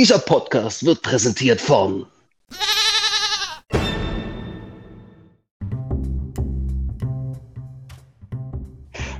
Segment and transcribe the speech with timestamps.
[0.00, 2.06] Dieser Podcast wird präsentiert von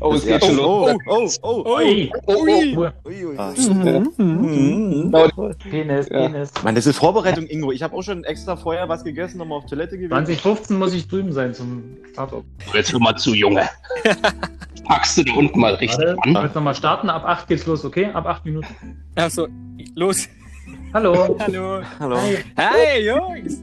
[0.03, 0.97] Oh, es geht schon los.
[1.07, 2.43] oh, oh, oh, Ui, Oh, oh.
[2.45, 2.77] ui.
[3.05, 3.35] ui, ui.
[3.37, 3.53] Ah,
[4.17, 5.13] Mhm.
[5.71, 6.21] Penis, Ja.
[6.27, 6.51] Penis.
[6.65, 7.71] Mann, das ist Vorbereitung, Ingo.
[7.71, 10.11] Ich habe auch schon extra vorher was gegessen, nochmal auf Toilette gewesen.
[10.25, 12.43] 2015 muss ich drüben sein zum Startup.
[12.73, 13.69] Jetzt hör mal zu, Junge.
[14.87, 16.45] Packst du da unten mal richtig Warte, an?
[16.45, 17.11] jetzt nochmal starten.
[17.11, 18.07] Ab 8 geht's los, okay?
[18.07, 18.67] Ab 8 Minuten.
[19.17, 19.49] Achso,
[19.95, 20.27] los.
[20.93, 21.37] Hallo.
[21.39, 21.83] Hallo.
[22.01, 22.17] Hallo.
[22.17, 22.43] Hi.
[22.57, 23.63] Hey, Jungs.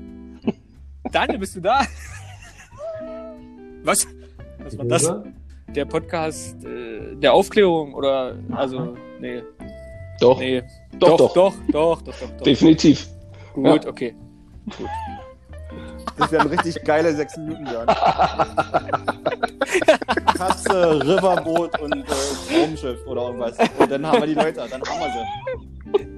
[1.11, 1.81] Daniel, bist du da?
[3.83, 4.07] Was?
[4.59, 5.13] Was war das?
[5.75, 9.43] Der Podcast äh, der Aufklärung oder also nee,
[10.21, 10.63] Doch, nee.
[10.99, 11.33] Doch, doch, doch.
[11.33, 12.43] doch, doch, doch, doch, doch.
[12.43, 13.09] definitiv.
[13.53, 14.15] Gut, okay.
[16.17, 17.87] Das werden richtig geile sechs Minuten werden.
[20.37, 23.57] Katze, Riverboot und äh, Raumschiff oder irgendwas.
[23.77, 26.16] Und dann haben wir die Leute, dann haben wir sie.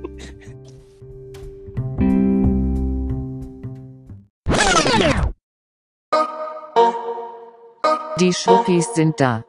[8.19, 9.45] Die Schwuppis sind da.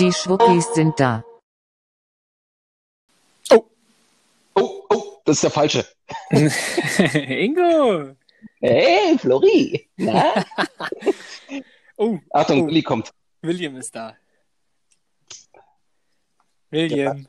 [0.00, 1.22] Die Schwuppis sind da.
[3.50, 3.64] Oh,
[4.56, 5.93] oh, das ist der falsche.
[6.30, 8.16] Ingo.
[8.60, 9.88] Hey, Flori.
[9.96, 10.44] Na?
[11.96, 12.66] Oh, Achtung, Oh.
[12.66, 13.12] Willi kommt.
[13.42, 14.16] William ist da.
[16.70, 17.28] William,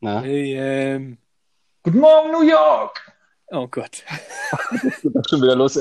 [0.00, 0.22] Na?
[0.22, 1.16] William.
[1.82, 3.00] Guten Morgen, New York.
[3.50, 4.04] Oh Gott.
[5.02, 5.78] Das schon wieder los.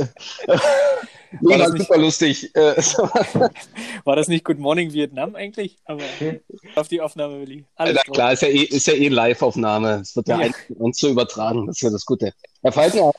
[1.32, 1.38] ey.
[1.42, 2.56] War das War nicht- super lustig.
[2.56, 2.76] Äh,
[4.06, 5.78] War das nicht Good Morning Vietnam eigentlich?
[5.86, 6.42] Aber Okay.
[6.76, 7.66] auf die Aufnahme, Willi.
[7.76, 10.00] Alles Na klar, ist ja eh, ist ja eh Live-Aufnahme.
[10.02, 10.52] Es wird ja, Ja.
[10.78, 11.68] uns so übertragen.
[11.68, 12.34] Das ist ja das Gute.
[12.64, 13.12] Herr Falkner,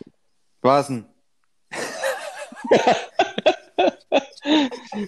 [0.63, 1.05] Was denn?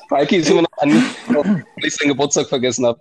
[0.09, 0.93] Falki ist immer noch an,
[1.29, 3.01] weil ich seinen Geburtstag vergessen habe.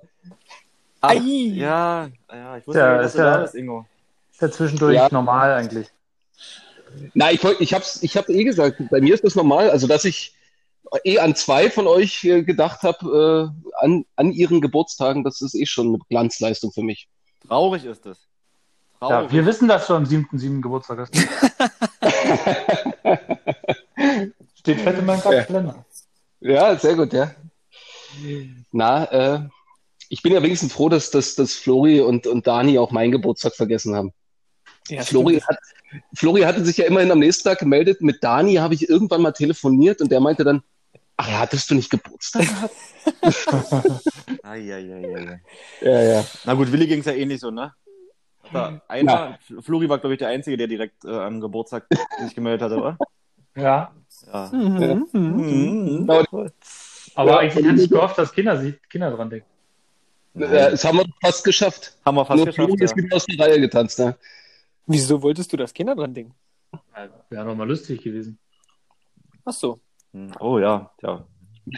[1.01, 3.85] Ah, ja, ja, ich wusste Ja, ja, dass ist du ja- da bist, Ingo.
[4.31, 5.07] Ist ja zwischendurch Ja.
[5.12, 5.88] normal eigentlich.
[7.13, 10.06] Na, ich, ich hab's, ich hab eh gesagt, bei mir ist das normal, also dass
[10.06, 10.34] ich
[11.03, 15.56] eh an zwei von euch äh, gedacht habe, äh, an, an ihren Geburtstagen, das ist
[15.56, 17.07] eh schon eine Glanzleistung für mich.
[17.47, 18.28] Traurig ist es.
[19.01, 19.31] Ja, Traurig.
[19.31, 20.62] wir wissen, dass du am 7.7.
[20.62, 21.16] Geburtstag hast.
[24.59, 25.85] Steht fett in meinem Kalender.
[26.40, 27.31] Ja, sehr gut, ja.
[28.72, 29.40] Na, äh,
[30.09, 33.56] ich bin ja wenigstens froh, dass, dass, dass Flori und, und Dani auch meinen Geburtstag
[33.56, 34.13] vergessen haben.
[34.88, 35.47] Ja, Flori, stimmt.
[35.47, 35.57] hat,
[36.13, 38.02] Flori hatte sich ja immerhin am nächsten Tag gemeldet.
[38.02, 40.63] Mit Dani habe ich irgendwann mal telefoniert und der meinte dann,
[41.18, 42.75] ach, hattest du nicht Geburtstag gehabt?
[44.44, 44.59] Ai.
[44.59, 44.78] ja,
[46.01, 46.25] ja.
[46.46, 47.74] Na gut, Willi ging es ja ähnlich so, ne?
[48.53, 51.85] Da einer, Flori war, glaube ich, der Einzige, der direkt äh, am Geburtstag
[52.22, 52.97] sich gemeldet hatte, oder?
[53.56, 53.91] Ja.
[54.31, 54.50] Ja.
[54.51, 55.07] Mhm.
[55.13, 56.09] Mhm.
[57.16, 59.46] Aber Ja, eigentlich hatte ich gehofft, dass Kinder, Kinder dran denken.
[60.35, 61.97] Äh, Das haben wir fast geschafft.
[62.06, 62.68] Haben wir fast Nur geschafft.
[62.68, 62.97] Flori ist Ja.
[62.97, 64.00] wieder aus der Reihe getanzt.
[64.00, 64.16] Ne?
[64.91, 66.34] Wieso wolltest du das Kinder dran denken?
[67.29, 68.38] Wäre doch mal lustig gewesen.
[69.46, 69.79] Ach so.
[70.13, 71.25] Hm, Oh ja, ja.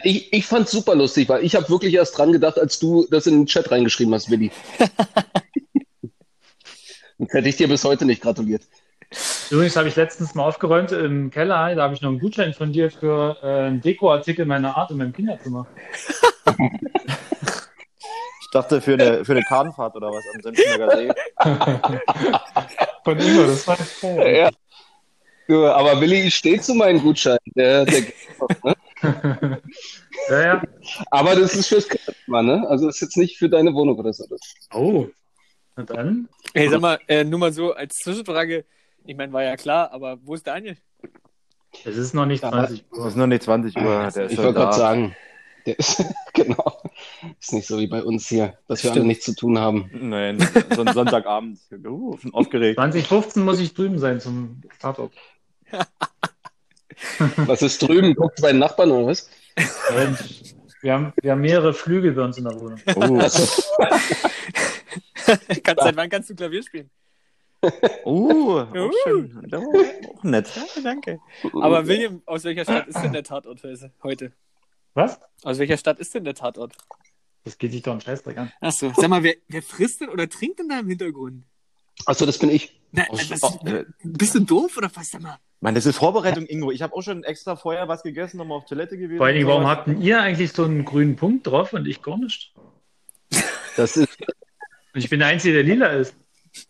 [0.02, 3.26] Ich, ich fand super lustig, weil ich habe wirklich erst dran gedacht, als du das
[3.26, 4.50] in den Chat reingeschrieben hast, Willi.
[7.18, 8.62] Sonst hätte ich dir bis heute nicht gratuliert.
[9.50, 11.74] Übrigens habe ich letztens mal aufgeräumt im Keller.
[11.74, 14.96] Da habe ich noch einen Gutschein von dir für äh, einen Dekoartikel meiner Art in
[14.96, 15.66] meinem Kinderzimmer.
[18.54, 21.10] Ich dachte für eine, für eine Kahnfahrt oder was am Senftenberger See.
[23.04, 24.36] Von Ingo, das war geil.
[24.36, 24.50] Ja.
[25.48, 27.38] Ja, aber Willi steht zu meinem Gutschein.
[27.56, 28.02] Der, der,
[28.62, 28.76] ne?
[30.30, 30.62] Ja, ja.
[31.10, 32.64] Aber das ist fürs Kinderzimmer, ne?
[32.68, 34.24] Also das ist jetzt nicht für deine Wohnung oder so.
[34.72, 35.08] Oh.
[35.74, 36.28] Na dann.
[36.54, 38.64] Hey, sag mal, äh, nur mal so als Zwischenfrage.
[39.04, 40.76] Ich meine, war ja klar, aber wo ist Daniel?
[41.84, 43.08] Es ist noch nicht 20 Es Uhr.
[43.08, 44.08] ist nur nicht 20 Uhr.
[44.14, 45.16] Der ist Ich wollte gerade sagen,
[45.66, 46.80] der ist, genau,
[47.40, 49.08] ist nicht so wie bei uns hier, dass wir alle Stimmt.
[49.08, 49.90] nichts zu tun haben.
[49.92, 50.38] Nein,
[50.74, 51.58] so ein Sonntagabend.
[51.86, 52.76] Uh, aufgeregt.
[52.76, 55.10] 2015 muss ich drüben sein zum Startup.
[57.36, 58.14] Was ist drüben?
[58.14, 59.28] Guckt bei den Nachbarn oder was?
[59.90, 62.80] Und Wir haben, wir haben mehrere Flügel bei uns in der Wohnung.
[62.94, 63.18] Oh,
[65.62, 66.90] Kannst, seit wann kannst du Klavier spielen?
[68.04, 68.92] oh auch, Uh.
[69.04, 69.50] schön.
[69.54, 70.50] Auch nett.
[70.54, 71.20] Danke, danke.
[71.54, 73.62] Aber William, aus welcher Stadt ist denn der Tatort
[74.02, 74.32] heute?
[74.94, 75.18] Was?
[75.42, 76.72] Aus welcher Stadt ist denn der Tatort?
[77.44, 78.52] Das geht dich doch einen Scheißdreck an.
[78.60, 81.44] Achso, sag mal, wer, wer frisst denn oder trinkt denn da im Hintergrund?
[82.06, 82.80] Achso, das bin ich.
[82.92, 85.10] Na, Aus- was, oh, äh, bist du doof oder was?
[85.10, 85.38] Sag mal.
[85.60, 86.70] Mann, das ist Vorbereitung, Ingo.
[86.70, 89.18] Ich habe auch schon extra vorher was gegessen, nochmal auf Toilette gewesen.
[89.18, 92.02] Vor allen Dingen, warum habt denn ihr eigentlich so einen grünen Punkt drauf und ich
[92.02, 92.54] gar nicht?
[93.76, 96.14] Das ist, Und ich bin der Einzige, der lila ist.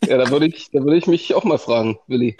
[0.05, 2.35] ja, da würde ich, da würde ich mich auch mal fragen, Willi.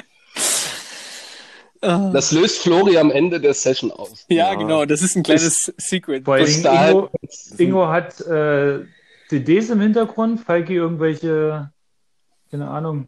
[1.85, 2.09] Ah.
[2.13, 4.25] Das löst Flori am Ende der Session aus.
[4.29, 4.55] ja, Ja.
[4.55, 6.23] genau, das ist ein kleines Secret.
[6.23, 7.09] Bis Dingen dahin- Ingo,
[7.57, 8.85] Ingo hat äh,
[9.29, 11.71] CDs im Hintergrund, Falki irgendwelche,
[12.51, 13.07] keine Ahnung.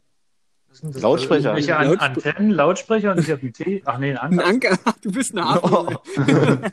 [0.82, 1.02] das?
[1.02, 1.56] Lautsprecher.
[1.56, 3.82] Irgendwelche An Lautspre- Antennen, Lautsprecher und ich habe einen Tee.
[3.86, 4.72] Ach nee, einen Ein Anker.
[4.72, 5.98] Anker, du bist eine Hafen.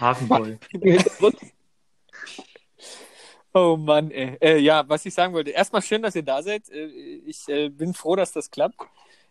[0.00, 0.58] Hafenboy.
[0.72, 1.36] Im Hintergrund.
[3.54, 4.36] Oh Mann, ey.
[4.40, 5.50] Äh, ja, was ich sagen wollte.
[5.50, 6.68] Erstmal schön, dass ihr da seid.
[6.68, 6.88] Äh,
[7.24, 8.76] ich äh, bin froh, dass das klappt.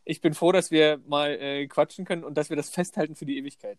[0.06, 3.25] Ich bin froh, dass wir mal äh, quatschen können und dass wir das festhalten für
[3.25, 3.78] die Ewigkeit.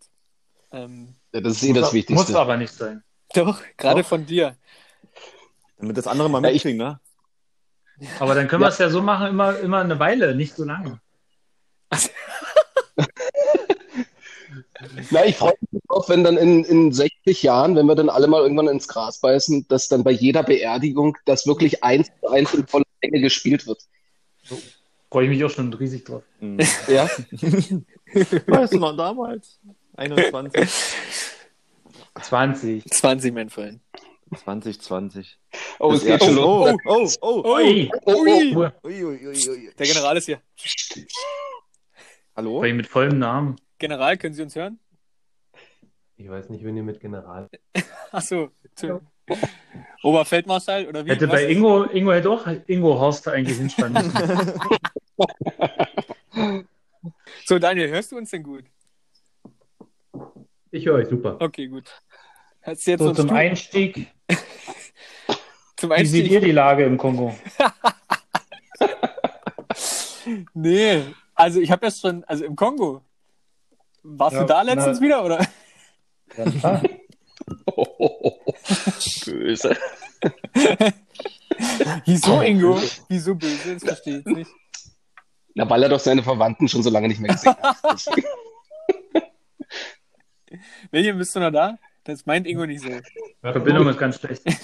[0.72, 2.38] Ähm, Ja, das ist eh das Muss Wichtigste.
[2.38, 3.02] aber nicht sein.
[3.34, 4.56] doch, gerade von dir.
[5.78, 7.00] Damit das andere mal Ja, ich- mitkriegen, ne?
[8.18, 8.68] Aber dann können Ja.
[8.68, 11.00] wir es ja so machen, immer, immer eine Weile, nicht so lange.
[15.10, 18.26] Na, ich freue mich drauf, wenn dann in, in 60 Jahren, wenn wir dann alle
[18.26, 22.52] mal irgendwann ins Gras beißen, dass dann bei jeder Beerdigung das wirklich eins zu eins
[22.54, 23.82] in voller Länge gespielt wird.
[25.10, 26.22] Freue ich mich auch schon riesig drauf.
[26.40, 26.58] Mhm.
[26.88, 27.08] Ja,
[28.46, 29.60] Weißt du noch damals?
[29.96, 30.68] 21,
[32.22, 32.84] 20.
[32.84, 33.80] 20, mein Freund.
[34.34, 35.38] 2020.
[35.78, 36.76] oh, es geht schon los.
[36.84, 37.58] oh, oh, oh, oh.
[38.04, 38.24] Oh,
[38.56, 38.70] oh.
[38.82, 40.40] Der General ist hier.
[42.34, 42.58] Hallo?
[42.58, 43.56] Freue ich mit vollem Namen.
[43.78, 44.80] General, können Sie uns hören?
[46.16, 47.48] Ich weiß nicht, wenn ihr mit General.
[48.10, 48.50] Achso.
[50.02, 51.10] Oberfeldmarschall oder wie?
[51.10, 54.12] Hätte bei Ingo, Ingo hätte auch Ingo Horst eigentlich hinstanden.
[57.46, 58.64] So, Daniel, hörst du uns denn gut?
[60.72, 61.36] Ich höre euch super.
[61.40, 61.84] Okay, gut.
[62.62, 64.08] Hast jetzt So, zum Einstieg.
[65.76, 66.40] zum Wie seht ihr Einstieg?
[66.42, 67.34] die Lage im Kongo?
[70.54, 71.04] Nee,
[71.36, 73.00] also ich habe jetzt schon, also im Kongo.
[74.02, 75.46] Warst Ja, du da letztens na- wieder, oder?
[76.36, 76.82] Ja, klar.
[76.84, 76.88] oh,
[77.50, 77.65] oh, oh.
[79.24, 79.76] Böse.
[82.04, 82.80] Wieso, Ingo?
[83.08, 83.74] Wieso böse?
[83.74, 84.50] Das verstehe ich nicht.
[85.54, 87.76] Na, weil er doch seine Verwandten schon so lange nicht mehr gesehen hat.
[90.90, 91.78] William, bist du noch da?
[92.04, 92.90] Das meint Ingo nicht so.
[93.40, 94.42] Verbindung ist ganz schlecht.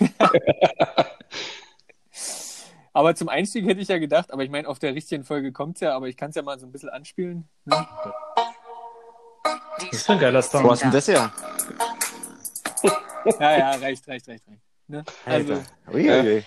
[2.92, 5.80] Aber zum Einstieg hätte ich ja gedacht, aber ich meine, auf der richtigen Folge kommt's
[5.80, 7.48] ja, aber ich kann es ja mal so ein bisschen anspielen.
[7.64, 7.88] Ne?
[9.78, 10.64] Das ist ein geiler Song.
[10.64, 11.32] Wo du denn das her?
[11.34, 11.91] Ja,
[13.40, 14.60] ja, reicht, reicht, reicht, reicht.
[14.88, 15.04] Ne?
[15.24, 15.54] Also.
[15.92, 16.44] Ui, ui, ui.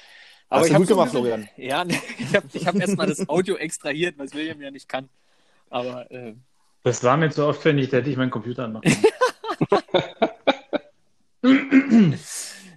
[0.50, 1.50] aber Hast ich du hab gut so ein gemacht, Florian.
[1.58, 5.10] Ja, ne, ich habe ich hab erstmal das Audio extrahiert, was William ja nicht kann.
[5.70, 6.34] Aber äh,
[6.84, 8.92] Das war mir zu aufwendig, da hätte ich meinen Computer anmachen.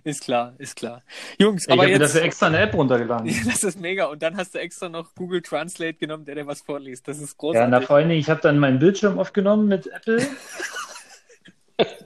[0.05, 1.03] ist klar, ist klar.
[1.39, 2.01] Jungs, Ich aber habe jetzt.
[2.03, 3.35] dafür extra eine App runtergeladen.
[3.47, 4.07] Das ist mega.
[4.07, 7.09] Und dann hast du extra noch Google Translate genommen, der dir was vorliest.
[7.09, 7.71] Das ist Ja, großartig.
[7.71, 10.27] na, vor allen Dingen, ich habe dann meinen Bildschirm aufgenommen mit Apple.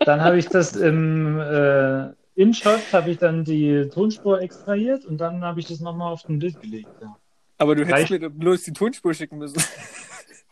[0.00, 5.42] Dann habe ich das im äh, InShot, habe ich dann die Tonspur extrahiert und dann
[5.42, 6.88] habe ich das nochmal auf ein Bild gelegt.
[7.00, 7.16] Ja.
[7.58, 8.22] aber du hättest Reicht.
[8.22, 9.62] mir bloß die Tonspur schicken müssen.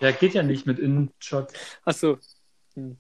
[0.01, 1.49] ja, geht ja nicht mit InShot.
[1.85, 2.19] Ach so.
[2.75, 2.97] Hm.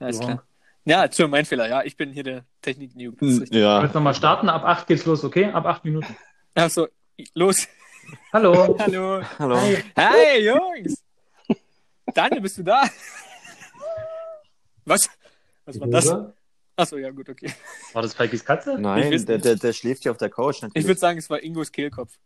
[0.00, 0.26] Ja, ist Ja.
[0.26, 0.44] klar.
[0.86, 1.66] Ja, Entschuldigung, mein Fehler.
[1.68, 3.20] Ja, ich bin hier der Technik-Noob.
[3.22, 3.54] Richtig.
[3.54, 3.82] Ja.
[3.82, 5.46] Jetzt nochmal starten, ab 8 geht's los, okay?
[5.46, 6.14] Ab 8 Minuten.
[6.54, 6.88] Ach so,
[7.34, 7.66] los.
[8.34, 8.76] Hallo.
[8.78, 9.22] Hallo.
[9.38, 9.56] Hallo.
[9.56, 9.82] Hi.
[9.96, 11.02] Hey, Jungs.
[12.12, 12.82] Daniel, bist du da?
[14.84, 15.08] Was?
[15.64, 16.06] Was war das?
[16.08, 16.34] Oder?
[16.76, 17.52] Ach so, ja, gut, okay.
[17.92, 18.74] War das Falkis Katze?
[18.74, 20.56] Ich Nein, der, der, der schläft hier auf der Couch.
[20.56, 20.86] Ich natürlich.
[20.86, 22.18] würde sagen, es war Ingos Kehlkopf.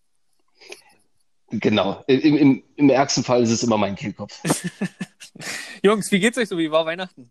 [1.51, 2.03] Genau.
[2.07, 4.39] Im, im, Im ärgsten Fall ist es immer mein Kehlkopf.
[5.83, 6.59] Jungs, wie geht's euch so?
[6.59, 7.31] Wie war Weihnachten?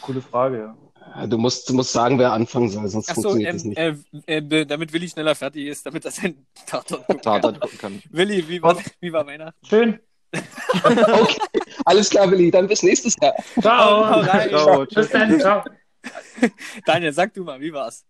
[0.00, 1.26] Coole Frage, ja.
[1.26, 4.28] Du musst, du musst sagen, wer anfangen soll, sonst Ach so, funktioniert das ähm, nicht.
[4.28, 7.42] äh, äh, damit Willi schneller fertig ist, damit er seinen Tatort gucken kann.
[7.42, 8.02] Tatort gucken kann.
[8.10, 9.66] Willi, wie war, wie war Weihnachten?
[9.66, 9.98] Schön.
[10.72, 11.38] Okay,
[11.84, 13.34] alles klar, Willi, dann bis nächstes Jahr.
[13.60, 14.22] Ciao.
[14.24, 15.40] Ciao, Bis dann.
[15.40, 15.62] Ciao.
[16.86, 18.04] Daniel, sag du mal, wie war's?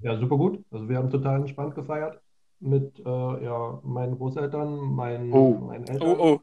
[0.00, 0.64] Ja, super gut.
[0.70, 2.20] Also wir haben total entspannt gefeiert
[2.60, 5.50] mit äh, ja, meinen Großeltern, meinen, Oh.
[5.66, 6.08] meinen Eltern.
[6.08, 6.40] Oh, oh.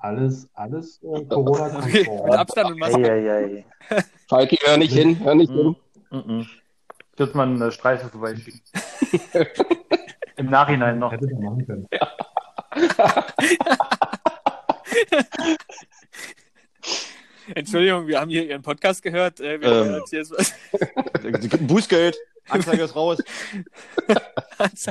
[0.00, 2.24] Alles, alles äh, Okay, Corona-konform.
[2.30, 3.10] mit Abstand und Maske.
[3.12, 3.66] Eieiei.
[4.28, 5.76] Falki, hör nicht hin, hör nicht hin.
[7.12, 8.60] Ich würde mal eine Streife vorbeischicken.
[10.36, 11.12] Im Nachhinein noch.
[11.12, 11.88] Hätte man machen können.
[17.54, 19.40] Entschuldigung, wir haben hier Ihren Podcast gehört.
[19.40, 19.74] Äh, wir Ähm.
[19.86, 20.54] haben jetzt hier ist was.
[21.24, 21.32] Ein
[21.66, 22.16] Bußgeld.
[22.48, 23.18] Anzeige ist raus.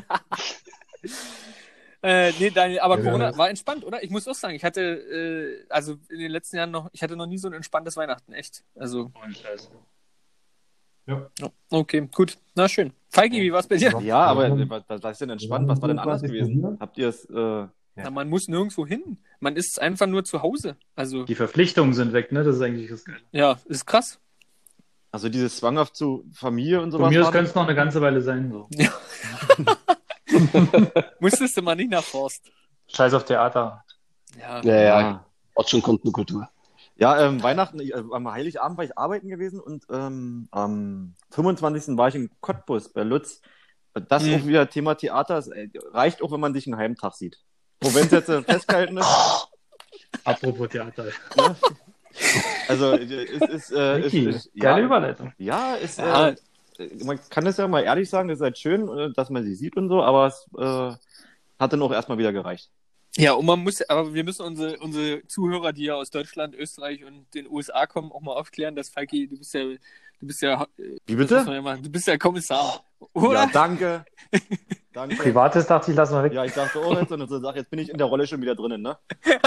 [2.03, 4.01] äh, nee, Daniel, aber Ja, Corona war entspannt, oder?
[4.03, 7.15] Ich muss auch sagen, ich hatte, äh, also in den letzten Jahren noch, ich hatte
[7.15, 8.63] noch nie so ein entspanntes Weihnachten, echt.
[8.75, 9.11] Also,
[11.08, 11.27] Ja.
[11.70, 12.38] okay, gut.
[12.55, 12.93] Na schön.
[13.10, 14.00] Feigi, wie war's bei dir?
[14.01, 15.67] Ja, aber was, was ist denn entspannt?
[15.67, 16.55] Was war denn anders 27.
[16.62, 16.77] gewesen?
[16.79, 19.17] Habt ihr es, äh, Na, man muss nirgendwo hin.
[19.39, 20.77] Man ist einfach nur zu Hause.
[20.96, 22.43] Also, Die Verpflichtungen sind weg, ne?
[22.43, 23.20] Das ist eigentlich das Geile.
[23.31, 24.20] ja, ist krass.
[25.13, 27.08] Also dieses zwanghaft zu Familie und sowas.
[27.08, 27.34] Von mir aus haben.
[27.34, 28.50] könnte es noch eine ganze Weile sein.
[28.50, 28.70] So.
[31.20, 32.50] Musstest du mal nicht nach Forst.
[32.88, 33.84] Scheiß auf Theater.
[34.39, 34.62] Ja.
[34.62, 35.25] Ja, ja, Ja.
[35.55, 36.48] Ort schon kommt eine Kultur.
[37.01, 41.98] Ja, ähm, Weihnachten, ich, äh, am Heiligabend war ich arbeiten gewesen und ähm, am 25.
[41.98, 43.41] war ich in Cottbus bei Lutz.
[44.08, 44.36] Das Mhm.
[44.36, 45.39] auch wieder Thema Theater.
[45.39, 47.39] Es äh, reicht auch, wenn man sich einen halben Tag sieht.
[47.81, 49.08] Wo wenn es jetzt äh, festgehalten ist.
[50.25, 51.05] Apropos Theater.
[51.36, 51.55] ne?
[52.67, 55.34] Also es ist, äh, ist, Vicky, ist geile ja, Überleitung.
[55.39, 56.29] ja, ist, Ja.
[56.29, 56.36] äh,
[57.03, 59.55] man kann es ja mal ehrlich sagen, es ist halt schön, äh, dass man sie
[59.55, 60.96] sieht und so, aber es äh,
[61.60, 62.70] hat dann auch erstmal wieder gereicht.
[63.18, 67.03] Ja, und man muss, aber wir müssen unsere, unsere Zuhörer, die ja aus Deutschland, Österreich
[67.03, 69.77] und den USA kommen, auch mal aufklären, dass Falki, du bist ja, du
[70.22, 71.46] bist ja, äh, Wie bitte?
[71.46, 72.84] ja du bist ja Kommissar.
[73.01, 73.50] Ja, Oder?
[73.51, 74.06] danke.
[74.94, 75.15] danke.
[75.18, 76.34] Privates dachte ich, lassen wir weg.
[76.34, 78.41] Ja, ich dachte auch jetzt und so sag, jetzt bin ich in der Rolle schon
[78.41, 78.98] wieder drinnen, ne?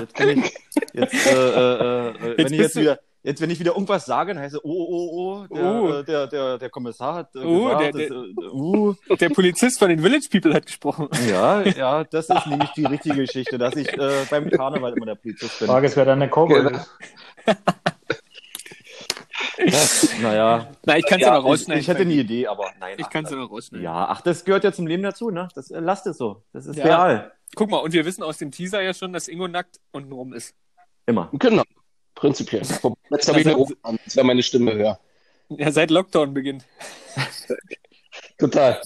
[0.00, 0.54] Jetzt bin ich,
[0.92, 3.72] jetzt, äh, äh, äh, wenn Jetzt ich bist jetzt du- wieder, jetzt wenn ich wieder
[3.72, 5.88] irgendwas sage, dann heißt es, oh, oh, oh, der, Oh.
[5.94, 9.78] äh, der, der, der Kommissar hat äh, Oh, gesagt, der- das, äh, uh, Der Polizist
[9.80, 11.08] von den Village People hat gesprochen.
[11.28, 15.16] ja, ja, das ist nämlich die richtige Geschichte, dass ich äh, beim Karneval immer der
[15.16, 15.66] Polizist bin.
[15.68, 16.78] Frage ist, wer dann der Cowboy Genau.
[16.78, 16.90] ist.
[20.20, 21.80] Naja, Na, ich kann es ja, Ja, noch ich, rausschneiden.
[21.80, 22.96] ich hätte eine Idee, aber nein.
[22.98, 23.84] Ich kann es ja noch rausschneiden.
[23.84, 25.48] Ja, ach, das gehört ja zum Leben dazu, ne?
[25.54, 26.42] Das äh, lasst es so.
[26.52, 26.84] Das ist Ja.
[26.84, 27.32] real.
[27.54, 30.54] Guck mal, und wir wissen aus dem Teaser ja schon, dass Ingo nackt untenrum ist.
[31.06, 31.30] Immer.
[31.34, 31.62] Genau,
[32.14, 32.62] prinzipiell.
[32.62, 34.98] Jetzt habe ich eine Ohren an, jetzt wäre meine Stimme höher.
[35.50, 36.64] Ja, seit Lockdown beginnt.
[38.38, 38.80] Total.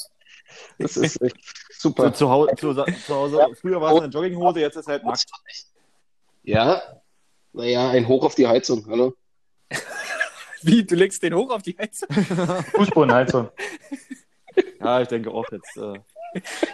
[0.78, 1.36] Das ist echt
[1.70, 2.12] So, super.
[2.12, 5.26] zu, Hause, zu, zu Hause, früher war es eine Jogginghose, jetzt ist halt nackt.
[6.42, 6.82] Ja,
[7.52, 8.86] naja, ein Hoch auf die Heizung.
[8.88, 9.14] Hallo?
[10.62, 12.08] Wie, du legst den hoch auf die Heizung?
[12.74, 13.48] Fußbodenheizung.
[14.80, 15.76] Ja, ich denke auch jetzt.
[15.76, 15.94] Äh,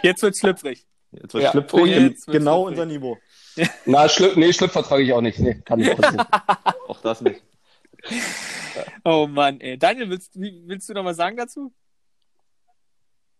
[0.03, 0.85] Jetzt wird's schlüpfrig.
[1.11, 1.51] Jetzt wird Ja.
[1.51, 2.81] schlüpfrig, Oh, jetzt wird's genau schlüpfrig.
[2.81, 3.17] unser Niveau.
[3.85, 5.39] Na, Schlüpf, nee, Schlüpf vertrage ich auch nicht.
[5.39, 6.25] Nee, kann ich auch nicht.
[6.87, 7.41] Auch das nicht.
[9.05, 9.77] Oh Mann, ey.
[9.77, 11.73] Daniel, willst, willst du noch was sagen dazu?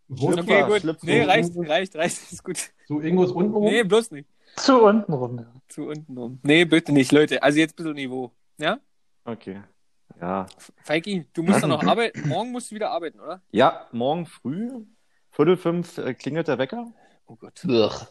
[0.08, 0.82] Wo Schlüpfer, Okay, gut.
[0.82, 1.06] Schlüpfer.
[1.06, 2.58] Nee, reicht, reicht, reicht, ist gut.
[2.88, 4.30] Zu Ingos unten Nee, bloß nicht.
[4.56, 5.40] Zu unten rum.
[5.40, 5.52] Ja.
[5.68, 6.40] Zu unten rum.
[6.44, 7.44] Nee, bitte nicht, Leute.
[7.44, 8.32] Also jetzt ein bisschen Niveau.
[8.58, 8.80] Ja?
[9.26, 9.62] Okay.
[10.22, 10.46] Ja.
[10.84, 12.28] Feiki, du musst doch noch arbeiten.
[12.30, 13.42] Morgen musst du wieder arbeiten, oder?
[13.52, 14.86] Ja, morgen früh,
[15.32, 16.94] Viertel fünf, äh, klingelt der Wecker.
[17.28, 17.62] Oh Gott.
[17.66, 18.08] Ugh.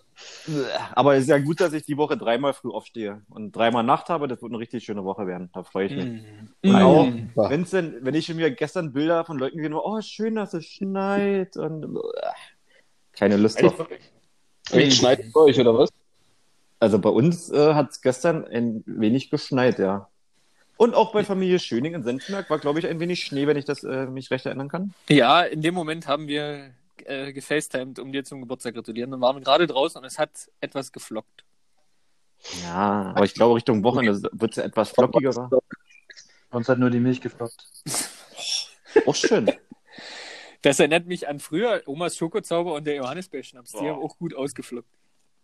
[0.95, 4.09] Aber es ist ja gut, dass ich die Woche dreimal früh aufstehe und dreimal Nacht
[4.09, 4.29] habe.
[4.29, 5.51] Das wird eine richtig schöne Woche werden.
[5.53, 6.23] Da freue ich mich.
[6.63, 6.69] Mm.
[6.69, 7.31] Und auch, Mm.
[7.37, 10.55] Wenn's denn, wenn ich schon wieder gestern Bilder von Leuten gesehen habe, oh, schön, dass
[10.55, 11.99] es schneit und
[13.13, 13.87] keine Lust drauf.
[14.71, 15.91] Echt schneit bei euch, oder was?
[16.81, 20.09] Also bei uns äh, hat es gestern ein wenig geschneit, ja.
[20.77, 23.65] Und auch bei Familie Schöning in Senftenberg war, glaube ich, ein wenig Schnee, wenn ich
[23.65, 24.93] das äh, mich recht erinnern kann.
[25.09, 26.73] Ja, in dem Moment haben wir
[27.05, 29.11] äh, gefacetimed, um dir zum Geburtstag gratulieren.
[29.11, 31.45] Dann waren wir gerade draußen und es hat etwas geflockt.
[32.63, 35.51] Ja, aber ich glaube, Richtung Wochenende wird es etwas flockiger.
[36.51, 37.67] Uns hat nur die Milch geflockt.
[39.07, 39.51] Auch schön.
[40.63, 43.73] Das erinnert mich an früher Omas Schokozauber und der Johannisbeerschnaps.
[43.73, 44.89] Die haben auch gut ausgeflockt.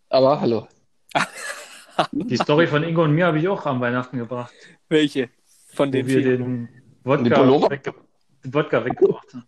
[0.09, 0.67] Aber hallo.
[2.11, 4.51] Die Story von Ingo und mir habe ich auch am Weihnachten gebracht.
[4.89, 5.29] Welche?
[5.73, 6.69] Von Wo den wir den
[7.03, 7.93] Wodka, wegge
[8.43, 9.45] den Wodka weggebracht haben.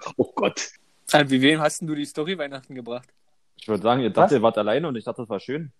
[0.16, 0.70] Oh Gott.
[1.12, 3.08] An wie wem hast denn du die Story Weihnachten gebracht?
[3.56, 5.72] Ich würde sagen, ihr dachte, ihr wart alleine und ich dachte, das war schön.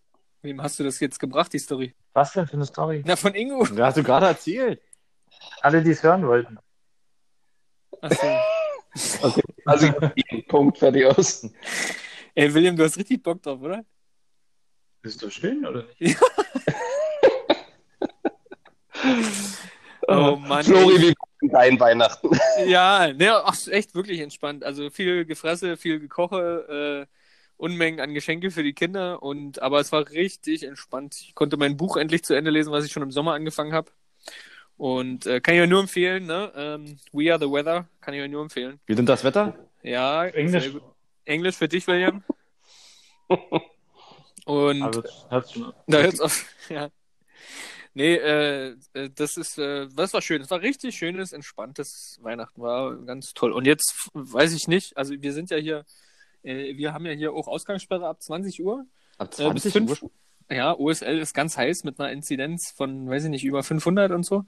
[0.43, 1.95] Wem hast du das jetzt gebracht, die Story?
[2.13, 3.03] Was denn für eine Story?
[3.05, 3.65] Na, von Ingo.
[3.75, 4.81] Ja, hast du gerade erzählt.
[5.61, 6.59] Alle, die es hören wollten.
[8.01, 8.27] Achso.
[9.65, 9.93] Also,
[10.49, 11.49] Punkt, fertig aus.
[12.35, 13.85] Ey, William, du hast richtig Bock drauf, oder?
[15.03, 16.19] Ist doch schön, oder nicht?
[20.09, 20.65] Oh Mann.
[20.65, 22.31] Flori, wie dein Weihnachten?
[22.67, 24.65] Ja, ne, ach, echt wirklich entspannt.
[24.65, 27.15] Also viel Gefresse, viel Gekoche, äh,
[27.57, 31.17] Unmengen an Geschenke für die Kinder und aber es war richtig entspannt.
[31.21, 33.91] Ich konnte mein Buch endlich zu Ende lesen, was ich schon im Sommer angefangen habe.
[34.77, 36.53] Und äh, kann ich euch nur empfehlen, ne?
[36.55, 38.79] Ähm, We Are the Weather, kann ich euch nur empfehlen.
[38.87, 39.59] Wie denn das Wetter?
[39.83, 40.71] Ja, Englisch.
[41.25, 42.23] Englisch für dich, William.
[44.45, 44.95] Und
[45.53, 45.75] schon.
[45.87, 46.47] da hört's auf.
[46.69, 46.91] Ja.
[47.99, 50.41] Nee, äh, äh, das ist, äh, das war schön.
[50.41, 52.63] Es war richtig schönes, entspanntes Weihnachten.
[52.63, 53.51] War ganz toll.
[53.51, 55.85] Und jetzt weiß ich nicht, also wir sind ja hier,
[56.45, 58.87] äh, wir haben ja hier auch Ausgangssperre ab 20 Uhr.
[59.19, 60.03] Ab Äh, bis 20 fünf.
[60.05, 60.11] Uhr?
[60.49, 64.25] Ja, OSL ist ganz heiß mit einer Inzidenz von, weiß ich nicht, über 500 und
[64.25, 64.45] so.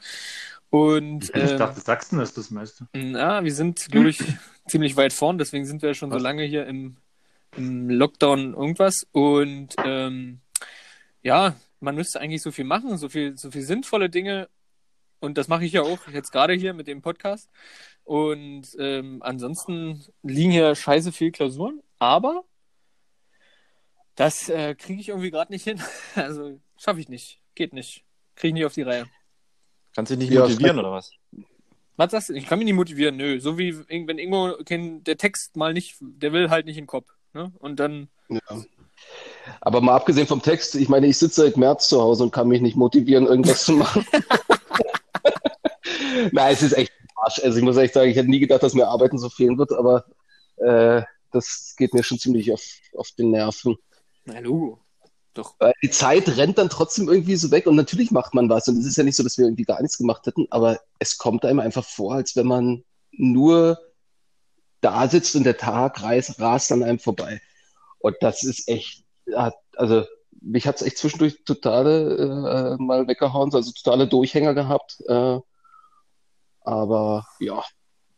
[0.70, 2.86] Und Ich ähm, dachte, Sachsen ist das meiste.
[2.94, 4.20] na, wir sind, glaube ich,
[4.68, 6.22] ziemlich weit vorn, deswegen sind wir schon so Was?
[6.22, 6.98] lange hier im,
[7.56, 9.08] im Lockdown irgendwas.
[9.10, 10.38] Und ähm,
[11.22, 14.48] ja, man müsste eigentlich so viel machen, so viel, so viel sinnvolle Dinge.
[15.18, 17.50] Und das mache ich ja auch jetzt gerade hier mit dem Podcast.
[18.04, 22.44] Und ähm, ansonsten liegen hier scheiße viel Klausuren, aber
[24.14, 25.80] das äh, kriege ich irgendwie gerade nicht hin.
[26.14, 27.40] Also schaffe ich nicht.
[27.54, 28.04] Geht nicht.
[28.34, 29.06] Kriege ich nicht auf die Reihe.
[29.94, 31.12] Kannst du dich nicht Ja, motivieren oder was?
[31.96, 32.34] Was sagst du?
[32.34, 33.40] Ich kann mich nicht motivieren, nö.
[33.40, 36.88] So wie wenn Ingo kein, der Text mal nicht, der will halt nicht in den
[36.88, 37.12] Kopf.
[37.34, 37.52] Ne?
[37.58, 38.08] Und dann.
[38.28, 38.40] Ja.
[39.60, 42.48] Aber mal abgesehen vom Text, ich meine, ich sitze seit März zu Hause und kann
[42.48, 44.06] mich nicht motivieren, irgendwas zu machen.
[46.32, 47.40] Nein, es ist echt Arsch.
[47.42, 49.72] Also ich muss echt sagen, ich hätte nie gedacht, dass mir Arbeiten so fehlen wird,
[49.72, 50.04] aber
[50.56, 51.02] äh,
[51.32, 52.62] das geht mir schon ziemlich auf,
[52.96, 53.76] auf den Nerven.
[54.24, 54.80] Na, Logo.
[55.34, 55.54] Doch.
[55.82, 58.66] Die Zeit rennt dann trotzdem irgendwie so weg und natürlich macht man was.
[58.66, 61.18] Und es ist ja nicht so, dass wir irgendwie gar nichts gemacht hätten, aber es
[61.18, 63.78] kommt einem einfach vor, als wenn man nur
[64.80, 67.40] da sitzt und der Tag rast, rast an einem vorbei.
[68.00, 69.04] Und das ist echt,
[69.76, 70.04] also
[70.42, 75.02] mich hat es echt zwischendurch totale äh, mal weggehauen, also totale Durchhänger gehabt.
[75.06, 75.38] Äh,
[76.62, 77.62] aber ja,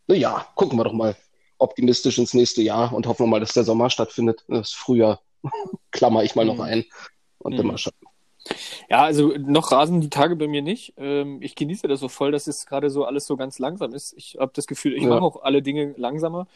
[0.07, 1.15] naja, gucken wir doch mal
[1.57, 4.43] optimistisch ins nächste Jahr und hoffen wir mal, dass der Sommer stattfindet.
[4.47, 5.21] Das Frühjahr
[5.91, 6.61] klammer ich mal noch Mhm.
[6.61, 6.85] ein
[7.39, 7.57] und Mhm.
[7.57, 7.93] dann mal schauen.
[8.89, 10.93] Ja, also noch rasen die Tage bei mir nicht.
[10.97, 14.13] Ähm, ich genieße das so voll, dass es gerade so alles so ganz langsam ist.
[14.17, 15.09] Ich habe das Gefühl, ich Ja.
[15.09, 16.47] mache auch alle Dinge langsamer.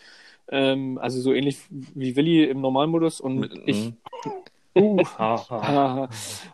[0.50, 3.76] Ähm, also so ähnlich wie Willi im Normalmodus und Mit- ich.
[3.78, 3.98] mhm.
[4.80, 5.04] Uh,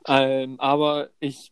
[0.08, 1.52] ähm, aber ich,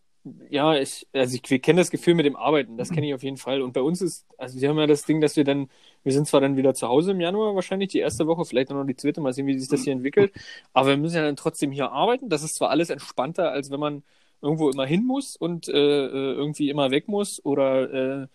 [0.49, 3.23] ja, ich, also ich, wir kennen das Gefühl mit dem Arbeiten, das kenne ich auf
[3.23, 3.61] jeden Fall.
[3.61, 5.69] Und bei uns ist, also wir haben ja das Ding, dass wir dann,
[6.03, 8.85] wir sind zwar dann wieder zu Hause im Januar wahrscheinlich, die erste Woche, vielleicht noch
[8.85, 10.31] die zweite, mal sehen, wie sich das hier entwickelt.
[10.73, 12.29] Aber wir müssen ja dann trotzdem hier arbeiten.
[12.29, 14.03] Das ist zwar alles entspannter, als wenn man
[14.41, 18.27] irgendwo immer hin muss und äh, äh, irgendwie immer weg muss oder äh,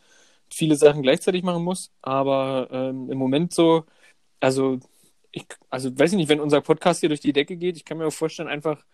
[0.50, 1.90] viele Sachen gleichzeitig machen muss.
[2.02, 3.84] Aber ähm, im Moment so,
[4.40, 4.78] also
[5.32, 7.98] ich, also weiß ich nicht, wenn unser Podcast hier durch die Decke geht, ich kann
[7.98, 8.84] mir auch vorstellen, einfach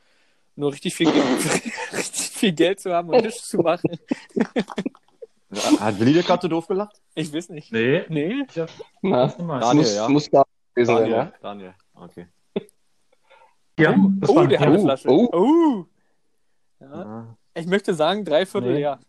[0.56, 1.24] nur richtig viel, Geld,
[1.92, 3.90] richtig viel Geld zu haben und nichts zu machen.
[5.80, 7.00] Hat Willi dir gerade so doof gelacht?
[7.14, 7.70] Ich weiß nicht.
[7.72, 8.44] Nee, Nee?
[8.48, 8.70] ich hab
[9.02, 10.08] Na, Daniel, muss, ja.
[10.08, 10.44] muss da
[10.74, 11.32] gewesen sein, Daniel, ja?
[11.42, 11.74] Daniel.
[11.94, 12.26] Okay.
[13.78, 15.08] Ja, das oh, war der hat eine Oh, Flasche.
[15.08, 15.28] oh.
[15.32, 15.84] Oh.
[16.78, 17.00] Ja.
[17.02, 17.36] Ja.
[17.54, 18.78] Ich möchte sagen, drei Viertel Nee.
[18.80, 19.00] leer.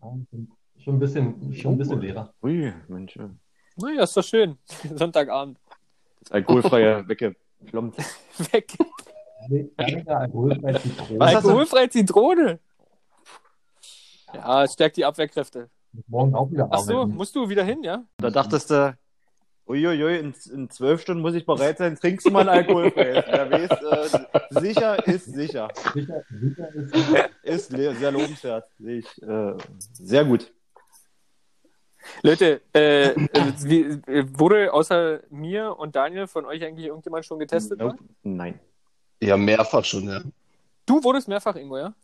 [0.00, 2.32] Schon ein bisschen, schon ein bisschen leerer.
[2.42, 3.18] Ui, Mensch.
[3.78, 3.88] Ja.
[3.88, 4.58] Naja, ist doch schön.
[4.94, 5.58] Sonntagabend.
[6.20, 7.96] Das alkoholfreie weggeplombt.
[8.52, 8.76] Weg.
[9.48, 11.20] Nee, weniger alkoholfrei Zitrone.
[11.20, 12.58] Alkoholfreie Zitrone.
[14.34, 15.70] Ja, es stärkt die Abwehrkräfte.
[16.06, 18.04] Morgen auch wieder Ach so, musst du wieder hin, ja?
[18.18, 18.96] Da dachtest du,
[19.66, 23.24] uiuiui, in, in zwölf Stunden muss ich bereit sein, trinkst du mal ein alkoholfreies.
[23.30, 23.70] Wer weiß,
[24.52, 25.68] äh, sicher ist sicher.
[25.94, 26.92] Sicher, sicher ist
[27.42, 28.66] Ist le- sehr lobenswert.
[28.78, 29.54] Sehe ich äh,
[29.94, 30.52] sehr gut.
[32.22, 33.16] Leute, äh, äh,
[33.62, 34.00] wie,
[34.38, 37.78] wurde außer mir und Daniel von euch eigentlich irgendjemand schon getestet?
[37.78, 37.98] Nope.
[38.22, 38.58] Nein.
[39.22, 40.20] Ja, mehrfach schon, ja.
[40.86, 41.94] Du wurdest mehrfach, Ingo, ja?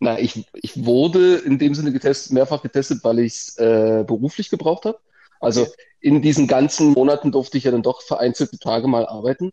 [0.00, 4.50] Na, ich, ich wurde in dem Sinne getestet, mehrfach getestet, weil ich es äh, beruflich
[4.50, 4.98] gebraucht habe.
[5.40, 5.66] Also
[6.00, 9.52] in diesen ganzen Monaten durfte ich ja dann doch vereinzelte Tage mal arbeiten.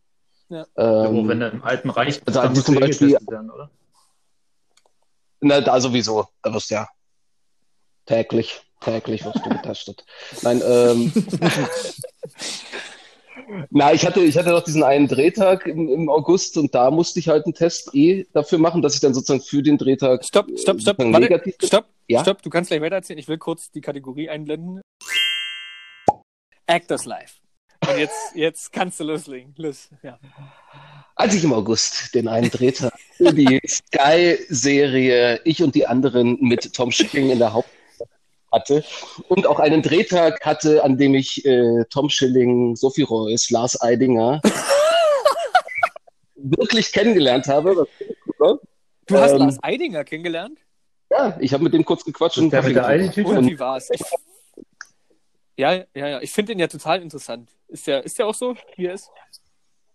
[0.49, 0.65] Ja.
[0.75, 3.07] Ja, Ähm, wenn du im alten Reich bist, also dann als musst zum du Beispiel-
[3.09, 3.69] getestet werden, oder?
[5.41, 6.27] na, da sowieso.
[6.41, 6.87] Da wirst du ja
[8.05, 10.05] täglich, täglich wirst du getestet.
[10.41, 11.11] Nein, ähm,
[13.69, 17.19] na, ich hatte, ich hatte noch diesen einen Drehtag im, im August und da musste
[17.19, 20.47] ich halt einen Test eh dafür machen, dass ich dann sozusagen für den Drehtag Stopp,
[20.57, 20.97] stopp, äh, stopp.
[20.99, 22.21] Warte, stopp, Ja?
[22.21, 22.41] stopp.
[22.41, 23.19] Du kannst gleich weitererzählen.
[23.19, 24.81] Ich will kurz die Kategorie einblenden.
[26.67, 27.35] Actors Live.
[27.87, 29.53] Und jetzt, jetzt kannst du loslegen.
[29.57, 30.19] Los, ja.
[31.15, 36.73] Als ich im August den einen Drehtag für die Sky-Serie Ich und die anderen mit
[36.73, 37.78] Tom Schilling in der Hauptrolle
[38.51, 38.83] hatte
[39.27, 44.41] und auch einen Drehtag hatte, an dem ich äh, Tom Schilling, Sophie Reuss, Lars Eidinger
[46.35, 47.87] wirklich kennengelernt habe.
[49.07, 50.59] Du hast Ähm, Lars Eidinger kennengelernt?
[51.11, 52.85] Ja, ich habe mit dem kurz gequatscht und Der mit der.
[53.25, 53.89] Und wie war's?
[53.91, 54.01] Ich,
[55.57, 56.21] ja, ja, ja.
[56.21, 57.49] Ich finde ihn ja total interessant.
[57.67, 59.09] Ist der, ist der auch so, wie er ist?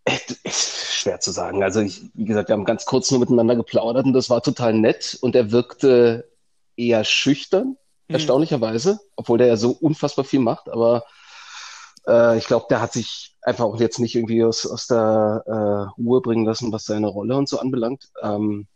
[0.04, 1.62] Echt, ist schwer zu sagen.
[1.62, 4.74] Also ich, wie gesagt, wir haben ganz kurz nur miteinander geplaudert und das war total
[4.74, 6.28] nett und er wirkte
[6.76, 7.76] eher schüchtern,
[8.08, 8.14] Mhm.
[8.14, 11.04] erstaunlicherweise, obwohl der ja so unfassbar viel macht, aber
[12.06, 16.00] äh, ich glaube, der hat sich einfach auch jetzt nicht irgendwie aus, aus der äh,
[16.00, 18.10] Ruhe bringen lassen, was seine Rolle und so anbelangt.
[18.22, 18.66] Ähm,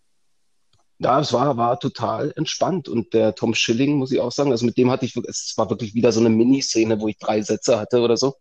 [0.99, 4.67] ja, es war, war total entspannt und der Tom Schilling, muss ich auch sagen, also
[4.67, 7.79] mit dem hatte ich es war wirklich wieder so eine Miniszene, wo ich drei Sätze
[7.79, 8.35] hatte oder so.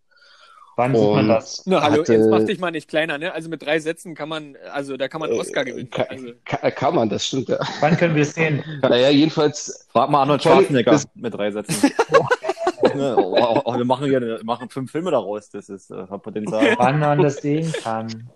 [0.77, 1.63] Wann sieht man das?
[1.65, 3.33] Na, hallo, hatte- jetzt mach dich mal nicht kleiner, ne?
[3.33, 5.89] Also mit drei Sätzen kann man, also da kann man einen Oscar gewinnen.
[5.89, 7.57] Ka- Also, ka- kann man, das stimmt ja.
[7.79, 8.63] Wann können wir es sehen?
[8.83, 11.91] Naja, jedenfalls, Frag mal Arnold Schwarzenegger das- mit drei Sätzen.
[12.93, 15.49] Ne, oh, oh, oh, wir machen hier wir machen fünf Filme daraus.
[15.49, 16.75] Das ist äh, Potenzial.
[16.77, 18.29] Wann man das sehen kann.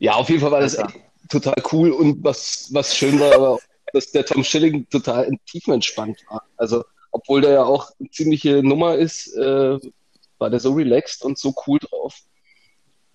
[0.00, 0.76] ja, auf jeden Fall war das
[1.30, 3.60] total cool und was, was schön war, aber auch,
[3.92, 6.42] dass der Tom Schilling total tiefenentspannt war.
[6.56, 9.78] Also, obwohl der ja auch eine ziemliche Nummer ist, äh,
[10.38, 12.16] war der so relaxed und so cool drauf.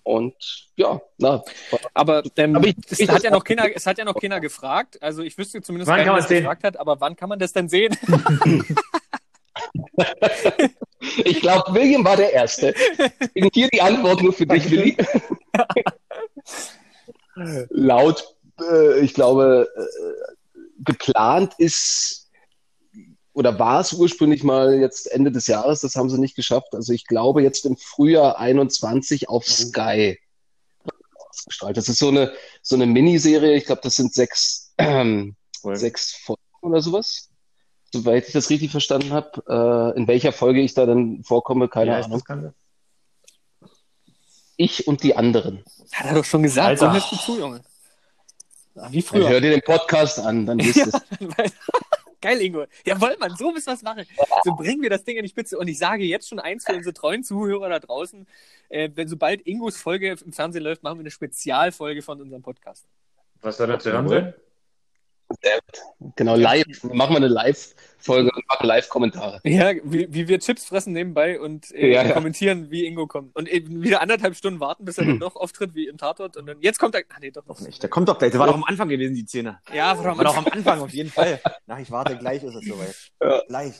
[0.02, 0.34] Und
[0.76, 1.44] ja, na,
[1.92, 4.40] Aber ähm, Aber ich- es, ich- hat ja noch keiner, es hat ja noch keiner
[4.40, 4.96] gefragt.
[5.02, 7.52] Also ich wüsste zumindest Wann keiner, kann man gefragt hat, aber wann kann man das
[7.52, 7.94] denn sehen?
[11.24, 12.74] ich glaube, William war der Erste.
[13.20, 14.96] Deswegen Hier die Antwort nur für dich, Willi.
[17.70, 19.82] Laut, äh, ich glaube, äh,
[20.84, 22.27] geplant ist
[23.38, 26.74] oder war es ursprünglich mal jetzt Ende des Jahres, das haben sie nicht geschafft.
[26.74, 30.18] Also ich glaube jetzt im Frühjahr 21 auf Sky
[31.14, 31.76] ausgestrahlt.
[31.76, 36.42] Das ist so eine, so eine Miniserie, ich glaube, das sind sechs, ähm, sechs Folgen
[36.62, 37.28] oder sowas.
[37.92, 39.94] Soweit ich das richtig verstanden habe.
[39.94, 42.52] Äh, in welcher Folge ich da dann vorkomme, keine Ja, Ahnung.
[44.56, 45.62] Ich und die anderen.
[45.92, 46.66] Hat er doch schon gesagt.
[46.82, 46.86] Alter.
[46.88, 47.62] So hörst du zu, Junge.
[48.90, 49.28] Wie Dann früher.
[49.28, 51.52] hör dir den Podcast an, dann wisst ihr es.
[52.20, 52.66] Geil, Ingo.
[52.84, 54.04] Jawohl, Mann, so müssen wir es machen.
[54.44, 55.58] So bringen wir das Ding in die Spitze.
[55.58, 58.26] Und ich sage jetzt schon eins für unsere treuen Zuhörer da draußen.
[58.68, 62.86] Äh, wenn sobald Ingos Folge im Fernsehen läuft, machen wir eine Spezialfolge von unserem Podcast.
[63.40, 64.34] Was soll da zu hören sein?
[66.16, 66.64] Genau, live.
[66.84, 69.40] Machen wir eine Live-Folge und machen Live-Kommentare.
[69.44, 72.12] Ja, wie, wie wir Chips fressen nebenbei und äh, Ja, ja.
[72.12, 73.36] kommentieren, wie Ingo kommt.
[73.36, 76.36] Und eben wieder anderthalb Stunden warten, bis er dann doch auftritt wie im Tatort.
[76.36, 77.02] Und dann, jetzt kommt er.
[77.10, 77.82] Ah, nee, doch Doch nicht.
[77.82, 78.30] Der kommt doch gleich.
[78.30, 79.60] Der war doch am Anfang gewesen, die Szene.
[79.72, 79.96] Ja?
[80.02, 81.40] War doch am Anfang auf jeden Fall.
[81.66, 82.94] Na, ich warte, gleich ist es soweit.
[83.22, 83.42] Ja.
[83.48, 83.74] Gleich.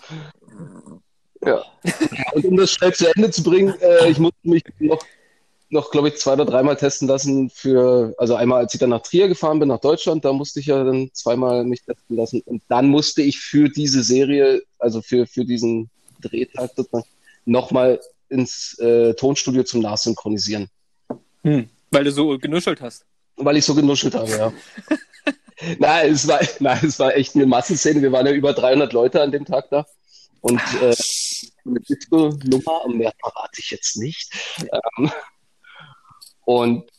[2.33, 4.99] Und um das schnell zu Ende zu bringen, äh, ich musste mich noch,
[5.71, 9.03] noch glaube ich, zwei oder dreimal testen lassen für, also einmal, als ich dann nach
[9.03, 12.41] Trier gefahren bin, nach Deutschland, da musste ich ja dann zweimal mich testen lassen.
[12.43, 17.05] Und dann musste ich für diese Serie, also für, für diesen Drehtag sozusagen,
[17.45, 20.69] nochmal ins äh, Tonstudio zum Nachsynchronisieren.
[21.43, 23.05] Hm, weil du so genuschelt hast.
[23.37, 24.53] Weil ich so genuschelt habe, ja.
[25.79, 28.03] nein, es war, nein, es war echt eine Massenszene.
[28.03, 29.87] Wir waren ja über 300 Leute an dem Tag da.
[30.41, 30.95] Und äh,
[31.65, 34.33] eine Disco-Nummer, mehr verrate ich jetzt nicht.
[34.99, 35.11] Ähm,
[36.49, 36.91] und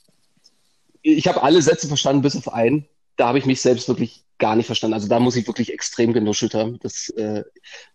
[1.01, 2.87] ich habe alle Sätze verstanden, bis auf einen.
[3.15, 4.93] Da habe ich mich selbst wirklich gar nicht verstanden.
[4.93, 6.77] Also da muss ich wirklich extrem genuschelt haben.
[6.83, 7.43] Das, äh,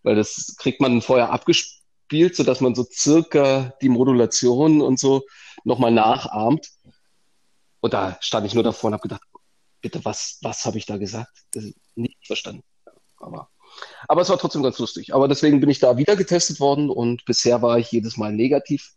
[0.02, 5.22] weil das kriegt man vorher abgespielt, sodass man so circa die Modulation und so
[5.62, 6.72] nochmal nachahmt.
[7.78, 9.22] Und da stand ich nur davor und habe gedacht,
[9.80, 11.30] bitte, was, was habe ich da gesagt?
[11.94, 12.64] Nicht verstanden.
[13.18, 13.48] Aber,
[14.08, 15.14] aber es war trotzdem ganz lustig.
[15.14, 18.96] Aber deswegen bin ich da wieder getestet worden und bisher war ich jedes Mal negativ.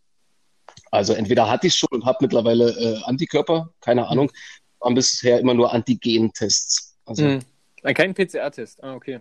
[0.91, 4.32] Also entweder hatte ich schon und habe mittlerweile äh, Antikörper, keine Ahnung,
[4.80, 6.97] waren bisher immer nur Antigen-Tests.
[7.06, 7.39] Also, Hm.
[7.84, 8.84] Äh, Kein PCR-Test.
[8.84, 9.19] Ah, okay.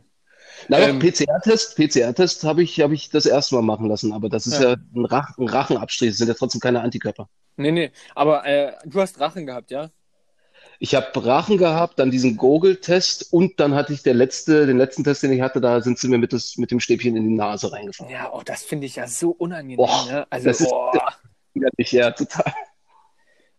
[0.69, 4.47] naja, Ähm, PCR-Test, PCR-Test habe ich, habe ich das erste Mal machen lassen, aber das
[4.47, 4.71] ist Ja.
[4.71, 7.29] ja, ein, Rach, ein Rachenabstrich, das sind ja trotzdem keine Antikörper.
[7.57, 7.91] Nee, nee.
[8.15, 9.91] Aber äh, du hast Drachen gehabt, ja?
[10.79, 15.05] Ich habe Rachen gehabt, dann diesen Gurgeltest und dann hatte ich der letzte, den letzten
[15.05, 17.35] Test, den ich hatte, da sind sie mir mit, das, mit dem Stäbchen in die
[17.35, 18.13] Nase reingefahren.
[18.13, 19.79] Ja, oh, das finde ich ja so unangenehm.
[19.79, 20.27] Boah, ne?
[20.29, 20.71] Also, das ist-
[21.61, 21.71] boah.
[21.77, 22.53] Ich, ja, total.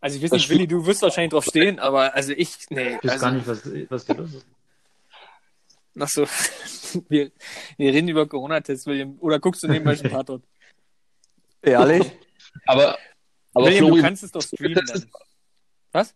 [0.01, 2.95] also ich weiß das nicht, Willi, du wirst wahrscheinlich drauf stehen, aber also ich, nee.
[2.95, 4.45] Ich weiß also, gar nicht, was, was hier los ist.
[5.99, 6.27] Ach so.
[7.09, 7.31] Wir,
[7.77, 9.17] wir reden über Corona-Tests, William.
[9.19, 10.41] Oder guckst du nebenbei schon Tatort?
[11.61, 12.09] Ehrlich?
[12.65, 12.97] Aber,
[13.53, 14.85] aber William, du Florian, kannst es doch streamen.
[15.91, 16.15] Was?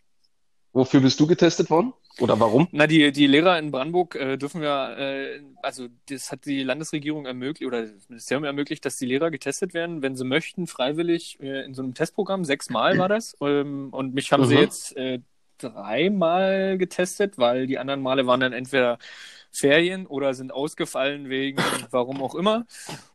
[0.74, 1.94] wofür bist du getestet worden?
[2.18, 2.68] Oder warum?
[2.74, 7.26] Na, die, die Lehrer in Brandenburg äh, dürfen ja, äh, also das hat die Landesregierung
[7.26, 11.66] ermöglicht oder das Ministerium ermöglicht, dass die Lehrer getestet werden, wenn sie möchten, freiwillig äh,
[11.66, 12.46] in so einem Testprogramm.
[12.46, 13.36] Sechsmal war das.
[13.42, 14.60] Ähm, und mich haben sie Mhm.
[14.62, 15.20] jetzt äh,
[15.58, 18.98] dreimal getestet, weil die anderen Male waren dann entweder
[19.52, 22.66] Ferien oder sind ausgefallen wegen warum auch immer.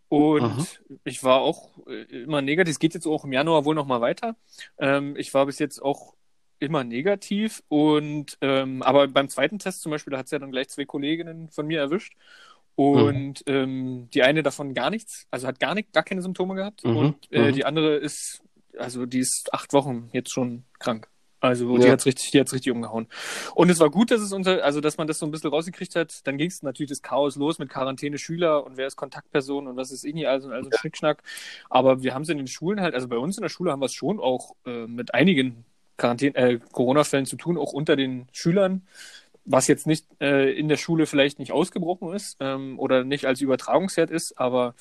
[0.09, 0.67] Und Mhm.
[1.05, 2.73] ich war auch äh, immer negativ.
[2.73, 4.37] Es geht jetzt auch im Januar wohl noch mal weiter.
[4.79, 6.15] Ähm, ich war bis jetzt auch
[6.59, 10.51] immer negativ und ähm, aber beim zweiten Test zum Beispiel, da hat es ja dann
[10.53, 12.15] gleich zwei Kolleginnen von mir erwischt
[12.75, 16.85] und ähm, die eine davon gar nichts, also hat gar nicht, gar keine Symptome gehabt
[16.85, 17.53] Mhm, und äh, mhm.
[17.53, 18.43] die andere ist,
[18.79, 21.09] also die ist acht Wochen jetzt schon krank.
[21.41, 21.93] Also die Ja.
[21.93, 23.09] hat's richtig, die hat's richtig umgehauen.
[23.55, 25.95] Und es war gut, dass es unter, also dass man das so ein bisschen rausgekriegt
[25.95, 26.27] hat.
[26.27, 29.77] Dann ging es natürlich das Chaos los mit Quarantäne Schüler und wer ist Kontaktperson und
[29.77, 31.23] was ist irgendwie also, also ein Schnickschnack.
[31.71, 33.81] Aber wir haben es in den Schulen halt, also bei uns in der Schule haben
[33.81, 35.65] wir es schon auch äh, mit einigen
[35.97, 38.87] Quarantäne, äh, Corona-Fällen zu tun, auch unter den Schülern,
[39.45, 43.41] was jetzt nicht äh, in der Schule vielleicht nicht ausgebrochen ist ähm, oder nicht als
[43.41, 44.75] Übertragungsherd ist, aber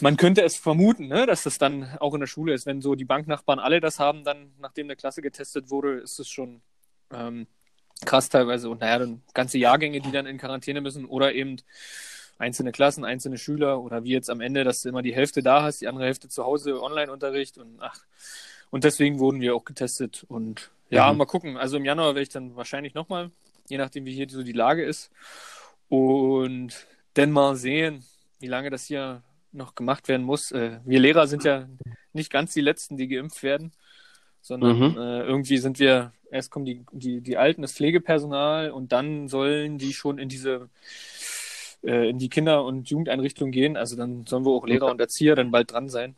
[0.00, 2.66] man könnte es vermuten, ne, dass das dann auch in der Schule ist.
[2.66, 6.28] Wenn so die Banknachbarn alle das haben, dann, nachdem eine Klasse getestet wurde, ist es
[6.28, 6.60] schon
[7.10, 7.46] ähm,
[8.04, 8.68] krass teilweise.
[8.68, 11.56] Und naja, dann ganze Jahrgänge, die dann in Quarantäne müssen oder eben
[12.38, 15.62] einzelne Klassen, einzelne Schüler oder wie jetzt am Ende, dass du immer die Hälfte da
[15.62, 18.04] hast, die andere Hälfte zu Hause Online-Unterricht und ach.
[18.74, 20.24] Und deswegen wurden wir auch getestet.
[20.26, 21.18] Und ja, Mhm.
[21.18, 21.56] mal gucken.
[21.56, 23.30] Also im Januar werde ich dann wahrscheinlich nochmal,
[23.68, 25.12] je nachdem, wie hier so die Lage ist.
[25.88, 26.84] Und
[27.14, 28.04] dann mal sehen,
[28.40, 30.50] wie lange das hier noch gemacht werden muss.
[30.50, 31.68] Äh, wir Lehrer sind ja
[32.12, 33.70] nicht ganz die Letzten, die geimpft werden,
[34.42, 34.98] sondern Mhm.
[34.98, 39.78] äh, irgendwie sind wir, erst kommen die, die, die Alten, das Pflegepersonal und dann sollen
[39.78, 40.68] die schon in diese
[41.84, 43.76] äh, in die Kinder- und Jugendeinrichtungen gehen.
[43.76, 46.16] Also dann sollen wir auch Lehrer und Erzieher dann bald dran sein.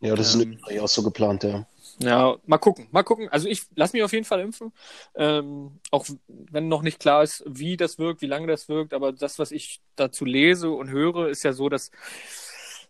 [0.00, 1.66] Ja, das Ähm, ist auch so geplant, ja.
[1.98, 3.28] Ja, mal gucken, mal gucken.
[3.30, 4.72] Also ich lasse mich auf jeden Fall impfen,
[5.14, 8.92] ähm, auch wenn noch nicht klar ist, wie das wirkt, wie lange das wirkt.
[8.92, 11.90] Aber das, was ich dazu lese und höre, ist ja so, dass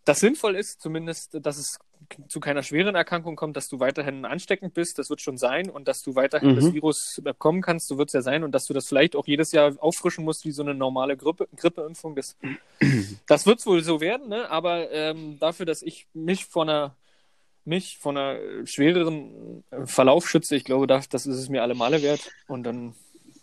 [0.04, 1.78] das sinnvoll ist, zumindest, dass es
[2.28, 5.88] zu keiner schweren Erkrankung kommt, dass du weiterhin ansteckend bist, das wird schon sein, und
[5.88, 6.54] dass du weiterhin Mhm.
[6.56, 9.26] das Virus bekommen kannst, so wird es ja sein, und dass du das vielleicht auch
[9.26, 12.14] jedes Jahr auffrischen musst wie so eine normale Grippe, Grippeimpfung.
[12.14, 12.36] Das,
[13.26, 14.48] das wird wohl so werden, ne?
[14.50, 16.94] aber ähm, dafür, dass ich mich von einer
[17.66, 21.62] mich von einer äh, schwereren äh, Verlauf schütze, ich glaube, das, das ist es mir
[21.62, 22.30] alle Male wert.
[22.48, 22.94] Und dann,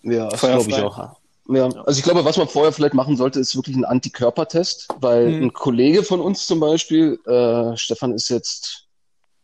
[0.03, 1.17] Ja, das glaube ich auch.
[1.49, 5.27] Ja, also ich glaube, was man vorher vielleicht machen sollte, ist wirklich ein Antikörpertest, weil
[5.27, 5.43] Mhm.
[5.47, 8.87] ein Kollege von uns zum Beispiel, äh, Stefan ist jetzt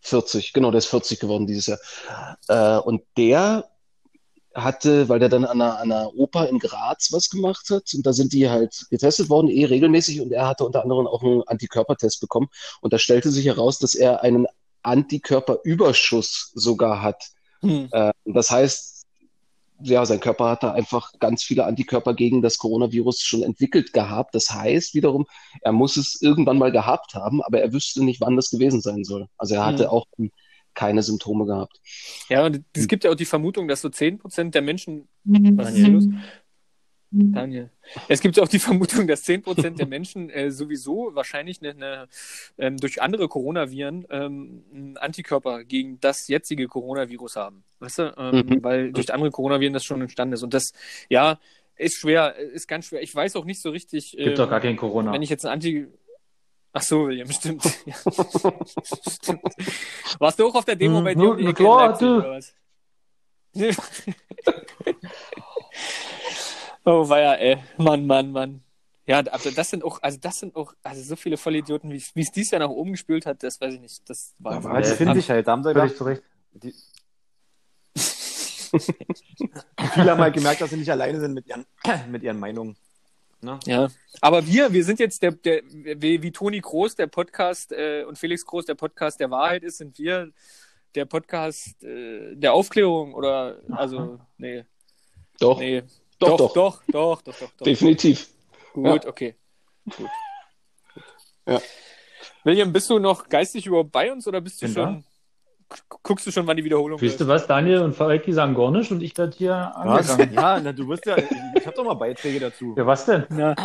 [0.02, 1.80] 40, genau, der ist 40 geworden dieses Jahr.
[2.48, 3.66] Äh, und der
[4.56, 8.06] hatte, weil der dann an einer, an einer Oper in Graz was gemacht hat, und
[8.06, 11.44] da sind die halt getestet worden, eh regelmäßig, und er hatte unter anderem auch einen
[11.44, 12.48] Antikörpertest bekommen.
[12.82, 14.48] Und da stellte sich heraus, dass er einen
[14.84, 17.24] Antikörperüberschuss sogar hat.
[17.62, 19.04] hm, Äh, das heißt,
[19.82, 24.36] ja, sein Körper hat da einfach ganz viele Antikörper gegen das Coronavirus schon entwickelt gehabt.
[24.36, 25.26] Das heißt wiederum,
[25.62, 29.04] er muss es irgendwann mal gehabt haben, aber er wüsste nicht, wann das gewesen sein
[29.06, 29.28] soll.
[29.38, 29.90] Also er hatte Mhm.
[29.90, 30.06] auch
[30.74, 31.80] keine Symptome gehabt.
[32.30, 36.06] ja, und es gibt ja auch die Vermutung, dass so 10% der Menschen, los?
[37.12, 37.72] Daniel.
[38.08, 42.08] Es gibt ja auch die Vermutung, dass 10% der Menschen äh, sowieso wahrscheinlich eine, eine,
[42.58, 47.64] ähm, durch andere Coronaviren ähm, einen Antikörper gegen das jetzige Coronavirus haben.
[47.80, 48.14] Weißt du?
[48.18, 48.64] Ähm, Mhm.
[48.64, 50.44] Weil durch andere Coronaviren das schon entstanden ist.
[50.44, 50.74] Und das,
[51.10, 51.40] ja,
[51.76, 53.02] ist schwer, ist ganz schwer.
[53.02, 54.12] Ich weiß auch nicht so richtig.
[54.12, 55.12] Gibt ähm, doch gar kein Corona.
[55.14, 55.88] Wenn ich jetzt ein Anti.
[56.74, 57.64] Ach so, William, stimmt.
[60.20, 62.42] Warst du auch auf der Demo Mhm, bei dir um klar, du.
[66.86, 67.58] Oh, war ja, ey.
[67.78, 68.64] Mann, Mann, Mann.
[69.06, 72.16] Ja, aber das sind auch, also das sind auch, also so viele Vollidioten, wie es
[72.16, 74.08] wie es dies Jahr nach oben gespült hat, das weiß ich nicht.
[74.08, 75.48] Das war Nee, das finde ich halt.
[75.48, 76.24] Da haben sie Völlig gedacht, zu Recht.
[76.54, 76.74] die,
[79.94, 81.66] viele haben halt gemerkt, dass sie nicht alleine sind mit ihren,
[82.12, 82.78] mit ihren Meinungen.
[83.42, 83.58] Ne?
[83.66, 83.88] Ja,
[84.22, 88.18] aber wir, wir sind jetzt der, der wie, wie Toni Groß, der Podcast äh, und
[88.18, 90.32] Felix Groß, der Podcast der Wahrheit ist, sind wir
[90.94, 94.66] der Podcast äh, der Aufklärung oder also nee,
[95.40, 95.84] Doch, nee,
[96.20, 96.84] Doch, doch, doch.
[96.92, 98.28] doch, doch, doch, definitiv.
[98.74, 99.36] Gut, okay.
[99.86, 100.10] Gut.
[101.48, 101.62] Ja.
[102.44, 105.04] William, bist du noch geistig überhaupt bei uns oder bist du Bin schon
[106.04, 107.22] guckst du schon, wann die Wiederholung Wisst ist?
[107.22, 107.48] ihr was?
[107.48, 110.10] Daniel und Falki sagen gar nicht und ich werde hier Was?
[110.10, 110.34] angegangen.
[110.34, 112.74] Ja, na, du wirst ja, ich habe doch mal Beiträge dazu.
[112.78, 113.26] Ja, was denn?
[113.38, 113.56] Ja.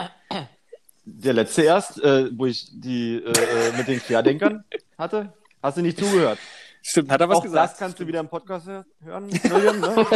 [1.07, 4.65] Der letzte erst, äh, wo ich die äh, äh, mit den Querdenkern
[4.97, 6.39] hatte, hast du nicht zugehört.
[6.83, 7.73] Stimmt, hat er was Auch gesagt?
[7.73, 8.85] das kannst du wieder im Podcast hören,
[9.31, 9.81] William.
[9.81, 10.07] Ne?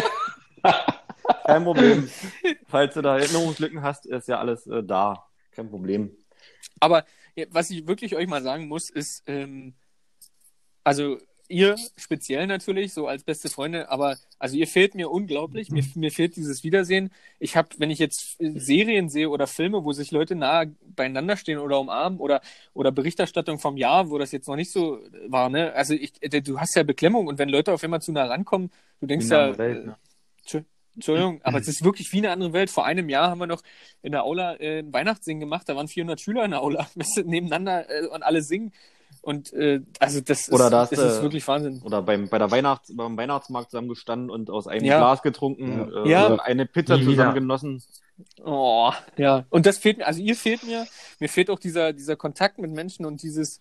[1.48, 2.10] Kein Problem.
[2.66, 5.24] Falls du da Erinnerungslücken hast, ist ja alles äh, da.
[5.50, 6.14] Kein Problem.
[6.78, 7.06] Aber
[7.50, 9.72] was ich wirklich euch mal sagen muss, ist, ähm,
[10.84, 11.16] also
[11.48, 15.70] ihr speziell natürlich, so als beste Freunde, aber also ihr fehlt mir unglaublich.
[15.70, 17.10] Mir, mir fehlt dieses Wiedersehen.
[17.38, 21.38] Ich habe, wenn ich jetzt äh, Serien sehe oder Filme, wo sich Leute nah beieinander
[21.38, 22.42] stehen oder umarmen oder
[22.74, 25.72] oder Berichterstattung vom Jahr, wo das jetzt noch nicht so war, ne?
[25.72, 28.70] Also ich, äh, du hast ja Beklemmung und wenn Leute auf einmal zu nah rankommen,
[29.00, 29.96] du denkst ja, Welt, ne?
[30.98, 32.70] Entschu- Entschuldigung, aber es ist wirklich wie eine andere Welt.
[32.70, 33.62] Vor einem Jahr haben wir noch
[34.02, 35.68] in der Aula äh, einen Weihnachtssingen gemacht.
[35.68, 38.72] Da waren 400 Schüler in der Aula weißt du, nebeneinander äh, und alle singen.
[39.22, 41.82] Und äh, also das, Oder ist, das, das ist wirklich Wahnsinn.
[41.84, 44.98] Oder beim, bei der Weihnachts-, beim Weihnachtsmarkt zusammen gestanden und aus einem Ja.
[44.98, 46.04] Glas getrunken, Ja.
[46.04, 46.26] äh, Ja.
[46.28, 47.82] und eine Pizza zusammen genossen.
[48.44, 49.44] Oh, ja.
[49.50, 50.86] Und das fehlt mir, also ihr fehlt mir,
[51.20, 53.60] mir fehlt auch dieser, dieser Kontakt mit Menschen und dieses,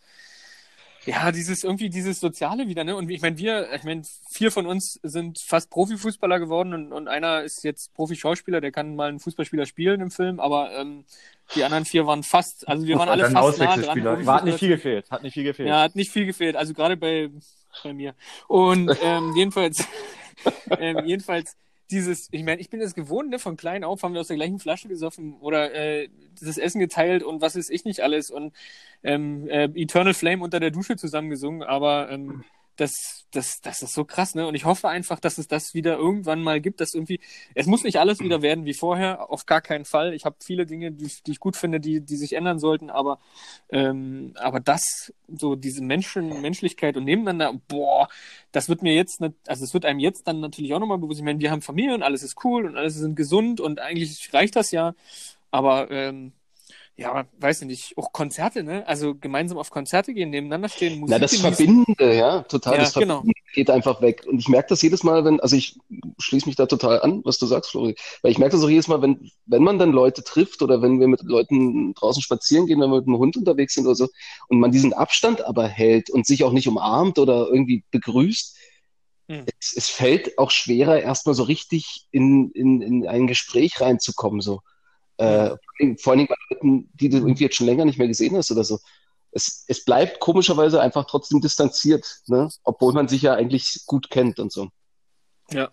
[1.08, 2.96] ja, dieses irgendwie dieses Soziale wieder, ne?
[2.96, 7.08] Und ich meine, wir, ich meine, vier von uns sind fast Profifußballer geworden und, und
[7.08, 11.06] einer ist jetzt Profi-Schauspieler, der kann mal einen Fußballspieler spielen im Film, aber ähm,
[11.56, 14.26] die anderen vier waren fast, also wir waren alle Dann fast nah dran.
[14.26, 15.10] War, hat nicht viel gefehlt.
[15.10, 15.70] Hat nicht viel gefehlt.
[15.70, 17.30] Ja, hat nicht viel gefehlt, also gerade bei,
[17.84, 18.14] bei mir.
[18.50, 19.88] Und ähm, jedenfalls,
[20.78, 21.56] ähm, jedenfalls
[21.92, 24.38] dieses, ich meine, ich bin es gewohnt, ne, von klein auf haben wir aus der
[24.38, 28.54] gleichen Flasche gesoffen oder äh, das Essen geteilt und was ist ich nicht alles und
[29.04, 32.44] ähm, äh, Eternal Flame unter der Dusche zusammengesungen, aber ähm,
[32.78, 34.48] das, das, das ist so krass, ne?
[34.48, 37.20] Und ich hoffe einfach, dass es das wieder irgendwann mal gibt, dass irgendwie,
[37.56, 40.14] es muss nicht alles wieder werden wie vorher, auf gar keinen Fall.
[40.14, 43.20] Ich habe viele Dinge, die, die ich gut finde, die, die sich ändern sollten, aber,
[43.70, 48.08] ähm, aber das, so diese Menschen, Menschlichkeit und nebeneinander, boah,
[48.52, 51.20] das wird mir jetzt, nicht, also es wird einem jetzt dann natürlich auch nochmal bewusst.
[51.20, 54.34] Ich meine, wir haben Familie und alles ist cool und alles sind gesund und eigentlich
[54.34, 54.94] reicht das ja,
[55.52, 56.34] aber ähm,
[56.98, 58.86] ja, weiß ich nicht, auch Konzerte, ne?
[58.88, 61.54] Also gemeinsam auf Konzerte gehen, nebeneinander stehen, Musik Na, das genießen.
[61.54, 62.74] Verbindende, ja, total.
[62.74, 63.18] Ja, das genau.
[63.18, 64.26] Verbindende geht einfach weg.
[64.28, 65.78] Und ich merke das jedes Mal, wenn, also ich
[66.18, 67.96] schließe mich da total an, was du sagst, Flori.
[68.24, 71.00] Weil ich merke das auch jedes Mal, wenn, wenn man dann Leute trifft oder wenn
[71.00, 74.10] wir mit Leuten draußen spazieren gehen, wenn wir mit einem Hund unterwegs sind oder so,
[74.48, 78.58] und man diesen Abstand aber hält und sich auch nicht umarmt oder irgendwie begrüßt,
[79.30, 79.46] Hm.
[79.60, 84.62] es, es fällt auch schwerer, erstmal so richtig in, in, in ein Gespräch reinzukommen, so.
[85.18, 85.56] Äh,
[85.98, 88.52] vor allen Dingen bei Leuten, die du irgendwie jetzt schon länger nicht mehr gesehen hast
[88.52, 88.80] oder so.
[89.32, 92.50] Es, es bleibt komischerweise einfach trotzdem distanziert, ne?
[92.64, 94.70] Obwohl man sich ja eigentlich gut kennt und so.
[95.52, 95.70] Ja.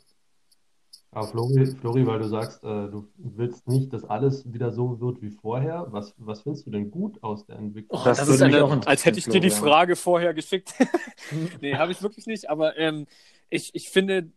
[1.14, 5.22] Aber Flori, Flori, weil du sagst, äh, du willst nicht, dass alles wieder so wird
[5.22, 5.86] wie vorher.
[5.90, 8.00] Was, was findest du denn gut aus der Entwicklung?
[8.00, 9.50] Oh, Das das, ist eine, auch interessieren, als hätte ich dir die.
[9.50, 10.74] Frage vorher geschickt.
[11.60, 13.06] nee, habe ich wirklich nicht, aber ähm,
[13.48, 14.32] ich, ich finde,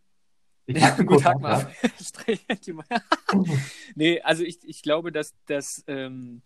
[0.68, 1.72] Ich Ja, gut, Hack mal.
[2.68, 2.86] Mal.
[3.96, 6.42] nee, also ich, ich glaube, dass, dass ähm,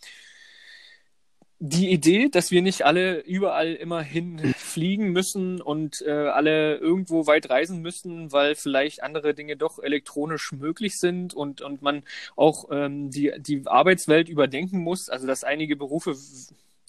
[1.64, 7.50] die Idee, dass wir nicht alle überall immer hinfliegen müssen und äh, alle irgendwo weit
[7.50, 12.04] reisen müssen, weil vielleicht andere Dinge doch elektronisch möglich sind und, und man
[12.36, 15.10] auch ähm, die, die Arbeitswelt überdenken muss.
[15.10, 16.16] Also dass einige Berufe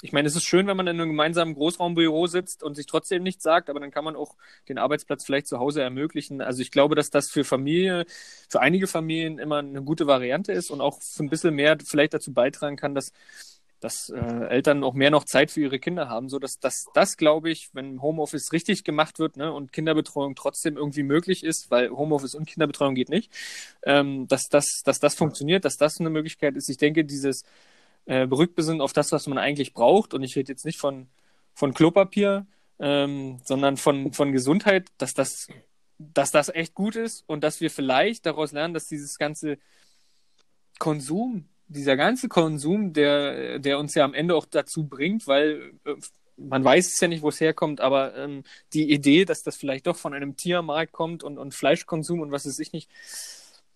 [0.03, 3.23] ich meine, es ist schön, wenn man in einem gemeinsamen Großraumbüro sitzt und sich trotzdem
[3.23, 4.35] nichts sagt, aber dann kann man auch
[4.69, 6.41] den Arbeitsplatz vielleicht zu Hause ermöglichen.
[6.41, 8.05] Also ich glaube, dass das für Familie,
[8.49, 12.15] für einige Familien immer eine gute Variante ist und auch für ein bisschen mehr vielleicht
[12.15, 13.13] dazu beitragen kann, dass
[13.79, 17.17] dass äh, Eltern auch mehr noch Zeit für ihre Kinder haben, so dass das, das
[17.17, 21.91] glaube ich, wenn Homeoffice richtig gemacht wird ne, und Kinderbetreuung trotzdem irgendwie möglich ist, weil
[21.91, 23.33] Homeoffice und Kinderbetreuung geht nicht,
[23.83, 26.69] ähm, dass, das, dass das funktioniert, dass das eine Möglichkeit ist.
[26.69, 27.45] Ich denke, dieses
[28.07, 31.09] äh, Berückbesinnen auf das, was man eigentlich braucht, und ich rede jetzt nicht von,
[31.55, 32.47] von Klopapier,
[32.79, 35.49] ähm, sondern von, von Gesundheit, dass das,
[35.99, 39.59] dass das echt gut ist und dass wir vielleicht daraus lernen, dass dieses ganze
[40.79, 45.95] Konsum, dieser ganze Konsum, der, der uns ja am Ende auch dazu bringt, weil äh,
[46.37, 49.87] man weiß es ja nicht, wo es herkommt, aber ähm, die Idee, dass das vielleicht
[49.87, 52.91] doch von einem Tiermarkt kommt und, und Fleischkonsum und was weiß ich nicht,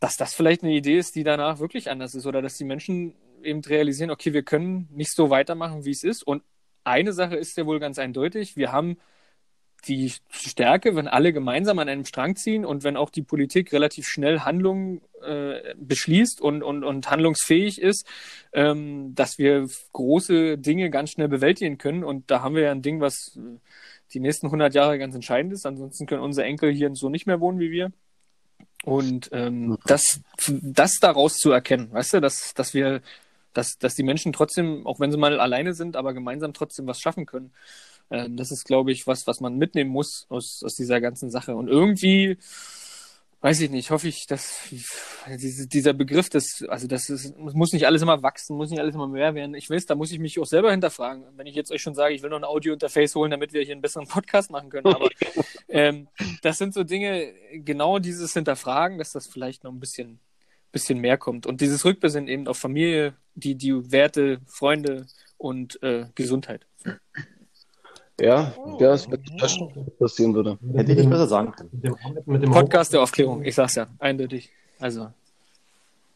[0.00, 3.14] dass das vielleicht eine Idee ist, die danach wirklich anders ist oder dass die Menschen
[3.46, 6.26] eben realisieren, okay, wir können nicht so weitermachen, wie es ist.
[6.26, 6.42] Und
[6.84, 8.98] eine Sache ist ja wohl ganz eindeutig, wir haben
[9.86, 14.08] die Stärke, wenn alle gemeinsam an einem Strang ziehen und wenn auch die Politik relativ
[14.08, 18.06] schnell Handlungen äh, beschließt und, und, und handlungsfähig ist,
[18.52, 22.04] ähm, dass wir große Dinge ganz schnell bewältigen können.
[22.04, 23.38] Und da haben wir ja ein Ding, was
[24.12, 25.66] die nächsten 100 Jahre ganz entscheidend ist.
[25.66, 27.92] Ansonsten können unsere Enkel hier so nicht mehr wohnen wie wir.
[28.84, 33.02] Und ähm, das, das daraus zu erkennen, weißt du, dass, dass wir,
[33.56, 37.00] dass, dass die Menschen trotzdem, auch wenn sie mal alleine sind, aber gemeinsam trotzdem was
[37.00, 37.52] schaffen können.
[38.10, 41.56] Ähm, das ist, glaube ich, was, was man mitnehmen muss aus, aus dieser ganzen Sache.
[41.56, 42.38] Und irgendwie,
[43.40, 44.60] weiß ich nicht, hoffe ich, dass
[45.26, 48.80] diese, dieser Begriff, das, also das ist, es muss nicht alles immer wachsen, muss nicht
[48.80, 49.54] alles immer mehr werden.
[49.54, 51.24] Ich weiß, da muss ich mich auch selber hinterfragen.
[51.36, 53.72] Wenn ich jetzt euch schon sage, ich will noch ein Audio-Interface holen, damit wir hier
[53.72, 54.86] einen besseren Podcast machen können.
[54.86, 55.08] Aber
[55.68, 56.08] ähm,
[56.42, 60.20] das sind so Dinge, genau dieses Hinterfragen, dass das vielleicht noch ein bisschen,
[60.72, 61.46] bisschen mehr kommt.
[61.46, 65.06] Und dieses Rückbesinnen eben auf Familie, die, die Werte, Freunde
[65.38, 66.66] und äh, Gesundheit.
[68.18, 69.58] Ja, ja, es wird das
[69.98, 70.58] passieren würde.
[70.74, 72.50] Hätte ich nicht besser sagen können.
[72.50, 74.50] Podcast der Aufklärung, ich sag's ja, eindeutig.
[74.78, 75.08] Also,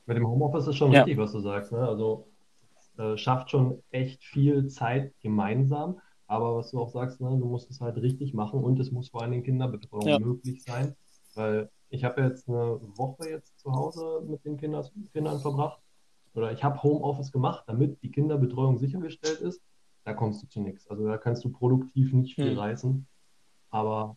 [0.06, 1.02] Mit dem Homeoffice ist schon Ja.
[1.02, 1.72] richtig, was du sagst.
[1.72, 1.78] Ne?
[1.86, 2.26] Also
[2.98, 6.00] äh, schafft schon echt viel Zeit gemeinsam.
[6.26, 9.08] Aber was du auch sagst, ne, du musst es halt richtig machen und es muss
[9.08, 10.18] vor allen Dingen Kinderbetreuung Ja.
[10.18, 10.94] möglich sein.
[11.34, 15.80] Weil ich habe jetzt eine Woche jetzt zu Hause mit den Kindern, Kindern verbracht.
[16.34, 19.60] Oder ich habe Homeoffice gemacht, damit die Kinderbetreuung sichergestellt ist.
[20.04, 20.88] Da kommst du zu nichts.
[20.88, 22.58] Also da kannst du produktiv nicht viel Hm.
[22.58, 23.06] reißen.
[23.70, 24.16] Aber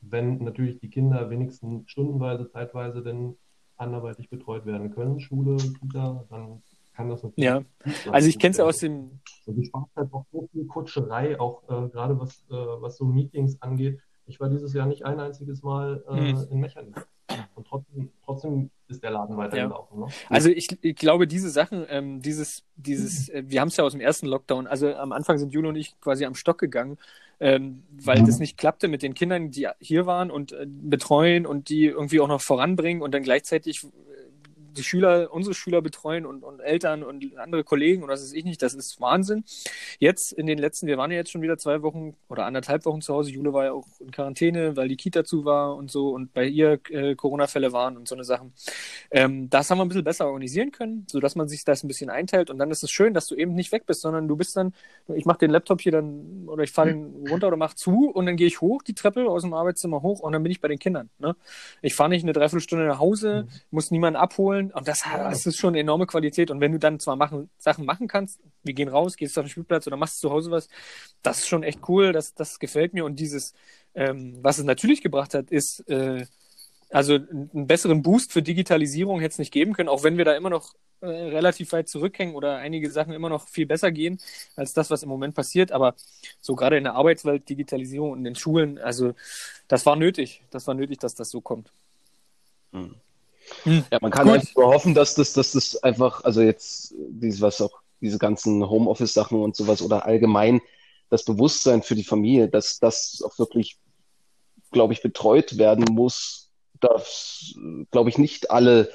[0.00, 3.36] wenn natürlich die Kinder wenigstens stundenweise, zeitweise denn
[3.76, 6.62] anderweitig betreut werden können, Schule, Kita, dann
[6.94, 7.62] kann das natürlich ja.
[8.10, 11.38] Also ich kenne es ja aus dem, Und du sparst halt auch so viel Kutscherei,
[11.38, 14.00] auch äh, gerade was, äh, was so Meetings angeht.
[14.26, 16.46] Ich war dieses Jahr nicht ein einziges Mal äh, Hm.
[16.50, 16.94] in Mechernich.
[17.58, 19.98] Und trotzdem, trotzdem ist der Laden weitergelaufen.
[19.98, 20.06] Ne?
[20.28, 23.92] also ich, ich glaube, diese Sachen, ähm, dieses, dieses, äh, wir haben es ja aus
[23.92, 26.98] dem ersten Lockdown, also am Anfang sind Jule und ich quasi am Stock gegangen,
[27.40, 31.68] ähm, weil das nicht klappte mit den Kindern, die hier waren und äh, betreuen und
[31.68, 33.86] die irgendwie auch noch voranbringen und dann gleichzeitig
[34.76, 38.44] die Schüler, unsere Schüler betreuen und, und Eltern und andere Kollegen und was weiß ich
[38.44, 39.44] nicht, das ist Wahnsinn.
[39.98, 43.00] Jetzt in den letzten, wir waren ja jetzt schon wieder zwei Wochen oder anderthalb Wochen
[43.00, 43.30] zu Hause.
[43.30, 46.46] Jule war ja auch in Quarantäne, weil die Kita zu war und so und bei
[46.46, 48.52] ihr äh, Corona-Fälle waren und so eine Sachen.
[49.10, 52.10] Ähm, das haben wir ein bisschen besser organisieren können, sodass man sich das ein bisschen
[52.10, 54.56] einteilt und dann ist es schön, dass du eben nicht weg bist, sondern du bist
[54.56, 54.74] dann,
[55.14, 58.26] ich mache den Laptop hier dann oder ich fahre den runter oder mach zu und
[58.26, 60.68] dann gehe ich hoch die Treppe aus dem Arbeitszimmer hoch und dann bin ich bei
[60.68, 61.10] den Kindern.
[61.18, 61.36] Ne?
[61.82, 65.70] Ich fahre nicht eine Dreiviertelstunde nach Hause, muss niemanden abholen Und das, das ist schon
[65.70, 66.50] eine enorme Qualität.
[66.50, 69.50] Und wenn du dann zwar machen, Sachen machen kannst, wir gehen raus, gehst auf den
[69.50, 70.68] Spielplatz oder machst zu Hause was,
[71.22, 73.04] das ist schon echt cool, das, das gefällt mir.
[73.04, 73.54] Und dieses,
[73.94, 76.26] ähm, was es natürlich gebracht hat, ist, äh,
[76.90, 80.34] also einen besseren Boost für Digitalisierung hätte es nicht geben können, auch wenn wir da
[80.34, 84.18] immer noch äh, relativ weit zurückhängen oder einige Sachen immer noch viel besser gehen
[84.56, 85.70] als das, was im Moment passiert.
[85.70, 85.94] Aber
[86.40, 89.14] so gerade in der Arbeitswelt, Digitalisierung und in den Schulen, also
[89.68, 90.42] das war nötig.
[90.50, 91.70] Das war nötig, dass das so kommt.
[92.72, 92.94] Hm.
[93.64, 93.84] Hm.
[93.90, 94.36] Ja, man kann Gut.
[94.36, 98.68] einfach nur hoffen, dass das, dass das einfach, also jetzt dieses, was auch diese ganzen
[98.68, 100.60] Homeoffice-Sachen und sowas oder allgemein
[101.10, 103.78] das Bewusstsein für die Familie, dass das auch wirklich,
[104.70, 107.54] glaube ich, betreut werden muss, dass,
[107.90, 108.90] glaube ich, nicht alle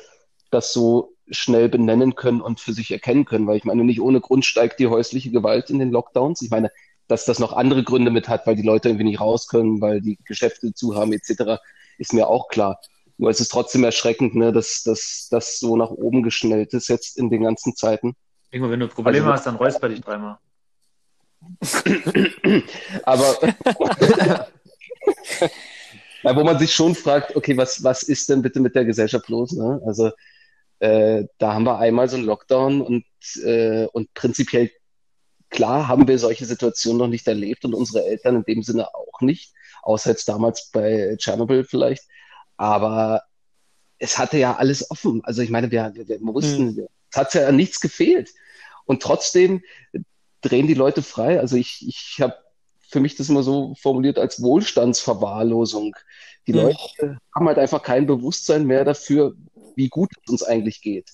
[0.52, 4.22] das so schnell benennen können und für sich erkennen können, weil ich meine, nicht ohne
[4.22, 6.42] Grund steigt die häusliche Gewalt in den Lockdowns.
[6.42, 6.72] Ich meine,
[7.08, 10.02] dass das noch andere Gründe mit hat, weil die Leute irgendwie nicht raus können, weil
[10.02, 11.62] die Geschäfte zu haben etc.,
[11.98, 12.80] ist mir auch klar.
[13.18, 17.18] Nur es ist trotzdem erschreckend, ne, dass dass das so nach oben geschnellt ist jetzt
[17.18, 18.16] in den ganzen Zeiten.
[18.52, 20.38] Irgendwo, wenn du Probleme Also- hast, dann räusper dich dreimal.
[23.04, 23.38] Aber
[26.24, 29.28] ja, wo man sich schon fragt, okay, was, was ist denn bitte mit der Gesellschaft
[29.30, 29.52] los?
[29.52, 29.82] Ne?
[29.86, 30.12] Also
[30.80, 33.06] äh, da haben wir einmal so einen Lockdown und,
[33.44, 34.72] äh, und prinzipiell
[35.50, 39.22] klar haben wir solche Situationen noch nicht erlebt und unsere Eltern in dem Sinne auch
[39.22, 39.54] nicht,
[39.84, 42.04] außer jetzt damals bei Tschernobyl vielleicht.
[42.64, 43.24] Aber
[43.98, 45.22] es hatte ja alles offen.
[45.26, 48.30] Also ich meine, wir, wir, wir wussten, es hat ja an nichts gefehlt.
[48.86, 49.62] Und trotzdem
[50.40, 51.42] drehen die Leute frei.
[51.42, 52.38] Also ich, ich habe
[52.80, 55.94] für mich das immer so formuliert als Wohlstandsverwahrlosung.
[56.48, 56.60] Die Mhm.
[56.60, 59.34] Leute haben halt einfach kein Bewusstsein mehr dafür,
[59.76, 61.12] wie gut es uns eigentlich geht.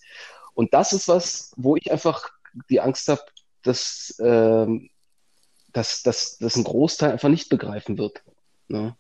[0.54, 2.30] Und das ist was, wo ich einfach
[2.70, 3.24] die Angst habe,
[3.64, 4.92] dass, ähm,
[5.74, 8.22] dass, dass, dass ein Großteil einfach nicht begreifen wird.
[8.68, 8.96] Ne?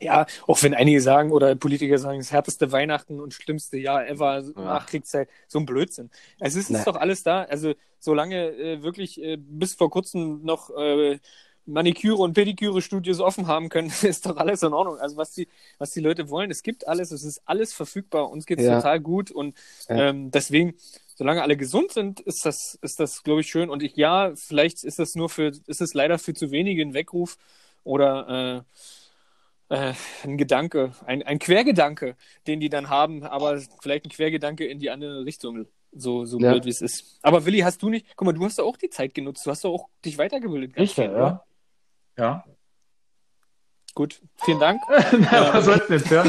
[0.00, 4.42] Ja, auch wenn einige sagen oder Politiker sagen, das härteste Weihnachten und schlimmste Jahr ever,
[4.56, 6.10] Nachkriegszeit, so ein Blödsinn.
[6.40, 7.42] Es ist, ist doch alles da.
[7.44, 11.18] Also solange äh, wirklich äh, bis vor kurzem noch äh,
[11.66, 14.98] Maniküre und Pediküre-Studios offen haben können, ist doch alles in Ordnung.
[14.98, 18.46] Also was die, was die Leute wollen, es gibt alles, es ist alles verfügbar, uns
[18.46, 18.76] geht's Ja.
[18.76, 19.56] total gut und
[19.88, 20.10] Ja.
[20.10, 20.74] ähm, deswegen,
[21.16, 23.70] solange alle gesund sind, ist das, ist das, glaube ich, schön.
[23.70, 26.94] Und ich, ja, vielleicht ist das nur für, ist es leider für zu wenige ein
[26.94, 27.38] Weckruf
[27.84, 28.78] oder äh,
[29.74, 32.16] äh, ein Gedanke, ein, ein Quergedanke,
[32.46, 35.66] den die dann haben, aber vielleicht ein Quergedanke in die andere Richtung.
[35.96, 36.52] So, so Ja.
[36.52, 37.18] blöd wie es ist.
[37.22, 39.50] Aber Willi, hast du nicht, guck mal, du hast doch auch die Zeit genutzt, du
[39.50, 40.76] hast doch auch dich weitergebildet.
[40.76, 41.10] Richtig, ja.
[41.12, 41.44] oder?
[42.16, 42.44] Ja.
[43.94, 44.80] Gut, vielen Dank.
[45.12, 46.24] Na, was soll's jetzt, ja?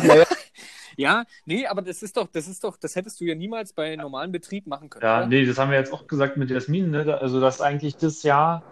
[0.97, 3.95] Ja, nee, aber das ist doch, das ist doch, das hättest du ja niemals bei
[3.95, 5.03] normalen Betrieb machen können.
[5.03, 5.27] Ja, oder?
[5.27, 7.17] nee, das haben wir jetzt auch gesagt mit Jasmin, ne?
[7.19, 8.63] Also, dass eigentlich das Jahr,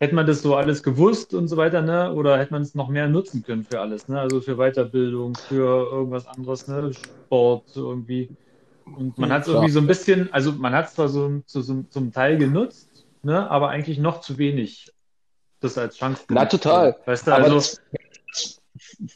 [0.00, 2.12] hätte man das so alles gewusst und so weiter, ne?
[2.14, 4.20] Oder hätte man es noch mehr nutzen können für alles, ne?
[4.20, 6.92] Also für Weiterbildung, für irgendwas anderes, ne?
[6.92, 8.30] Sport irgendwie.
[8.84, 11.42] Und man Ja, hat es irgendwie so ein bisschen, also man hat es zwar so,
[11.46, 13.50] so, so zum Teil genutzt, ne?
[13.50, 14.92] Aber eigentlich noch zu wenig
[15.60, 16.96] das als Chance Na, total.
[17.04, 17.80] Weißt du, Aber also, das,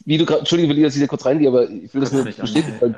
[0.05, 2.13] wie du gerade, Entschuldige, will ich jetzt wieder kurz reingehe, aber ich will das Kannst
[2.13, 2.95] nur nicht bestätigen,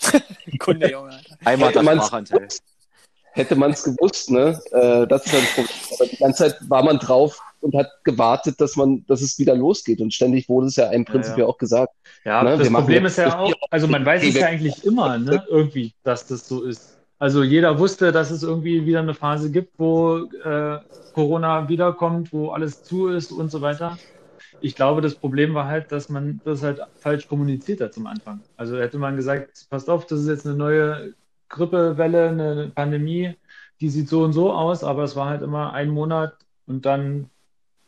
[0.58, 1.18] Kunde, Junge.
[1.44, 2.48] Einmal man's- Sprachanteil.
[3.38, 4.60] Hätte man es gewusst, ne?
[4.72, 5.76] Äh, das ist das Problem.
[5.94, 9.54] Aber die ganze Zeit war man drauf und hat gewartet, dass man, dass es wieder
[9.54, 10.00] losgeht.
[10.00, 11.44] Und ständig wurde es ja im Prinzip ja.
[11.44, 11.94] ja auch gesagt.
[12.24, 15.42] Ja, Ne, das Problem ist ja auch, also man weiß es ja eigentlich immer, ne,
[15.48, 16.98] irgendwie, dass das so ist.
[17.18, 20.78] Also jeder wusste, dass es irgendwie wieder eine Phase gibt, wo äh,
[21.14, 23.98] Corona wiederkommt, wo alles zu ist und so weiter.
[24.60, 28.40] Ich glaube, das Problem war halt, dass man das halt falsch kommuniziert hat zum Anfang.
[28.56, 31.14] Also hätte man gesagt, passt auf, das ist jetzt eine neue
[31.48, 33.34] Grippewelle, eine Pandemie,
[33.80, 36.34] die sieht so und so aus, aber es war halt immer ein Monat
[36.66, 37.30] und dann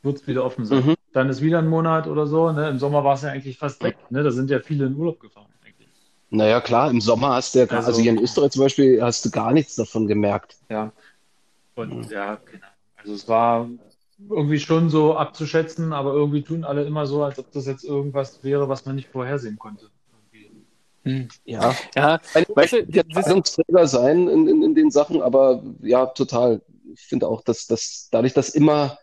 [0.02, 0.86] wird es wieder offen sein.
[0.86, 0.94] Mhm.
[1.12, 2.52] Dann ist wieder ein Monat oder so.
[2.52, 2.68] Ne?
[2.68, 3.96] Im Sommer war es ja eigentlich fast weg.
[4.10, 4.22] Ne?
[4.22, 5.48] Da sind ja viele in Urlaub gefahren.
[5.64, 5.88] Eigentlich.
[6.30, 9.24] Naja, klar, im Sommer hast du ja, Also- also hier in Österreich zum Beispiel, hast
[9.24, 10.56] du gar nichts davon gemerkt.
[10.70, 10.92] Ja.
[11.74, 12.66] Und ja, genau.
[12.96, 13.68] Also es war
[14.28, 18.44] irgendwie schon so abzuschätzen, aber irgendwie tun alle immer so, als ob das jetzt irgendwas
[18.44, 19.90] wäre, was man nicht vorhersehen konnte.
[21.04, 21.28] Hm.
[21.44, 26.60] Ja, Ja, ich weißt du, Entscheidungsträger sein in, in, in den Sachen, aber ja, total.
[26.92, 28.98] Ich finde auch, dass, dass dadurch, dass immer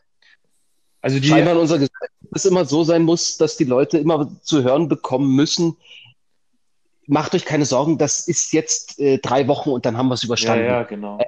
[1.01, 4.29] Also die, scheinbar in unserer Gesellschaft es immer so sein muss, dass die Leute immer
[4.41, 5.77] zu hören bekommen müssen,
[7.07, 10.23] macht euch keine Sorgen, das ist jetzt äh, drei Wochen und dann haben wir es
[10.23, 10.65] ja, überstanden.
[10.65, 11.19] ja, genau.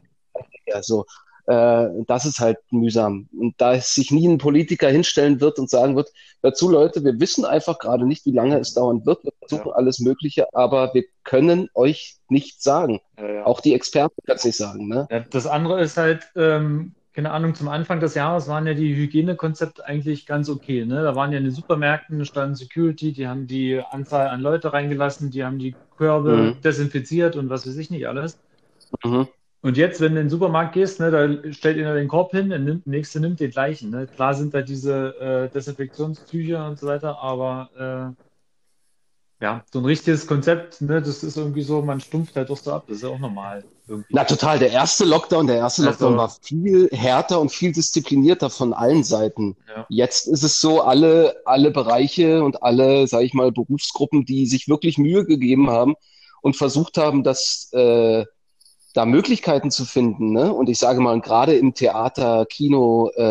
[0.66, 1.06] Ja, so.
[1.50, 3.28] Äh, das ist halt mühsam.
[3.36, 6.12] Und da es sich nie ein Politiker hinstellen wird und sagen wird,
[6.44, 9.24] dazu Leute, wir wissen einfach gerade nicht, wie lange es dauern wird.
[9.24, 13.02] Wir versuchen alles Mögliche, aber wir können euch nicht sagen.
[13.18, 13.46] Ja, ja.
[13.48, 14.88] Auch die Experten können es nicht sagen.
[14.88, 15.08] Ne?
[15.10, 18.96] Ja, das andere ist halt, ähm, keine Ahnung, zum Anfang des Jahres waren ja die
[18.96, 20.86] Hygienekonzepte eigentlich ganz okay.
[20.86, 21.02] Ne?
[21.02, 25.32] Da waren ja in den Supermärkten, standen Security, die haben die Anzahl an Leute reingelassen,
[25.32, 26.62] die haben die Körbe Mhm.
[26.62, 28.38] desinfiziert und was weiß ich nicht alles.
[29.04, 29.28] Mhm.
[29.62, 32.50] Und jetzt, wenn du in den Supermarkt gehst, ne, da stellt einer den Korb hin,
[32.50, 33.90] der, nimmt, der nächste nimmt den gleichen.
[33.90, 34.08] Ne?
[34.08, 40.28] Klar sind da diese äh, Desinfektionstücher und so weiter, aber äh, ja, so ein richtiges
[40.28, 43.10] Konzept, ne, das ist irgendwie so, man stumpft halt doch so ab, das ist ja
[43.10, 43.64] auch normal.
[43.88, 44.08] Irgendwie.
[44.12, 48.50] Na total, der erste Lockdown, der erste Also- Lockdown war viel härter und viel disziplinierter
[48.50, 49.58] von allen Seiten.
[49.68, 49.86] Ja.
[49.90, 54.68] Jetzt ist es so, alle, alle Bereiche und alle, sage ich mal, Berufsgruppen, die sich
[54.68, 55.96] wirklich Mühe gegeben haben
[56.42, 58.26] und versucht haben, das äh,
[58.94, 60.54] da Möglichkeiten zu finden, ne?
[60.54, 63.24] Und ich sage mal, gerade im Theater, Kino, äh,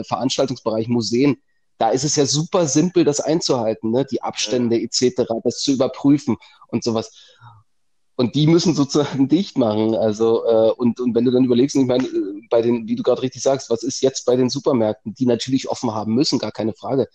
[0.00, 1.40] äh, Veranstaltungsbereich, Museen,
[1.78, 4.04] da ist es ja super simpel, das einzuhalten, ne?
[4.04, 6.36] Die Abstände etc., das zu überprüfen
[6.68, 7.12] und sowas.
[8.16, 9.94] Und die müssen sozusagen dicht machen.
[9.94, 13.02] Also, äh, und, und wenn du dann überlegst, ich meine, äh, bei den, wie du
[13.02, 16.52] gerade richtig sagst, was ist jetzt bei den Supermärkten, die natürlich offen haben müssen, gar
[16.52, 17.08] keine Frage.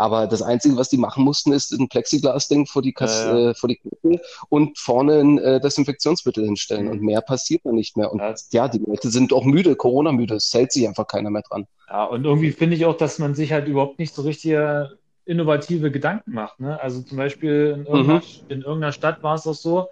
[0.00, 3.50] Aber das Einzige, was die machen mussten, ist ein Plexiglas-Ding vor die Kasse, Ja, ja.
[3.50, 6.86] Äh, vor die Kasse und vorne ein äh, Desinfektionsmittel hinstellen.
[6.86, 6.90] Mhm.
[6.92, 8.10] Und mehr passiert dann nicht mehr.
[8.10, 8.34] Und Ja.
[8.52, 10.36] ja, die Leute sind auch müde, Corona-müde.
[10.36, 11.66] Es hält sich einfach keiner mehr dran.
[11.86, 14.96] Ja, und irgendwie finde ich auch, dass man sich halt überhaupt nicht so richtige
[15.26, 16.58] innovative Gedanken macht.
[16.60, 16.80] Ne?
[16.80, 19.88] Also zum Beispiel in irgendeiner, in irgendeiner Stadt war es auch so,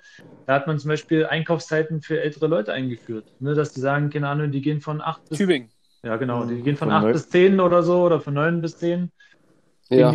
[0.47, 3.27] da hat man zum Beispiel Einkaufszeiten für ältere Leute eingeführt.
[3.41, 3.53] Ne?
[3.55, 5.69] Dass die sagen, keine Ahnung, die gehen von 8 bis Tübingen.
[6.03, 6.45] Ja, genau.
[6.47, 6.65] Die Mhm.
[6.65, 9.11] gehen von Von 8 neun- bis 10 oder so oder von 9 bis 10.
[9.91, 10.14] Ja.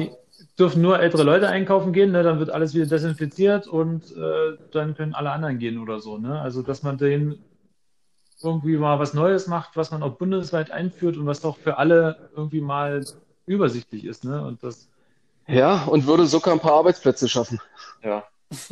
[0.60, 2.22] Dürfen nur ältere Leute einkaufen gehen, ne?
[2.22, 6.18] Dann wird alles wieder desinfiziert und äh, dann können alle anderen gehen oder so.
[6.20, 6.40] Ne?
[6.40, 7.44] Also, dass man denen
[8.42, 12.30] irgendwie mal was Neues macht, was man auch bundesweit einführt und was doch für alle
[12.36, 13.04] irgendwie mal
[13.48, 14.26] übersichtlich ist.
[14.26, 14.46] Ne?
[14.46, 14.90] Und das,
[15.48, 17.60] Ja, und würde sogar ein paar Arbeitsplätze schaffen.
[18.04, 18.24] ja.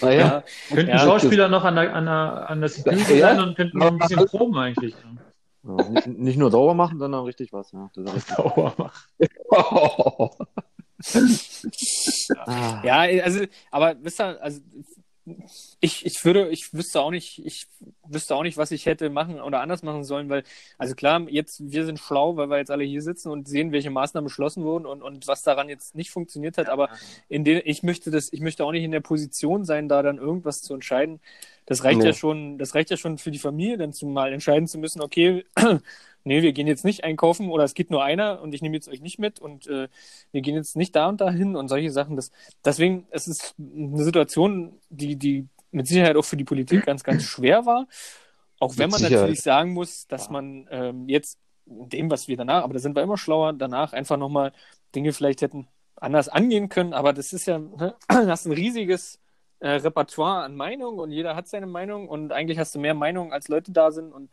[0.00, 0.44] Naja, Ja,
[0.74, 0.98] Könnten Ja.
[1.00, 3.28] Schauspieler noch an der, an der, an der Security Ja.
[3.34, 4.94] sein und könnten noch ein bisschen proben eigentlich.
[5.64, 7.72] Ja, nicht, nicht nur sauber machen, sondern richtig was.
[7.72, 7.90] Ja.
[7.96, 8.36] Richtig.
[8.36, 9.08] Sauber machen.
[9.50, 10.50] Ah.
[12.84, 14.60] Ja, also, aber wisst ihr, also
[15.80, 17.66] ich, ich würde, ich wüsste auch nicht, ich
[18.06, 20.42] wüsste auch nicht, was ich hätte machen oder anders machen sollen, weil,
[20.78, 23.90] also klar, jetzt, wir sind schlau, weil wir jetzt alle hier sitzen und sehen, welche
[23.90, 26.88] Maßnahmen beschlossen wurden und, und was daran jetzt nicht funktioniert hat, aber
[27.28, 30.18] in den, ich möchte das, ich möchte auch nicht in der Position sein, da dann
[30.18, 31.20] irgendwas zu entscheiden.
[31.68, 32.06] Das reicht Nee.
[32.06, 35.02] ja schon, das reicht ja schon für die Familie, dann zu mal entscheiden zu müssen,
[35.02, 35.44] okay,
[36.24, 38.88] nee, wir gehen jetzt nicht einkaufen oder es gibt nur einer und ich nehme jetzt
[38.88, 39.88] euch nicht mit und äh,
[40.32, 42.16] wir gehen jetzt nicht da und dahin und solche Sachen.
[42.16, 42.30] Das,
[42.64, 47.24] deswegen, es ist eine Situation, die, die mit Sicherheit auch für die Politik ganz, ganz
[47.24, 47.86] schwer war.
[48.60, 49.20] Auch wenn man Sicherheit.
[49.20, 53.02] natürlich sagen muss, dass man ähm, jetzt dem, was wir danach, aber da sind wir
[53.02, 54.52] immer schlauer, danach einfach nochmal
[54.94, 56.94] Dinge vielleicht hätten anders angehen können.
[56.94, 59.20] Aber das ist ja, ne, hast ein riesiges
[59.60, 63.32] äh, Repertoire an Meinungen und jeder hat seine Meinung und eigentlich hast du mehr Meinungen,
[63.32, 64.12] als Leute da sind.
[64.12, 64.30] Und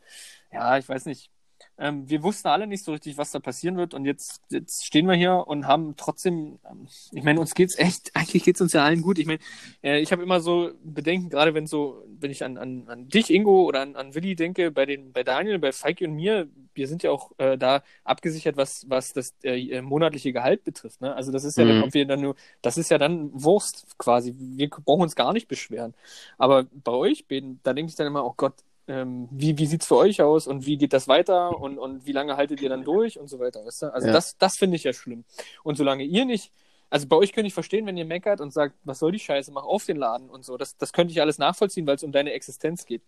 [0.52, 1.30] ja, ich weiß nicht.
[1.78, 5.06] Ähm, wir wussten alle nicht so richtig, was da passieren wird und jetzt, jetzt stehen
[5.06, 8.84] wir hier und haben trotzdem, ähm, ich meine, uns geht's echt, eigentlich geht's uns ja
[8.84, 9.18] allen gut.
[9.18, 9.40] Ich meine,
[9.82, 13.30] äh, ich habe immer so Bedenken, gerade wenn so, wenn ich an, an, an dich,
[13.30, 16.88] Ingo, oder an, an Willi denke, bei den, bei Daniel, bei Feike und mir, wir
[16.88, 21.00] sind ja auch äh, da abgesichert, was, was das äh, monatliche Gehalt betrifft.
[21.00, 21.14] Ne?
[21.14, 21.66] Also das ist ja Mhm.
[21.66, 24.34] dann, ob wir dann nur, das ist ja dann Wurst quasi.
[24.36, 25.94] Wir brauchen uns gar nicht beschweren.
[26.38, 28.54] Aber bei euch, beiden, da denke ich dann immer, oh Gott,
[28.88, 32.12] ähm, wie, wie sieht's für euch aus und wie geht das weiter und, und wie
[32.12, 33.94] lange haltet ihr dann durch und so weiter, weißt du?
[33.94, 34.12] Also Ja.
[34.12, 35.24] das, das finde ich ja schlimm.
[35.62, 36.52] Und solange ihr nicht,
[36.88, 39.50] also bei euch könnte ich verstehen, wenn ihr meckert und sagt, was soll die Scheiße,
[39.50, 40.56] mach auf den Laden und so.
[40.56, 43.02] Das, das könnte ich alles nachvollziehen, weil es um deine Existenz geht.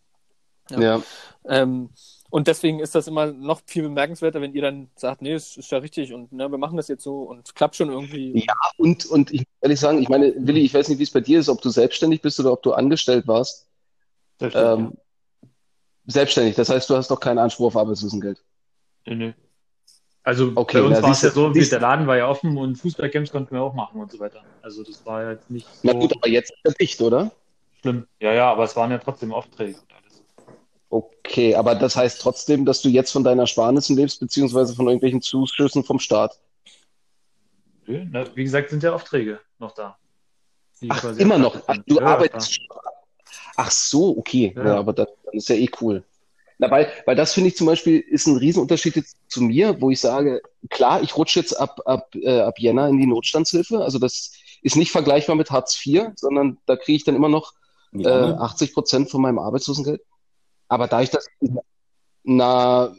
[0.70, 0.80] Ja.
[0.80, 1.02] ja.
[1.46, 1.90] Ähm,
[2.30, 5.70] und deswegen ist das immer noch viel bemerkenswerter, wenn ihr dann sagt, nee, es ist
[5.70, 8.44] ja richtig und ne, wir machen das jetzt so und klappt schon irgendwie.
[8.46, 8.54] Ja.
[8.76, 11.20] Und, und ich muss ehrlich sagen, ich meine, Willi, ich weiß nicht, wie es bei
[11.20, 13.66] dir ist, ob du selbstständig bist oder ob du angestellt warst.
[14.40, 14.92] Ähm,
[16.08, 18.42] selbstständig, das heißt, du hast doch keinen Anspruch auf Arbeitslosengeld.
[19.06, 19.32] Nö, nö.
[20.22, 22.58] Also Okay, bei uns na, war es ja so, wie der Laden war ja offen
[22.58, 24.44] und Fußballcamps konnten wir auch machen und so weiter.
[24.60, 27.30] Also das war ja jetzt nicht Na so gut, aber jetzt ist er dicht, oder?
[27.80, 28.06] schlimm.
[28.20, 30.22] Ja, ja, aber es waren ja trotzdem Aufträge und alles.
[30.90, 35.20] Okay, aber das heißt trotzdem, dass du jetzt von deiner Sparnissen lebst, beziehungsweise von irgendwelchen
[35.22, 36.38] Zuschüssen vom Staat.
[37.86, 39.98] Nö, na, wie gesagt, sind ja Aufträge noch da.
[40.88, 41.56] Ach, immer noch.
[41.66, 42.60] Ach, du Ja, arbeitest.
[43.56, 44.52] Ach so, okay.
[44.56, 44.66] Ja.
[44.66, 46.04] Ja, aber das, dann ist ja eh cool.
[46.58, 49.90] Na, weil, weil das finde ich zum Beispiel ist ein Riesenunterschied jetzt zu mir, wo
[49.90, 53.80] ich sage, klar, ich rutsche jetzt ab, ab, äh, ab Jänner in die Notstandshilfe.
[53.80, 57.52] Also das ist nicht vergleichbar mit Hartz IV, sondern da kriege ich dann immer noch
[57.92, 58.40] Wie äh, lange?
[58.40, 60.02] 80 Prozent von meinem Arbeitslosengeld.
[60.66, 61.26] Aber da ich das,
[62.24, 62.92] na,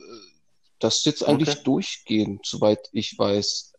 [0.80, 1.64] das ist jetzt eigentlich Okay.
[1.66, 3.74] durchgehend, soweit ich weiß.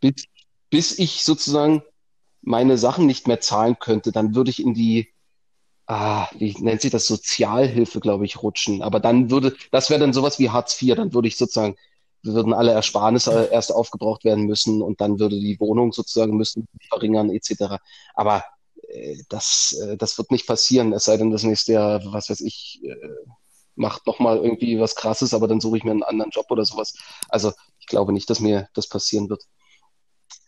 [0.00, 0.24] Bis,
[0.70, 1.82] bis ich sozusagen
[2.42, 5.12] meine Sachen nicht mehr zahlen könnte, dann würde ich in die,
[5.86, 8.82] ah, wie nennt sich das, Sozialhilfe, glaube ich, rutschen.
[8.82, 11.76] Aber dann würde, das wäre dann sowas wie Hartz IV, dann würde ich sozusagen,
[12.22, 17.30] würden alle Ersparnisse erst aufgebraucht werden müssen und dann würde die Wohnung sozusagen müssen verringern,
[17.30, 17.76] etc.
[18.14, 18.44] Aber
[18.88, 22.40] äh, das, äh, das wird nicht passieren, es sei denn, das nächste Jahr, was weiß
[22.40, 22.96] ich, äh,
[23.76, 26.94] macht nochmal irgendwie was krasses, aber dann suche ich mir einen anderen Job oder sowas.
[27.28, 29.44] Also ich glaube nicht, dass mir das passieren wird.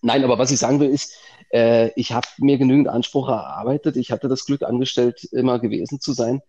[0.01, 1.13] Nein, aber was ich sagen will, ist,
[1.51, 3.97] äh, ich habe mir genügend Anspruch erarbeitet.
[3.97, 6.43] Ich hatte das Glück, angestellt immer gewesen zu sein.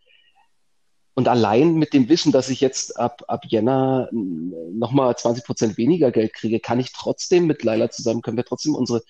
[1.16, 6.12] Und allein mit dem Wissen, dass ich jetzt ab, ab Jänner nochmal 20 Prozent weniger
[6.12, 9.02] Geld kriege, kann ich trotzdem mit Leila zusammen, können wir trotzdem unsere,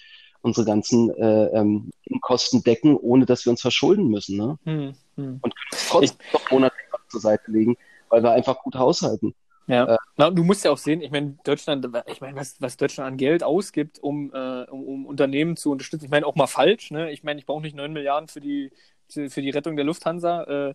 [0.42, 4.38] unsere ganzen äh, ähm, Kosten decken, ohne dass wir uns verschulden müssen.
[4.38, 4.58] Ne?
[4.64, 5.40] Hm, hm.
[5.42, 7.78] Und können trotzdem noch monatlich zur Seite legen,
[8.10, 9.36] weil wir einfach gut haushalten.
[9.70, 9.86] Ja.
[9.86, 13.08] Äh, Na, du musst ja auch sehen, ich meine, Deutschland, ich meine, was, was Deutschland
[13.08, 16.06] an Geld ausgibt, um, äh, um, um Unternehmen zu unterstützen.
[16.06, 17.12] Ich meine, auch mal falsch, ne?
[17.12, 18.72] Ich meine, ich brauche nicht 9 Milliarden für die,
[19.08, 20.74] für die Rettung der Lufthansa, äh,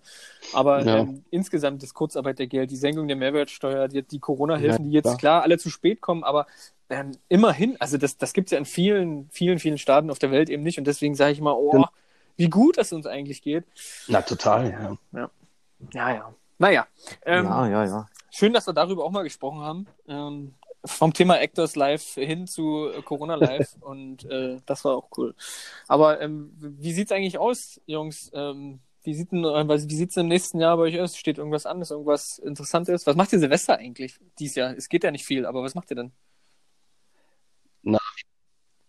[0.54, 0.98] aber Ja.
[0.98, 5.16] ähm, insgesamt das Kurzarbeitergeld, die Senkung der Mehrwertsteuer, die, die Corona-Hilfen, Ja, die jetzt klar.
[5.18, 6.46] klar alle zu spät kommen, aber
[6.88, 10.30] ähm, immerhin, also das, das gibt es ja in vielen, vielen, vielen Staaten auf der
[10.30, 11.90] Welt eben nicht und deswegen sage ich mal, oh, Ja.
[12.36, 13.64] wie gut das uns eigentlich geht.
[14.08, 15.30] Na, total, ja.
[15.92, 16.34] Ja, ja.
[16.58, 16.86] Naja.
[17.24, 18.06] Ähm, ja, ja, ja.
[18.36, 19.86] Schön, dass wir darüber auch mal gesprochen haben.
[20.08, 20.54] Ähm,
[20.84, 25.36] vom Thema Actors Live hin zu äh, Corona Live und äh, das war auch cool.
[25.86, 28.32] Aber ähm, wie sieht's eigentlich aus, Jungs?
[28.34, 31.16] Ähm, wie sieht denn, äh, was- wie sieht's im nächsten Jahr bei euch aus?
[31.16, 31.80] Steht irgendwas an?
[31.80, 33.06] Ist irgendwas Interessantes?
[33.06, 34.76] Was macht ihr Silvester eigentlich dieses Jahr?
[34.76, 36.12] Es geht ja nicht viel, aber was macht ihr denn?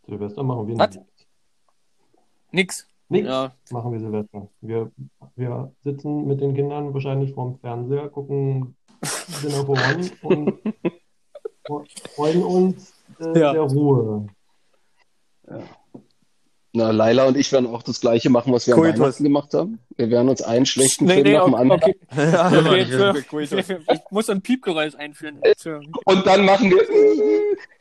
[0.08, 0.96] Silvester machen wir Was?
[0.96, 1.06] nicht.
[2.52, 2.88] Nix.
[3.10, 3.54] Nix Ja.
[3.70, 4.50] machen wir Silvester.
[4.62, 4.92] Wir,
[5.36, 8.76] wir sitzen mit den Kindern wahrscheinlich vorm Fernseher, gucken
[9.44, 10.60] Dinner for One und
[12.16, 13.54] freuen uns äh, Ja.
[13.54, 14.28] der Ruhe.
[16.74, 19.00] Na, Laila und ich werden auch das Gleiche machen, was wir am Coitus.
[19.00, 19.80] Weihnachten gemacht haben.
[19.96, 21.96] Wir werden uns einen schlechten Nee, Film nee, nach dem okay, anderen okay.
[22.16, 22.48] Ja,
[23.12, 23.48] Okay, Cool.
[23.48, 25.40] für, ich muss ein Piepgeräusch einführen.
[25.42, 25.96] Entschuldigung.
[26.06, 26.86] und dann machen wir.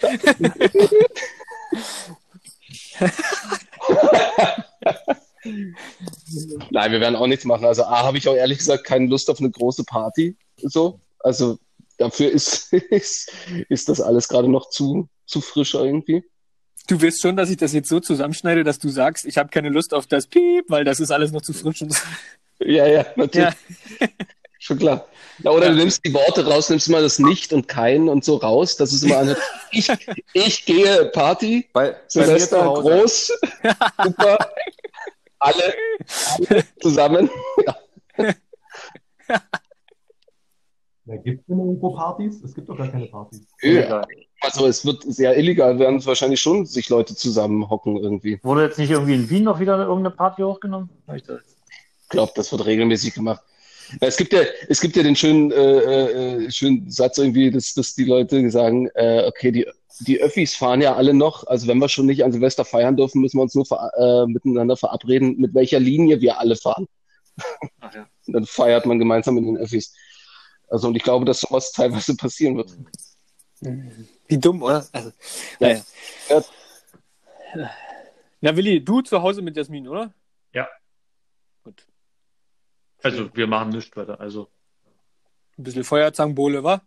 [6.71, 7.65] Nein, wir werden auch nichts machen.
[7.65, 10.37] Also A, habe ich auch ehrlich gesagt keine Lust auf eine große Party.
[10.63, 11.01] So.
[11.25, 11.59] Also
[11.99, 13.33] dafür ist, ist,
[13.69, 16.23] ist das alles gerade noch zu, zu frisch irgendwie.
[16.87, 19.71] Du willst schon, dass ich das jetzt so zusammenschneide, dass du sagst, ich habe keine
[19.71, 21.81] Lust auf das Piep, weil das ist alles noch zu frisch.
[21.81, 21.99] Und so.
[22.61, 23.55] Ja, ja, natürlich.
[24.01, 24.09] Ja.
[24.59, 25.07] Schon klar.
[25.43, 28.37] Ja, oder du nimmst die Worte raus, nimmst mal das Nicht und Kein und so
[28.37, 28.77] raus.
[28.77, 29.37] Das ist immer eine.
[29.73, 29.89] Ich,
[30.35, 32.83] ich gehe Party, Bei, bei Silvester Hause.
[32.83, 33.33] groß,
[34.05, 34.39] super,
[35.41, 35.75] alle,
[36.49, 37.29] alle zusammen.
[37.67, 37.77] Ja,
[41.07, 42.43] gibt es denn irgendwo Partys?
[42.43, 43.47] Es gibt doch gar keine Partys.
[43.61, 44.03] Ja.
[44.41, 48.39] Also es wird sehr illegal, werden wahrscheinlich schon sich Leute zusammenhocken irgendwie.
[48.43, 50.91] Wurde jetzt nicht irgendwie in Wien noch wieder irgendeine Party hochgenommen?
[51.15, 51.25] Ich
[52.09, 53.43] glaube, das wird regelmäßig gemacht.
[54.01, 57.95] Es gibt ja, es gibt ja den schönen, äh, äh, schönen Satz irgendwie, dass, dass
[57.95, 59.67] die Leute sagen, äh, okay, die,
[60.01, 63.21] die Öffis fahren ja alle noch, also wenn wir schon nicht an Silvester feiern dürfen,
[63.21, 66.87] müssen wir uns nur ver äh, miteinander verabreden, mit welcher Linie wir alle fahren.
[67.81, 68.07] Ach ja.
[68.27, 69.95] Dann feiert man gemeinsam mit den Öffis.
[70.75, 72.77] Also und ich glaube, dass sowas teilweise passieren wird.
[74.27, 74.85] Wie dumm, oder?
[74.91, 75.13] Also,
[75.61, 75.69] Ja.
[75.69, 75.83] naja.
[76.29, 77.71] Ja.
[78.41, 80.13] Na, Willi, du zu Hause mit Jasmin, oder?
[80.53, 80.67] Ja.
[81.63, 81.87] Gut.
[83.05, 84.19] Also, wir machen nichts weiter.
[84.21, 84.49] Also,
[85.57, 86.83] Ein bisschen Feuerzangenbowle, wa?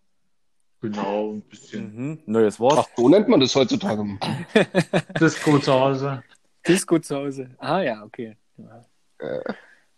[0.82, 2.20] genau, ein bisschen Mhm.
[2.26, 2.80] Neues Wort.
[2.80, 4.04] Ach, so nennt man das heutzutage.
[5.20, 6.24] Disco zu Hause.
[6.68, 7.50] Disco zu Hause.
[7.58, 8.36] Ah, ja, okay.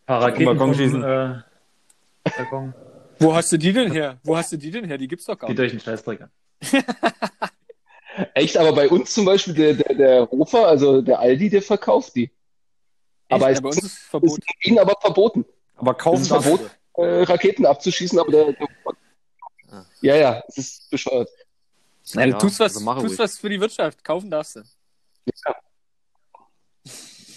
[0.05, 1.03] Paar Raketen Balkon vom, schießen.
[1.03, 1.41] äh,
[2.37, 2.73] Balkon.
[3.19, 4.19] Wo hast du die denn her?
[4.23, 4.97] Wo hast du die denn her?
[4.97, 5.65] Die gibt's doch gar Geht nicht.
[5.67, 6.31] euch einen Scheißdreck an.
[8.33, 12.15] Echt, aber bei uns zum Beispiel, der, der, der Hofer, also der Aldi, der verkauft
[12.15, 12.31] die.
[13.29, 13.61] Aber Echt?
[13.61, 14.41] bei uns ist es ist verboten.
[14.63, 15.45] in Ihnen aber verboten,
[15.75, 16.57] Aber kaufen Es ist darfst du.
[16.57, 16.75] verboten.
[16.97, 18.67] äh, Raketen abzuschießen, aber der, der
[19.71, 19.85] Ah.
[20.01, 21.29] ja, ja, es ist bescheuert.
[22.15, 24.03] Ja, du tust was, also tust was für die Wirtschaft.
[24.03, 24.61] Kaufen darfst du.
[25.45, 25.55] Ja,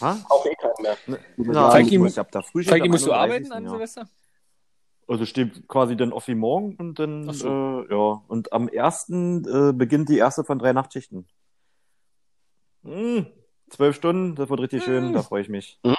[0.01, 0.27] Ha?
[0.31, 0.73] auch eh keinen
[1.07, 1.19] mehr.
[1.37, 3.69] Na, Falki, ich hab da früh Falki, musst du arbeiten an.
[3.69, 4.09] Silvester?
[5.13, 7.47] Also steht quasi dann auf wie morgen und dann, so.
[7.47, 8.23] äh, ja.
[8.29, 11.29] Und am ersten äh, beginnt die erste von drei Nachtschichten.
[12.83, 13.27] Hm,
[13.69, 15.79] zwölf Stunden, das wird richtig schön, da freue ich mich.
[15.85, 15.97] Mhm.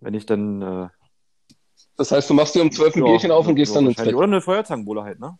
[0.00, 0.88] Wenn ich dann, äh,
[1.96, 3.88] Das heißt, du machst dir um zwölf ein ja, Bierchen auf und gehst ja, dann
[3.88, 3.96] ins.
[3.96, 4.14] Bett.
[4.14, 5.38] Oder eine Feuerzangenbowle halt, ne?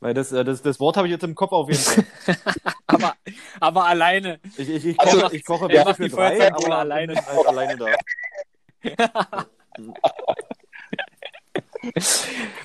[0.00, 2.06] Weil das, äh, das, das Wort habe ich jetzt im Kopf auf jeden Fall.
[2.86, 3.14] Aber,
[3.60, 4.40] aber alleine.
[4.56, 7.14] Ich, ich, ich Also, koche, ich koche er macht für die drei, aber alleine.
[7.14, 9.46] bin halt alleine da.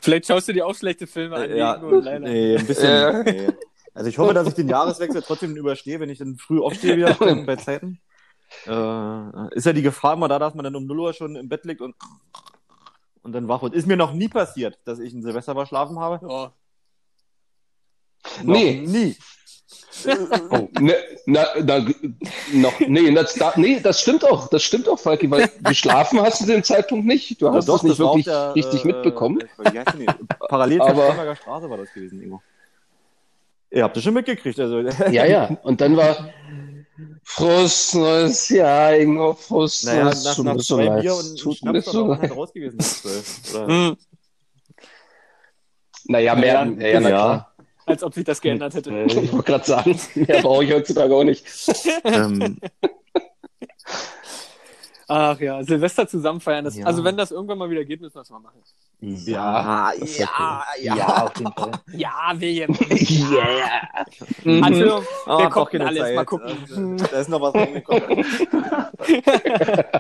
[0.01, 1.55] Vielleicht schaust du dir auch schlechte Filme an.
[1.55, 2.89] Ja, nee, ein bisschen.
[2.89, 3.24] Ja.
[3.24, 3.49] Nee.
[3.93, 7.13] Also ich hoffe, dass ich den Jahreswechsel trotzdem überstehe, wenn ich dann früh aufstehe wieder
[7.45, 7.99] bei, Zeiten.
[8.65, 11.49] äh, ist ja die Gefahr immer da, dass man dann um 0 Uhr schon im
[11.49, 11.95] Bett liegt und,
[13.22, 13.74] und dann wach wird.
[13.74, 16.26] Ist mir noch nie passiert, dass ich ein Silvester verschlafen habe.
[16.26, 16.53] Ja.
[18.43, 18.86] Noch Nee.
[18.86, 19.17] Nie.
[20.51, 20.95] Oh, ne,
[21.26, 21.86] na, na,
[22.53, 26.41] noch, nee, das, da, nee, das stimmt auch, das stimmt auch, Falki, weil geschlafen hast
[26.41, 27.41] du den Zeitpunkt nicht.
[27.41, 29.41] Du hast Ja, das nicht war wirklich der, richtig äh, mitbekommen.
[29.63, 30.05] äh?
[30.49, 32.41] Parallel zur Aber- Straße war das gewesen, Ingo.
[33.69, 34.59] Ihr habt das schon mitgekriegt.
[34.59, 34.80] Also,
[35.11, 35.57] Ja, ja.
[35.63, 36.30] Und dann war
[37.24, 41.01] Frust, neues Jahr, Ingo, Frust, naja, nach, nach zwei leid.
[41.01, 42.80] Bier und Tut Schnaps war so man halt raus gewesen.
[43.53, 43.67] Oder?
[43.67, 43.97] Hm.
[46.05, 47.15] Naja, mehr, Ja, ja, ja, na ja.
[47.15, 47.51] klar.
[47.86, 48.92] Als ob sich das geändert hätte.
[49.08, 51.46] Ich wollte gerade sagen, mehr brauche ich heutzutage auch nicht.
[52.04, 52.60] ähm,
[55.14, 56.64] Ach ja, Silvester zusammen feiern.
[56.64, 56.86] Das, Ja.
[56.86, 58.62] Also wenn das irgendwann mal wieder geht, müssen wir es mal machen.
[59.02, 61.72] ja, ist ja, ja, Ja, auf jeden Fall.
[61.94, 62.78] Ja, William.
[62.90, 64.06] Yeah.
[64.46, 64.64] Mhm.
[64.64, 66.02] Also, wir Ah, doch gucken keine alles.
[66.04, 66.16] Zeit.
[66.16, 66.98] Mal gucken.
[66.98, 68.26] Äh, Da ist noch was reingekommen.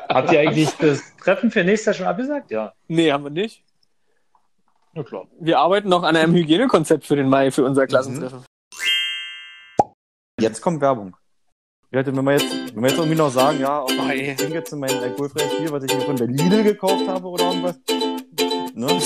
[0.09, 2.49] Habt ihr eigentlich das Treffen für nächstes Jahr schon abgesagt?
[2.51, 2.71] Ja.
[2.87, 3.63] Nee, haben wir nicht.
[4.93, 5.25] Na klar.
[5.39, 8.43] Wir arbeiten noch an einem Hygienekonzept für den Mai, für unser Klassentreffen.
[10.39, 11.15] Jetzt kommt Werbung.
[11.91, 14.55] Ja, wenn wir jetzt, wenn wir jetzt irgendwie noch sagen, ja, auch Oh, ich trinke
[14.55, 17.79] jetzt mein alkoholfreies Bier, was ich mir von der Lidl gekauft habe oder irgendwas.
[18.73, 18.87] Ne?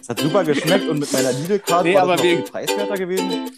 [0.00, 2.46] Es hat super geschmeckt und mit meiner Lidl-Karte Nee, war aber das noch wir- viel
[2.50, 3.50] preiswerter gewesen.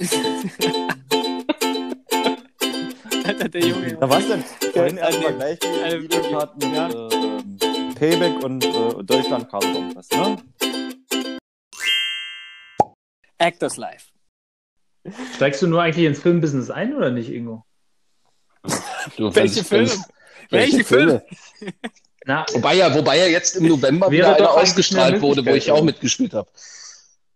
[3.24, 3.96] Alter, der Junge.
[4.00, 4.42] Na was denn?
[4.72, 5.36] Vorhin Ja, erst mal nee.
[5.36, 6.88] gleich die Lidl-Karten ja.
[6.88, 7.33] äh,
[7.98, 10.36] Payback und äh, Deutschland-Karte oder irgendwas, ne?
[13.38, 14.06] Actors Life.
[15.34, 17.64] Steigst du nur eigentlich ins Filmbusiness ein oder nicht, Ingo?
[19.16, 19.88] Du, Welche Filme?
[19.90, 20.08] wenn's-
[20.50, 21.24] Welche Filme?
[22.26, 25.82] Na, Wobei ja, wobei ja jetzt im November wieder einer ausgestrahlt wurde, wo ich auch
[25.82, 26.50] mitgespielt habe.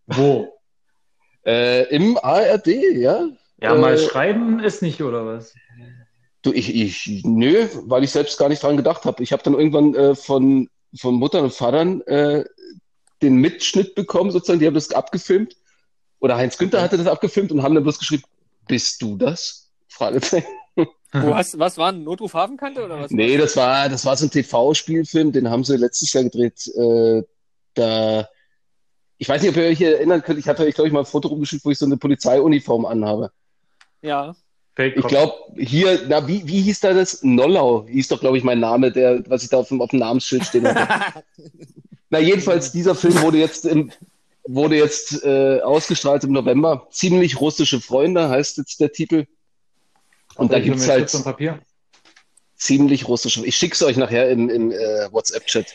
[0.07, 0.59] wo?
[1.45, 3.29] Äh, Im ARD, ja.
[3.61, 5.55] Ja, Äh, mal schreiben ist nicht, oder was?
[6.49, 9.23] Du, ich, ich, nö, weil ich selbst gar nicht dran gedacht habe.
[9.23, 12.43] Ich habe dann irgendwann äh, von, von Muttern und Vatern äh,
[13.21, 15.57] den Mitschnitt bekommen, sozusagen, die haben das abgefilmt.
[16.21, 18.23] Oder Heinz Günther hatte das abgefilmt und haben dann bloß geschrieben,
[18.67, 19.71] bist du das?
[19.89, 20.47] Fragezeichen.
[21.13, 23.11] Wo hast, was war ein Notruf Hafenkante oder was?
[23.11, 26.67] Nee, das war, das war so ein TV-Spielfilm, den haben sie letztes Jahr gedreht.
[26.77, 27.25] Äh,
[27.75, 28.27] da,
[29.19, 31.07] ich weiß nicht, ob ihr euch erinnern könnt, ich hatte euch, glaube ich, mal ein
[31.07, 33.33] Foto rumgeschickt, wo ich so eine Polizeiuniform anhabe.
[34.01, 34.35] Ja.
[34.79, 37.23] Ich glaube, hier, na, wie, wie hieß da das?
[37.25, 39.99] Nollau hieß doch, glaube ich, mein Name, der, was ich da auf dem, auf dem
[39.99, 41.25] Namensschild stehen hatte.
[42.11, 43.91] na, jedenfalls, dieser Film wurde jetzt im,
[44.47, 46.87] wurde jetzt äh, ausgestrahlt im November.
[46.91, 49.27] Ziemlich russische Freunde heißt jetzt der Titel.
[50.37, 51.11] Und da Soll ich gibt's mir halt
[52.57, 53.45] ziemlich russische.
[53.45, 55.67] Ich schick's euch nachher im, im äh, WhatsApp-Chat.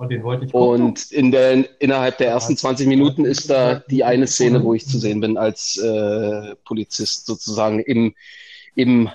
[0.00, 0.82] Und den wollte ich gucken.
[0.86, 4.88] Und in der, innerhalb der ersten 20 Minuten ist da die eine Szene, wo ich
[4.88, 8.14] zu sehen bin als äh, Polizist sozusagen im,
[8.74, 9.10] im,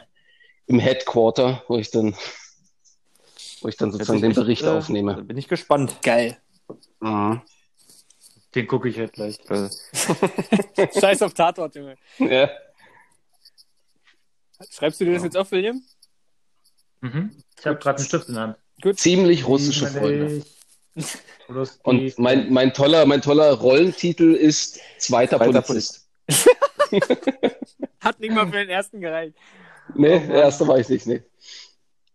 [0.67, 2.15] im Headquarter, wo ich dann,
[3.61, 5.23] wo ich dann sozusagen den Bericht äh, aufnehme.
[5.23, 6.03] Bin ich gespannt.
[6.03, 6.37] Geil.
[6.99, 7.41] Mhm.
[8.53, 9.39] Den gucke ich halt gleich.
[9.49, 9.69] Äh,
[10.99, 11.95] Scheiß auf Tatort, Junge.
[12.19, 12.47] Ja.
[14.69, 15.81] Schreibst du dir das jetzt auf, William?
[17.01, 17.31] Mhm.
[17.57, 18.57] Ich habe gerade einen Stift in der Hand.
[18.99, 20.43] Ziemlich russische Freunde.
[21.83, 26.07] Und mein, mein toller, mein toller Rollentitel ist Zweiter, Zweiter Polizist.
[27.99, 29.35] Hat nicht mal für den ersten gereicht.
[29.93, 31.21] Nee, der erste war ich nicht, nee.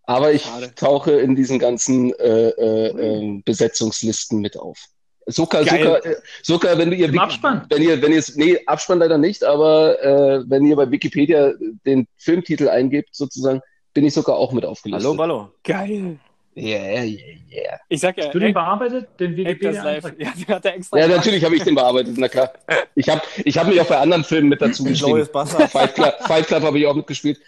[0.04, 0.74] Aber ich Schade.
[0.74, 4.78] tauche in diesen ganzen äh, äh, ähm, Besetzungslisten mit auf.
[5.26, 7.66] Sogar, sogar, äh, sogar wenn du ihr Im Abspann?
[7.68, 11.52] wenn ihr, wenn ihr nee, Abspann leider nicht, aber äh, wenn ihr bei Wikipedia
[11.86, 13.60] den Filmtitel eingebt, sozusagen,
[13.94, 15.06] bin ich sogar auch mit aufgelistet.
[15.06, 15.52] Hallo, Ballo.
[15.62, 16.18] Geil.
[16.57, 17.80] Yeah, yeah, yeah.
[17.88, 19.09] Ich sag ja, Hast du den bearbeitet?
[19.20, 19.36] Den.
[19.36, 20.14] Wikipedia-Eintrag?
[20.18, 20.98] Ja, den hat er extra.
[20.98, 22.53] Ja, natürlich habe ich den bearbeitet, na klar.
[22.96, 25.24] Ich habe ich hab mich auch bei anderen Filmen mit dazu geschrieben.
[25.24, 27.40] Fight Club, Fight Club habe ich auch mitgespielt,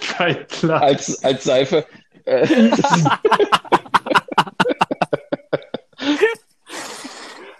[0.00, 0.82] Kein klar.
[0.82, 1.86] als, als Seife.
[2.24, 2.46] Äh,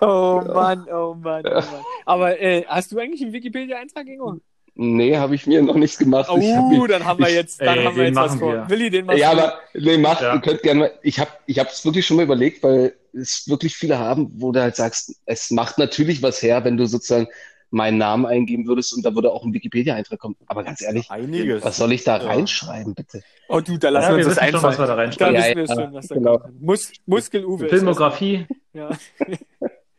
[0.01, 1.85] Oh Mann, oh Mann, oh Mann.
[2.05, 4.41] Aber äh, hast du eigentlich einen Wikipedia-Eintrag, Ingo?
[4.77, 6.29] Nee, habe ich mir noch nicht gemacht.
[6.29, 6.39] hab Oh,
[6.71, 8.53] mich, dann haben wir jetzt, dann Ey, haben wir den jetzt was machen vor.
[8.53, 8.71] wir.
[8.71, 9.43] Willi, den machst Ja, du.
[9.43, 10.35] aber nee, macht, Ja.
[10.35, 10.93] ihr könnt gerne mal.
[11.03, 14.61] Ich habe ich es wirklich schon mal überlegt, weil es wirklich viele haben, wo du
[14.61, 17.27] halt sagst, es macht natürlich was her, wenn du sozusagen
[17.71, 20.37] meinen Namen eingeben würdest und da würde auch ein Wikipedia-Eintrag kommen.
[20.47, 21.65] Aber ganz ehrlich, Einiges.
[21.65, 22.27] was soll ich da Ja.
[22.29, 23.23] reinschreiben, bitte?
[23.49, 25.35] Oh du, da lassen Ja, wir uns das schon, was wir da Da reinschreiben.
[25.35, 26.39] Ja, wissen wir ja, schon, was da genau.
[26.39, 26.63] kommt.
[26.63, 27.65] Mus Muskel-Uwe.
[27.67, 28.47] ist Filmografie.
[28.73, 28.91] Ja.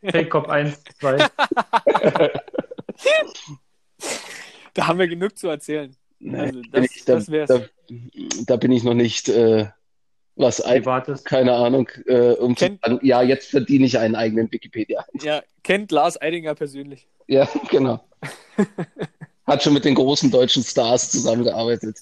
[0.10, 1.28] Fake Cop 1, 2.
[4.78, 5.92] Da haben wir genug zu erzählen.
[6.20, 7.48] Nee, Also, das- ich, da, das wär's.
[7.48, 7.60] Da,
[8.46, 9.66] da bin ich noch nicht, äh,
[10.36, 11.24] was, Privates.
[11.24, 15.04] keine Ahnung, äh, um zu Kennt- sagen, ja, jetzt verdiene ich einen eigenen Wikipedia.
[15.20, 17.08] Ja, kennt Lars Eidinger persönlich.
[17.26, 18.08] Ja, genau.
[19.48, 21.96] hat schon mit den großen deutschen Stars zusammengearbeitet.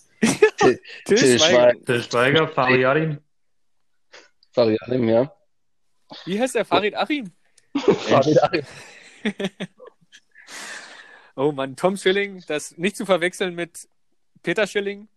[0.58, 1.72] Till, Till Till Schweiger.
[1.88, 3.18] Der Steiger, Fariadim.
[4.52, 5.32] Fariadim, ja.
[6.26, 7.30] Wie heißt der Farid Achim?
[7.74, 8.64] Fariadim.
[11.36, 13.88] Oh Mann, Tom Schilling, das nicht zu verwechseln mit
[14.42, 15.08] Peter Schilling.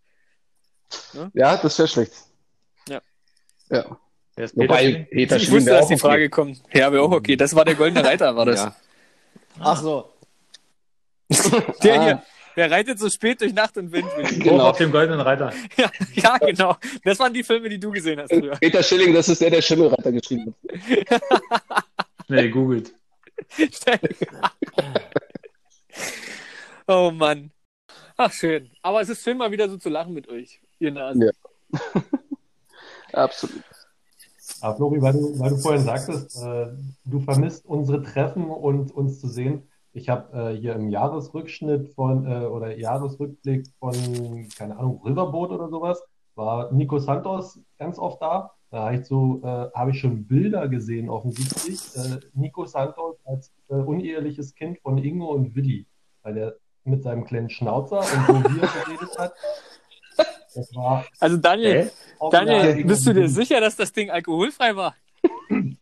[1.32, 2.12] Ja, das wäre schlecht.
[2.88, 3.00] Ja.
[3.70, 3.98] Ja.
[4.36, 5.04] Ist Wobei Peter?
[5.10, 6.00] Peter ich Schilling wusste, dass auch die okay.
[6.00, 6.62] Frage kommt.
[6.72, 7.36] Ja, wäre auch okay.
[7.36, 8.60] Das war der goldene Reiter, war das.
[8.60, 8.76] Ja.
[9.60, 10.12] Ach so.
[11.82, 12.04] Der Ah.
[12.04, 12.22] hier.
[12.56, 14.06] Wer reitet so spät durch Nacht und Wind?
[14.16, 14.70] Hoch Genau.
[14.70, 15.52] auf dem goldenen Reiter.
[15.76, 16.76] Ja, ja, genau.
[17.04, 18.56] Das waren die Filme, die du gesehen hast früher.
[18.56, 20.54] Peter Schilling, das ist der, der Schimmelreiter geschrieben
[21.10, 21.22] hat.
[22.26, 22.92] Schnell googelt.
[26.90, 27.50] Oh Mann.
[28.16, 28.70] Ach, schön.
[28.82, 31.22] Aber es ist schön, mal wieder so zu lachen mit euch, ihr Nasen.
[31.22, 31.30] Ja.
[33.12, 33.62] Absolut.
[34.60, 36.66] Aber Flori, weil du, weil du vorhin sagtest, äh,
[37.04, 39.62] du vermisst unsere Treffen und uns zu sehen.
[39.92, 45.68] Ich habe äh, hier im Jahresrückschnitt von äh, oder Jahresrückblick von, keine Ahnung, Riverboat oder
[45.68, 46.02] sowas,
[46.34, 48.52] war Nico Santos ganz oft da.
[48.70, 51.80] Da habe ich so, äh, habe ich schon Bilder gesehen, offensichtlich.
[51.96, 55.86] Äh, Nico Santos als äh, uneheliches Kind von Ingo und Willi,
[56.22, 59.32] weil er mit seinem kleinen Schnauzer und so wie er geredet hat.
[60.54, 61.90] Das war Also Daniel?
[62.30, 64.94] Daniel, bist du dir sicher, dass das Ding alkoholfrei war?
[65.48, 65.76] Ähm,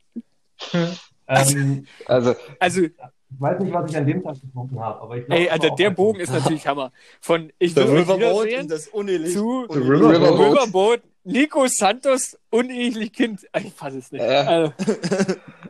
[2.07, 2.92] Also, Also, ich
[3.38, 5.70] weiß nicht, was ich an dem Tag getrunken habe, aber ich glaube, ey, es Alter,
[5.76, 5.90] der.
[5.90, 6.92] Bogen ist natürlich Hammer.
[7.20, 9.32] Von ich Der will Riverboat und das unehelich.
[9.34, 10.14] zu The Riverboat.
[10.14, 10.53] Riverboat.
[10.53, 13.46] Riverboat, Nico Santos, unehelich Kind.
[13.62, 14.22] Ich fasse es nicht.
[14.22, 14.72] Ja.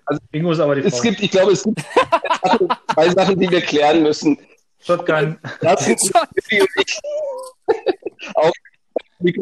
[0.04, 1.02] Also, Ingo ist aber die es Frau.
[1.02, 1.84] gibt, ich glaube, es gibt
[2.94, 4.38] zwei Sachen, die wir klären müssen.
[4.80, 5.38] Shotgun.
[5.60, 5.80] Und
[6.76, 7.00] ich.
[8.34, 8.52] Auch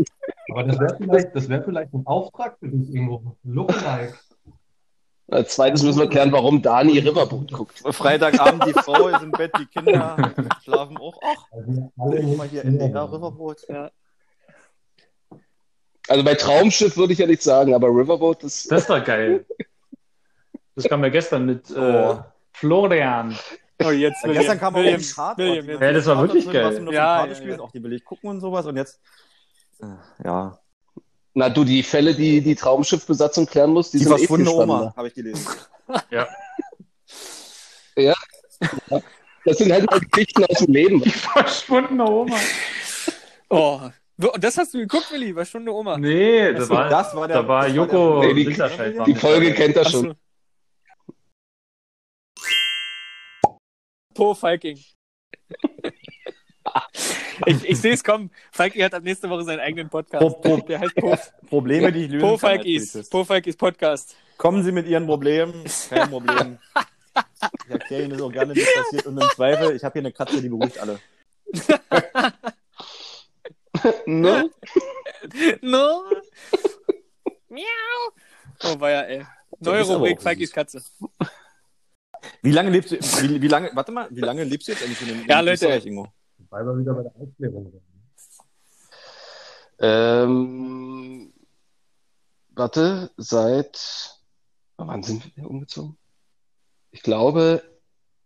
[0.50, 3.36] Aber das wäre vielleicht, das wär vielleicht ein Auftrag für dich, Ingo.
[3.44, 4.14] Lookalike.
[5.28, 7.82] Als zweites müssen wir klären, warum Dani Riverboot guckt.
[7.94, 10.32] Freitagabend, die Frau ist im Bett, die Kinder
[10.62, 11.20] schlafen auch.
[11.22, 13.66] Ach, Also guck mal hier NDR nicht Riverboat.
[16.08, 18.70] Also bei Traumschiff würde ich ja nicht sagen, aber Riverboat ist.
[18.70, 19.44] Das ist doch geil.
[20.76, 22.20] Das kam ja gestern mit äh, Oh.
[22.52, 23.36] Florian.
[23.84, 25.38] Oh, jetzt Ja, William, gestern kam auch William, ein Tatort.
[25.38, 25.80] William, die jetzt.
[25.82, 26.88] Ja, das war wirklich geil.
[26.92, 27.60] Ja, ja, ja.
[27.60, 28.66] auch die will ich gucken und sowas.
[28.66, 28.98] Und jetzt,
[29.82, 29.86] äh,
[30.24, 30.58] ja.
[31.34, 34.64] Na, du, die Fälle, die die Traumschiffbesatzung klären muss, die, Die sind eh verschwundene Oma,
[34.64, 34.94] spannender.
[34.96, 35.46] habe ich gelesen.
[39.44, 41.02] Das sind halt mal Geschichten aus dem Leben.
[41.04, 42.36] Verschwundene Oma.
[43.48, 43.80] Oh,
[44.18, 45.36] und das hast du geguckt, Willi?
[45.36, 45.96] War schon eine Oma.
[45.98, 49.76] Nee, das war, das war der- da war Joko der- Nee, die- Die Folge kennt
[49.76, 50.14] er schon.
[54.16, 54.78] Po Falking.
[57.46, 58.30] ich ich sehe es kommen.
[58.50, 60.20] Falki hat ab nächste Woche seinen eigenen Podcast.
[60.22, 61.16] Po- po- Der heißt Po,
[61.48, 62.56] Probleme, die ich lösen po kann.
[62.58, 63.10] Polizist.
[63.10, 64.16] Po Falkis Podcast.
[64.38, 66.58] Kommen Sie mit Ihren Problemen, kein Problem.
[67.66, 69.06] Ich erkläre Ihnen das auch gerne, wie es passiert.
[69.06, 70.98] Und im Zweifel, ich habe hier eine Katze, die beruhigt alle.
[74.06, 74.50] Ne?
[75.60, 76.02] No.
[77.48, 77.62] Miau.
[78.64, 79.26] Oh, war ja, ey.
[79.60, 80.82] Neue ist Rubrik Falkis Katze.
[82.42, 85.02] Wie lange lebst du, wie, wie lange, warte mal, wie lange lebst du jetzt eigentlich
[85.02, 85.52] in, in Ja, Leute.
[85.52, 86.08] Österreich, Ingo?
[86.50, 87.82] Weil wir wieder bei der Aufklärung sind.
[89.78, 91.32] Ähm,
[92.54, 94.16] warte, seit
[94.76, 95.96] wann sind wir umgezogen?
[96.90, 97.62] Ich glaube,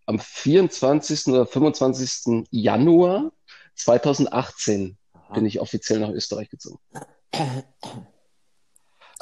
[0.07, 1.28] am 24.
[1.28, 2.46] oder 25.
[2.51, 3.32] Januar
[3.74, 4.96] 2018
[5.34, 6.80] bin ich offiziell nach Österreich gezogen.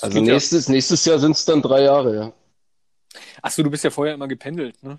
[0.01, 0.35] Also geht ja.
[0.35, 2.33] nächstes, nächstes Jahr sind es dann drei Jahre, ja.
[3.43, 4.99] Achso, du bist ja vorher immer gependelt, ne?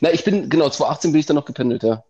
[0.00, 2.04] Na, ich bin, genau, 2018 bin ich dann noch gependelt, ja.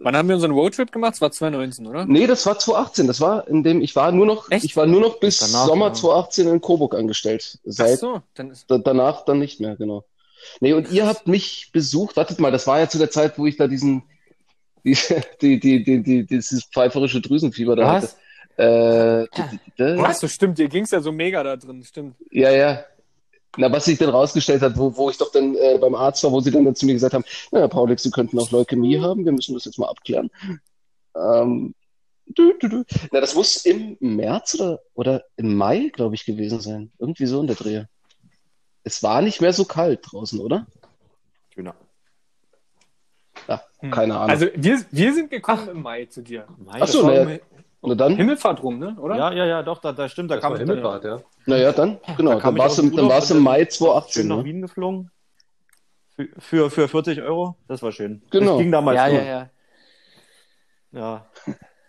[0.00, 1.14] Wann haben wir unseren Roadtrip gemacht?
[1.14, 2.04] Es war 2019, oder?
[2.06, 3.06] Nee, das war 2018.
[3.06, 4.64] Das war, in dem ich war nur noch, Echt?
[4.64, 5.92] ich war nur noch bis Danach, Sommer ja.
[5.92, 7.58] 2018 in Coburg angestellt.
[7.58, 8.68] Ach Seit so, dann ist.
[8.68, 10.04] da, danach dann nicht mehr, genau.
[10.60, 13.46] Nee, und ihr habt mich besucht, wartet mal, das war ja zu der Zeit, wo
[13.46, 14.02] ich da diesen,
[14.84, 14.96] die,
[15.40, 18.16] die, die, die, die dieses pfeiferische Drüsenfieber da Was?
[18.56, 19.28] hatte.
[19.30, 19.42] Äh,
[19.78, 22.16] d- Ach so, stimmt, dir ging's ja so mega da drin, stimmt.
[22.32, 22.84] ja, ja.
[23.58, 26.32] Na, was sich dann rausgestellt hat, wo, wo ich doch dann äh, beim Arzt war,
[26.32, 29.32] wo sie dann zu mir gesagt haben, naja, Paulix, Sie könnten auch Leukämie haben, wir
[29.32, 30.30] müssen das jetzt mal abklären.
[31.14, 31.74] Ähm,
[32.26, 32.84] du, du, du.
[33.10, 36.92] Na, das muss im März oder, oder im Mai, glaube ich, gewesen sein.
[36.98, 37.84] Irgendwie so in der Dreh.
[38.84, 40.66] Es war nicht mehr so kalt draußen, oder?
[41.54, 41.74] Genau.
[43.48, 43.90] Ja, Hm.
[43.90, 44.30] keine Ahnung.
[44.30, 46.46] Also wir, wir sind gekommen im Mai zu dir.
[46.70, 47.40] Ach so, Das war ne.
[47.82, 48.96] Um Na dann, Himmelfahrt rum, ne?
[48.98, 49.16] Oder?
[49.16, 51.20] Ja, ja, ja, doch, da, da stimmt, da Das kam war ich Himmelfahrt, ja.
[51.46, 54.28] naja, dann, genau, Da dann ich war es im, dann war's im Mai Schön 2018.
[54.28, 54.44] nach Ne?
[54.44, 55.10] Wien geflogen.
[56.14, 58.22] Für, für, für 40 Euro, das war schön.
[58.30, 58.52] Genau.
[58.52, 59.18] Das ging damals ja, nur.
[59.22, 59.50] ja, ja.
[60.92, 61.30] Ja.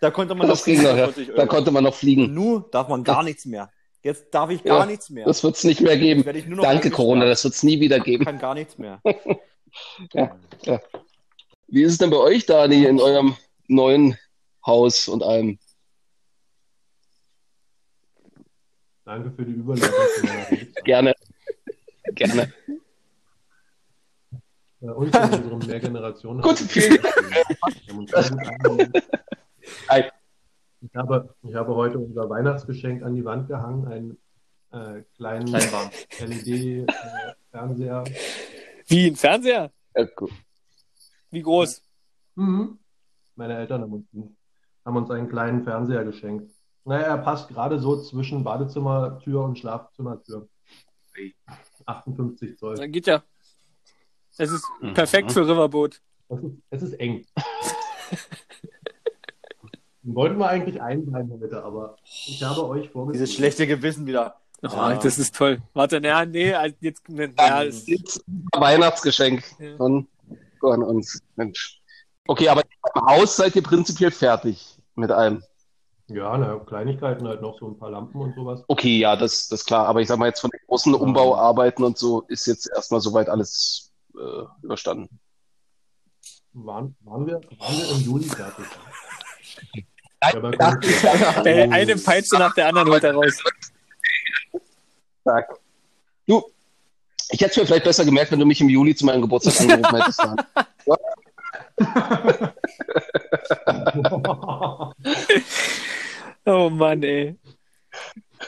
[0.00, 0.80] Da konnte man Das noch ging.
[0.80, 2.32] 40 Da konnte man noch fliegen.
[2.34, 3.70] nun darf man gar nichts mehr.
[4.02, 5.24] Jetzt darf ich gar Ja, nichts mehr.
[5.24, 6.24] Das wird es nicht mehr geben.
[6.26, 6.90] werde ich nur noch Danke.
[6.90, 8.24] Corona, das wird es nie wieder Ich geben.
[8.24, 9.00] kann gar nichts mehr.
[10.12, 10.80] Ja, ja.
[11.68, 13.34] Wie ist es denn bei euch, Dani, in eurem
[13.66, 14.16] neuen
[14.66, 15.58] Haus und allem?
[19.04, 20.28] Danke für die Überleitung.
[20.84, 21.14] Gerne.
[22.14, 22.52] Gerne.
[24.80, 26.42] Bei uns in unserem Mehrgenerationen.
[26.42, 27.14] Gut, vielen Dank.
[30.80, 34.18] Ich habe, ich habe heute unser Weihnachtsgeschenk an die Wand gehangen, einen
[34.72, 35.46] äh, kleinen.
[35.48, 38.04] LED-Fernseher.
[38.86, 39.72] Wie ein Fernseher?
[39.96, 40.30] Ja, gut.
[41.30, 41.82] Wie groß?
[42.34, 42.78] Mhm.
[43.36, 44.06] Meine Eltern haben uns,
[44.84, 46.53] haben uns einen kleinen Fernseher geschenkt.
[46.84, 50.48] Naja, er passt gerade so zwischen Badezimmertür und Schlafzimmertür.
[51.86, 52.76] 58 Zoll.
[52.76, 53.22] Dann geht ja.
[54.36, 54.94] Es ist Mhm.
[54.94, 56.00] perfekt für Riverboat.
[56.28, 57.24] Es ist, es ist eng.
[60.02, 63.22] Wollten wir eigentlich einbleiben heute, aber ich habe euch vorgestellt.
[63.26, 64.36] Dieses schlechte Gewissen wieder.
[64.62, 64.94] Oh, Ja.
[64.96, 65.62] Das ist toll.
[65.72, 69.76] Warte, na, nee, also jetzt, ja, das, Jetzt ein Weihnachtsgeschenk Ja.
[69.76, 70.06] von,
[70.60, 71.22] von uns.
[71.36, 71.80] Mensch.
[72.26, 72.62] Okay, aber
[72.94, 75.42] im Haus seid ihr prinzipiell fertig mit allem.
[76.08, 78.62] Ja, na, Kleinigkeiten halt noch so ein paar Lampen und sowas.
[78.68, 79.86] Okay, ja, das, das ist klar.
[79.86, 83.30] Aber ich sag mal, jetzt von den großen Umbauarbeiten und so ist jetzt erstmal soweit
[83.30, 85.18] alles äh, überstanden.
[86.52, 88.66] Waren, waren, wir, waren wir im Juli fertig?
[90.22, 91.46] Ja, aber gut.
[91.46, 93.42] eine Peitsche nach der anderen holt er raus.
[95.24, 95.58] Sag.
[96.26, 96.42] Du,
[97.30, 99.58] ich hätte es mir vielleicht besser gemerkt, wenn du mich im Juli zu meinem Geburtstag
[99.60, 100.20] angerufen hättest.
[100.20, 100.36] Dann.
[106.46, 107.36] Oh Mann, ey.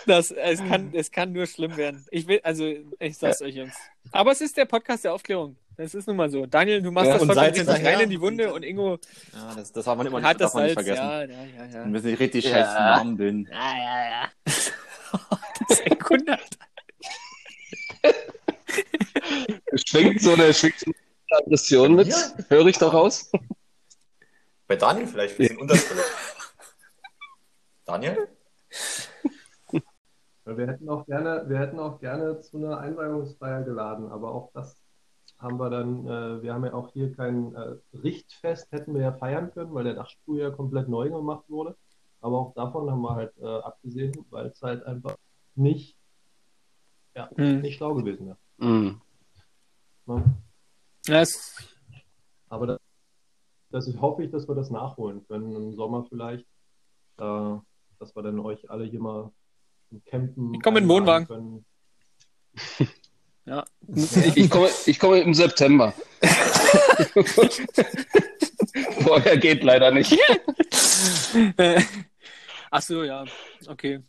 [0.06, 2.04] Das, es, kann, es kann nur schlimm werden.
[2.10, 2.66] Ich will, also,
[2.98, 3.74] ich sag's euch, Jungs.
[4.12, 5.56] Aber es ist der Podcast der Aufklärung.
[5.76, 6.46] Das ist nun mal so.
[6.46, 7.92] Daniel, du machst Ja, das Salz richtig hinterher.
[7.98, 8.98] rein in die Wunde und Ingo
[9.32, 10.86] Ja, das, das haben wir immer hat nicht, das man nicht Salz.
[10.86, 11.06] vergessen.
[11.06, 11.72] Ja, ja, ja, ja.
[11.84, 12.50] Wir müssen nicht richtig Ja.
[12.50, 13.48] scheiß Namen bilden.
[13.50, 14.30] Ja, ja, ja.
[14.44, 16.38] das ist ein Kunde.
[19.86, 22.08] Schwingt so eine, schwingt so eine Aggression mit.
[22.08, 22.16] Ja.
[22.48, 23.30] Höre ich doch raus?
[24.66, 26.04] Bei Daniel vielleicht ein bisschen unterschwellig.
[27.86, 28.28] Daniel?
[30.44, 34.80] Wir hätten auch gerne, wir hätten auch gerne zu einer Einweihungsfeier geladen, aber auch das
[35.38, 39.12] haben wir dann, äh, wir haben ja auch hier kein äh, Richtfest, hätten wir ja
[39.12, 41.76] feiern können, weil der Dachstuhl ja komplett neu gemacht wurde.
[42.20, 45.16] Aber auch davon haben wir halt äh, abgesehen, weil es halt einfach
[45.56, 45.96] nicht,
[47.14, 47.60] ja, Hm.
[47.60, 48.38] nicht schlau gewesen wäre.
[48.58, 49.00] Mhm.
[50.06, 50.36] Ne?
[51.06, 51.56] Das,
[52.48, 52.78] Aber das,
[53.70, 56.46] das ist, hoffe ich, dass wir das nachholen können im Sommer vielleicht,
[57.18, 57.56] äh,
[57.98, 59.30] dass wir dann euch alle hier mal
[59.90, 61.28] im Campen Ich komme in den einladen Wohnwagen.
[61.28, 61.64] können.
[63.46, 63.64] ja.
[64.34, 65.92] Ich komme, ich komme im September.
[69.02, 70.18] Vorher geht leider nicht.
[72.70, 73.24] Ach so, ja.
[73.66, 74.00] Okay.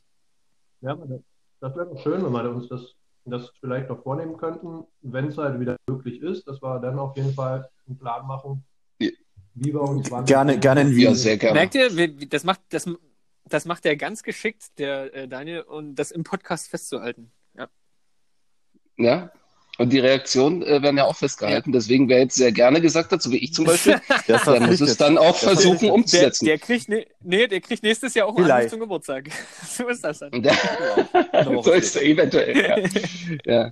[0.81, 1.21] Ja, aber
[1.59, 5.37] das, wäre doch schön, wenn wir uns das, das vielleicht noch vornehmen könnten, wenn es
[5.37, 8.63] halt wieder möglich ist, dass wir dann auf jeden Fall einen Plan machen,
[9.59, 10.25] wie wir uns wann.
[10.25, 11.05] Gerne, gerne in Wien.
[11.05, 11.55] Ja, sehr gerne.
[11.55, 12.85] Merkt ihr, das macht, das,
[13.49, 17.31] das macht er ganz geschickt, der äh, Daniel, und das im Podcast festzuhalten.
[17.55, 17.69] Ja.
[18.97, 19.31] Ja.
[19.79, 21.71] Und die Reaktionen äh, werden ja auch festgehalten.
[21.71, 24.59] Deswegen, wer jetzt sehr gerne gesagt hat, so wie ich zum Beispiel, Der ist der
[24.59, 26.45] muss es dann auch ist versuchen Der, umzusetzen.
[26.45, 29.29] der kriegt, ne, nee, der kriegt nächstes Jahr auch einen zum Geburtstag.
[29.69, 30.43] so ist das dann.
[30.43, 30.53] Ja,
[31.31, 32.57] Eine Woche so ist er eventuell.
[33.45, 33.45] Ja.
[33.45, 33.71] ja.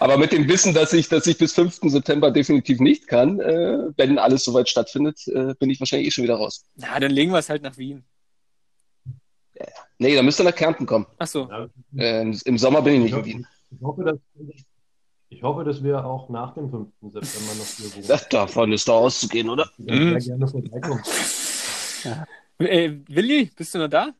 [0.00, 1.80] Aber mit dem Wissen, dass ich, dass ich bis 5.
[1.84, 6.24] September definitiv nicht kann, äh, wenn alles soweit stattfindet, äh, bin ich wahrscheinlich eh schon
[6.24, 6.66] wieder raus.
[6.76, 8.04] Na, dann legen wir es halt nach Wien.
[9.98, 11.06] Nee, dann müsst ihr nach Kärnten kommen.
[11.18, 11.48] Ach so.
[11.50, 13.46] Ja, Äh, Im Sommer bin ich nicht ich, in Wien.
[13.70, 14.18] ich, hoffe, dass,
[15.28, 16.88] ich hoffe, dass wir auch nach dem 5.
[17.12, 18.06] September noch hier wohnen.
[18.08, 19.68] Das, davon ist doch auszugehen, oder?
[19.78, 21.02] Ich würde sehr gerne vorbeikommen.
[22.60, 24.10] Äh, Willi, bist du noch da?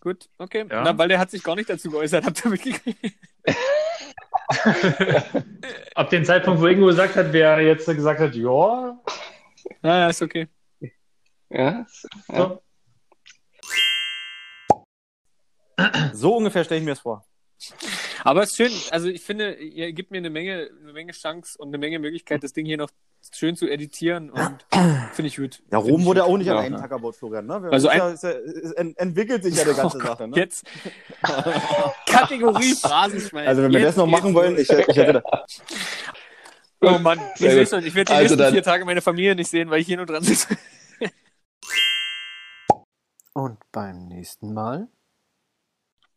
[0.00, 0.66] Gut, okay.
[0.70, 0.82] Ja.
[0.82, 3.14] Na, weil der hat sich gar nicht dazu geäußert, habt ihr mitgekriegt?
[5.94, 8.98] Ab dem Zeitpunkt, wo Ingo gesagt hat, wer jetzt gesagt hat, ja,
[9.82, 10.48] Naja, ist okay.
[11.50, 11.86] Ja.
[12.28, 12.60] so.
[16.12, 17.24] So ungefähr stelle ich mir das vor.
[18.24, 21.56] Aber es ist schön, also ich finde, ihr gebt mir eine Menge, eine Menge Chance
[21.58, 22.90] und eine Menge Möglichkeit, das Ding hier noch
[23.32, 24.66] schön zu editieren und
[25.12, 25.62] finde ich gut.
[25.70, 26.62] Ja, Rom wurde auch nicht an Ja.
[26.62, 27.46] einen Tag erbaut, Florian.
[27.46, 27.68] Ne?
[27.70, 30.28] Also ein- ja, ist ja, es ent entwickelt sich ja die ganze Oh Gott, Sache.
[30.28, 30.36] Ne?
[30.36, 30.64] Jetzt
[32.06, 33.46] Kategorie Phrasenschwein.
[33.48, 35.22] Also wenn wir Jetzt das noch machen wollen, ich, ich hätte
[36.82, 37.50] Oh Mann, ich gut.
[37.84, 39.96] ich werde die Also nächsten dann- vier Tage meine Familie nicht sehen, weil ich hier
[39.96, 40.48] nur dran sitze.
[43.32, 44.88] Und beim nächsten Mal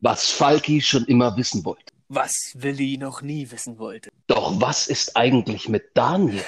[0.02, 1.94] Was Falki schon immer wissen wollte.
[2.10, 4.10] Was Willi noch nie wissen wollte.
[4.28, 6.44] Doch was ist eigentlich mit Daniel?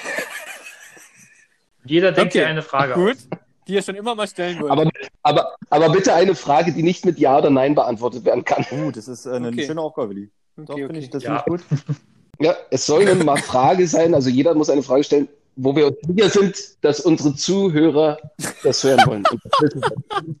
[1.84, 2.38] jeder denkt Okay.
[2.40, 2.98] sich eine Frage aus.
[3.00, 3.18] Gut,
[3.66, 4.70] die ihr schon immer mal stellen wollt.
[4.70, 4.90] Aber,
[5.22, 8.64] aber, aber bitte eine Frage, die nicht mit Ja oder Nein beantwortet werden kann.
[8.70, 9.66] Uh, das ist äh, eine Okay.
[9.66, 10.30] schöne Aufgabe, Willi.
[10.56, 10.98] Doch, okay, finde okay.
[11.04, 11.42] ich, das Ja.
[11.42, 11.96] finde ich gut.
[12.42, 15.88] Ja, es soll eine mal Frage sein, also jeder muss eine Frage stellen, wo wir
[15.88, 18.16] uns sicher sind, dass unsere Zuhörer
[18.62, 19.24] das hören wollen.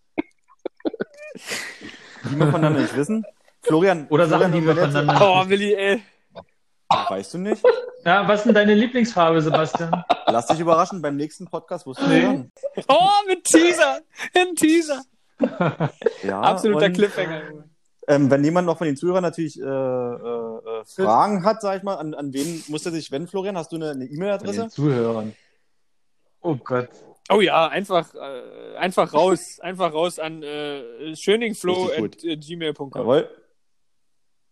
[2.22, 2.30] Wissen.
[2.32, 3.24] Die wir voneinander nicht wissen.
[3.62, 4.06] Florian.
[4.10, 5.42] Oder Sachen, Florian, die wir wenn jetzt- voneinander.
[5.44, 6.02] Oh, Willi, ey.
[7.08, 7.62] Weißt du nicht?
[8.04, 10.04] Ja, was ist denn deine Lieblingsfarbe, Sebastian?
[10.26, 12.22] Lass dich überraschen, beim nächsten Podcast wirst du Nee.
[12.22, 12.52] hören.
[12.88, 14.00] Oh, mit Teaser.
[14.34, 15.02] Ein Teaser.
[16.24, 17.44] Ja, Absoluter und, Cliffhanger.
[17.48, 17.64] Junge.
[18.08, 21.82] Ähm, wenn jemand noch von den Zuhörern natürlich äh, äh, äh, Fragen hat, sag ich
[21.84, 23.56] mal, an, an wen muss er sich wenden, Florian?
[23.56, 24.62] Hast du eine, E-Mail-Adresse?
[24.62, 25.34] den Zuhörern.
[26.40, 26.88] Oh Gott.
[27.32, 29.58] Oh ja, einfach, äh, einfach raus.
[29.62, 32.16] Einfach raus an äh, schöningflow Richtig gut.
[32.16, 32.90] at äh, gmail.com.
[32.94, 33.28] Jawohl.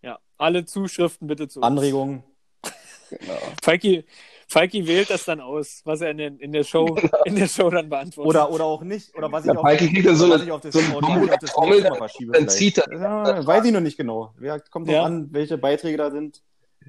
[0.03, 1.67] Ja, alle Zuschriften bitte zu uns.
[1.67, 2.23] Anregungen.
[3.63, 4.05] Falki,
[4.47, 7.69] Falki wählt das dann aus, was er in der, in der Show, in der Show
[7.71, 8.29] dann beantwortet.
[8.31, 9.17] Oder, oder auch nicht.
[9.17, 10.93] Oder was ich Ja, auf, Falki kriegt dann so eine- ich auf das, so ich
[10.95, 12.33] auf das Trommel, verschiebe.
[12.33, 12.93] dann zieht er.
[12.93, 14.35] Ja, weiß ich noch nicht genau.
[14.37, 15.05] Wer kommt drauf Ja.
[15.05, 16.43] an, welche Beiträge da sind,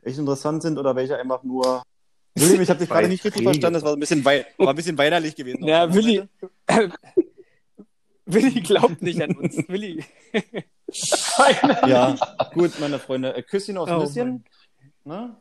[0.04, 1.82] welche interessant sind oder welche einfach nur.
[2.36, 4.76] Willi, ich habe dich gerade nicht richtig verstanden, das war ein bisschen, wei war ein
[4.76, 5.64] bisschen weinerlich gewesen.
[5.64, 6.24] Ja, Willi.
[8.26, 9.58] Willi glaubt nicht an uns.
[9.68, 10.04] Willi.
[11.88, 12.16] Ja,
[12.54, 13.36] gut, meine Freunde.
[13.36, 14.44] Äh, Küsschen aufs Oh, Nüsschen.
[15.04, 15.36] Ne?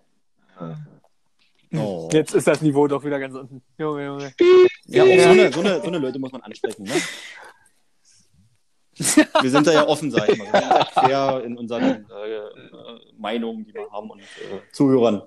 [1.74, 2.08] Oh.
[2.12, 3.62] Jetzt ist das Niveau doch wieder ganz unten.
[3.78, 4.32] Junge, Junge.
[4.86, 6.84] Ja, auch so eine, so, eine, so eine Leute muss man ansprechen.
[6.84, 6.94] Ne?
[9.40, 10.52] Wir sind da ja offen, sag ich mal.
[10.52, 12.42] Wir sind ja quer in unseren äh, äh,
[13.16, 14.24] Meinungen, die wir haben und äh,
[14.72, 15.22] Zuhörern.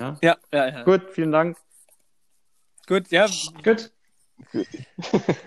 [0.00, 0.82] Ja, ja, ja.
[0.84, 1.56] Gut, Gut, vielen Dank.
[3.10, 3.26] ja.
[3.62, 3.90] Gut.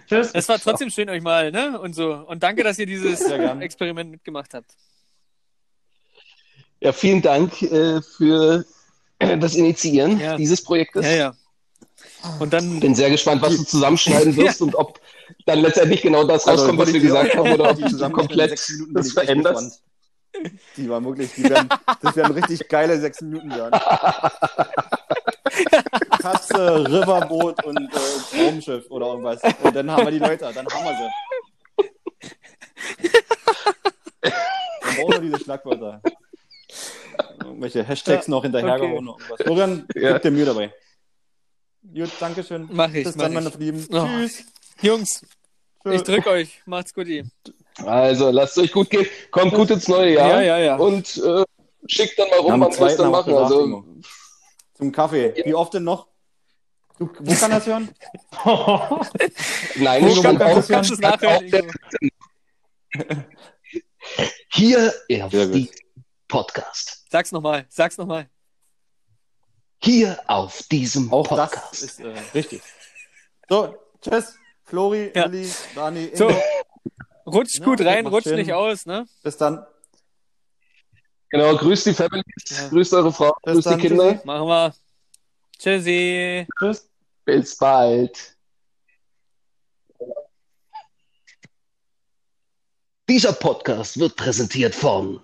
[0.07, 0.31] Tschüss.
[0.33, 1.79] Es war trotzdem schön, euch mal, ne?
[1.79, 2.13] Und so.
[2.13, 3.21] Und danke, dass ihr dieses.
[3.21, 4.75] Experiment mitgemacht habt.
[6.79, 8.63] Ja, vielen Dank äh, für
[9.19, 10.35] das Initiieren Ja.
[10.35, 11.05] dieses Projektes.
[11.05, 11.35] Ja, ja.
[12.39, 12.79] Und dann.
[12.79, 14.99] Bin sehr gespannt, was du zusammenschneiden wirst und ob
[15.45, 18.49] dann letztendlich genau das Also, rauskommt, was wir gesagt haben, oder ob du zusammen komplett
[18.51, 19.81] sechs Minuten das veränderst.
[20.77, 21.69] Die waren wirklich, die werden,
[22.01, 23.79] das werden richtig geile sechs Minuten werden.
[26.19, 29.41] Katze, Riverboot und äh, Raumschiff oder irgendwas.
[29.61, 31.11] Und dann haben wir die Leute, dann haben wir
[31.77, 31.89] sie.
[34.21, 36.01] Dann brauchen wir diese Schlagwörter.
[37.43, 39.41] Irgendwelche Hashtags noch hinterhergehauen oder irgendwas.
[39.45, 40.13] Florian, Ja.
[40.13, 40.73] gib dir Mühe dabei.
[41.93, 42.67] Gut, Dankeschön.
[42.71, 43.49] Mach ich, Bis mach dann, meine.
[43.57, 43.86] Lieben.
[43.91, 44.05] Oh.
[44.05, 44.43] Tschüss.
[44.81, 45.21] Jungs,
[45.84, 45.93] Tschö.
[45.93, 46.61] ich drück euch.
[46.65, 47.07] Macht's gut.
[47.07, 47.25] ihr.
[47.78, 49.07] Also, lasst euch gut gehen.
[49.32, 50.30] Kommt gut ins neue Jahr.
[50.30, 50.76] Ja, ja, ja.
[50.76, 51.43] Und äh,
[51.88, 53.34] schickt dann mal rum, wann wir es dann machen.
[53.34, 53.84] Also.
[54.76, 55.34] Zum Kaffee.
[55.43, 56.07] Wie oft denn noch?
[56.99, 57.89] Du, wo kann das hören?
[59.76, 61.71] nein, Wo ich kann, auch, kannst du es nachhören?
[64.51, 64.93] Hier
[65.24, 65.55] auf Sehr gut.
[65.55, 65.71] die
[66.28, 67.05] Podcast.
[67.09, 67.65] Sag's nochmal.
[67.69, 68.30] Sag's nochmal.
[69.82, 71.71] Hier auf diesem Auch Podcast.
[71.71, 72.61] das ist äh, richtig.
[73.49, 74.36] So, tschüss.
[74.63, 75.32] Flori, Ja.
[75.32, 76.30] Willi, Dani, Ingo.
[76.30, 76.36] So.
[77.26, 78.36] Rutscht Ja, gut rein, rutscht schön.
[78.38, 79.05] nicht aus, ne?
[79.24, 79.65] Bis dann.
[81.30, 82.67] Genau, grüßt die Families, Ja.
[82.69, 84.11] grüßt eure Frau, Bis grüßt dann, die Kinder.
[84.13, 84.28] tschüssi.
[84.28, 84.74] Machen wir.
[85.57, 86.47] Tschüssi.
[86.59, 86.89] Tschüss.
[87.26, 88.38] Bis bald.
[93.09, 95.19] Dieser Podcast wird präsentiert von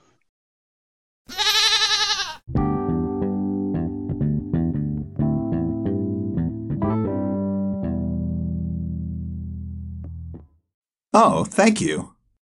[11.13, 12.13] Oh, thank you.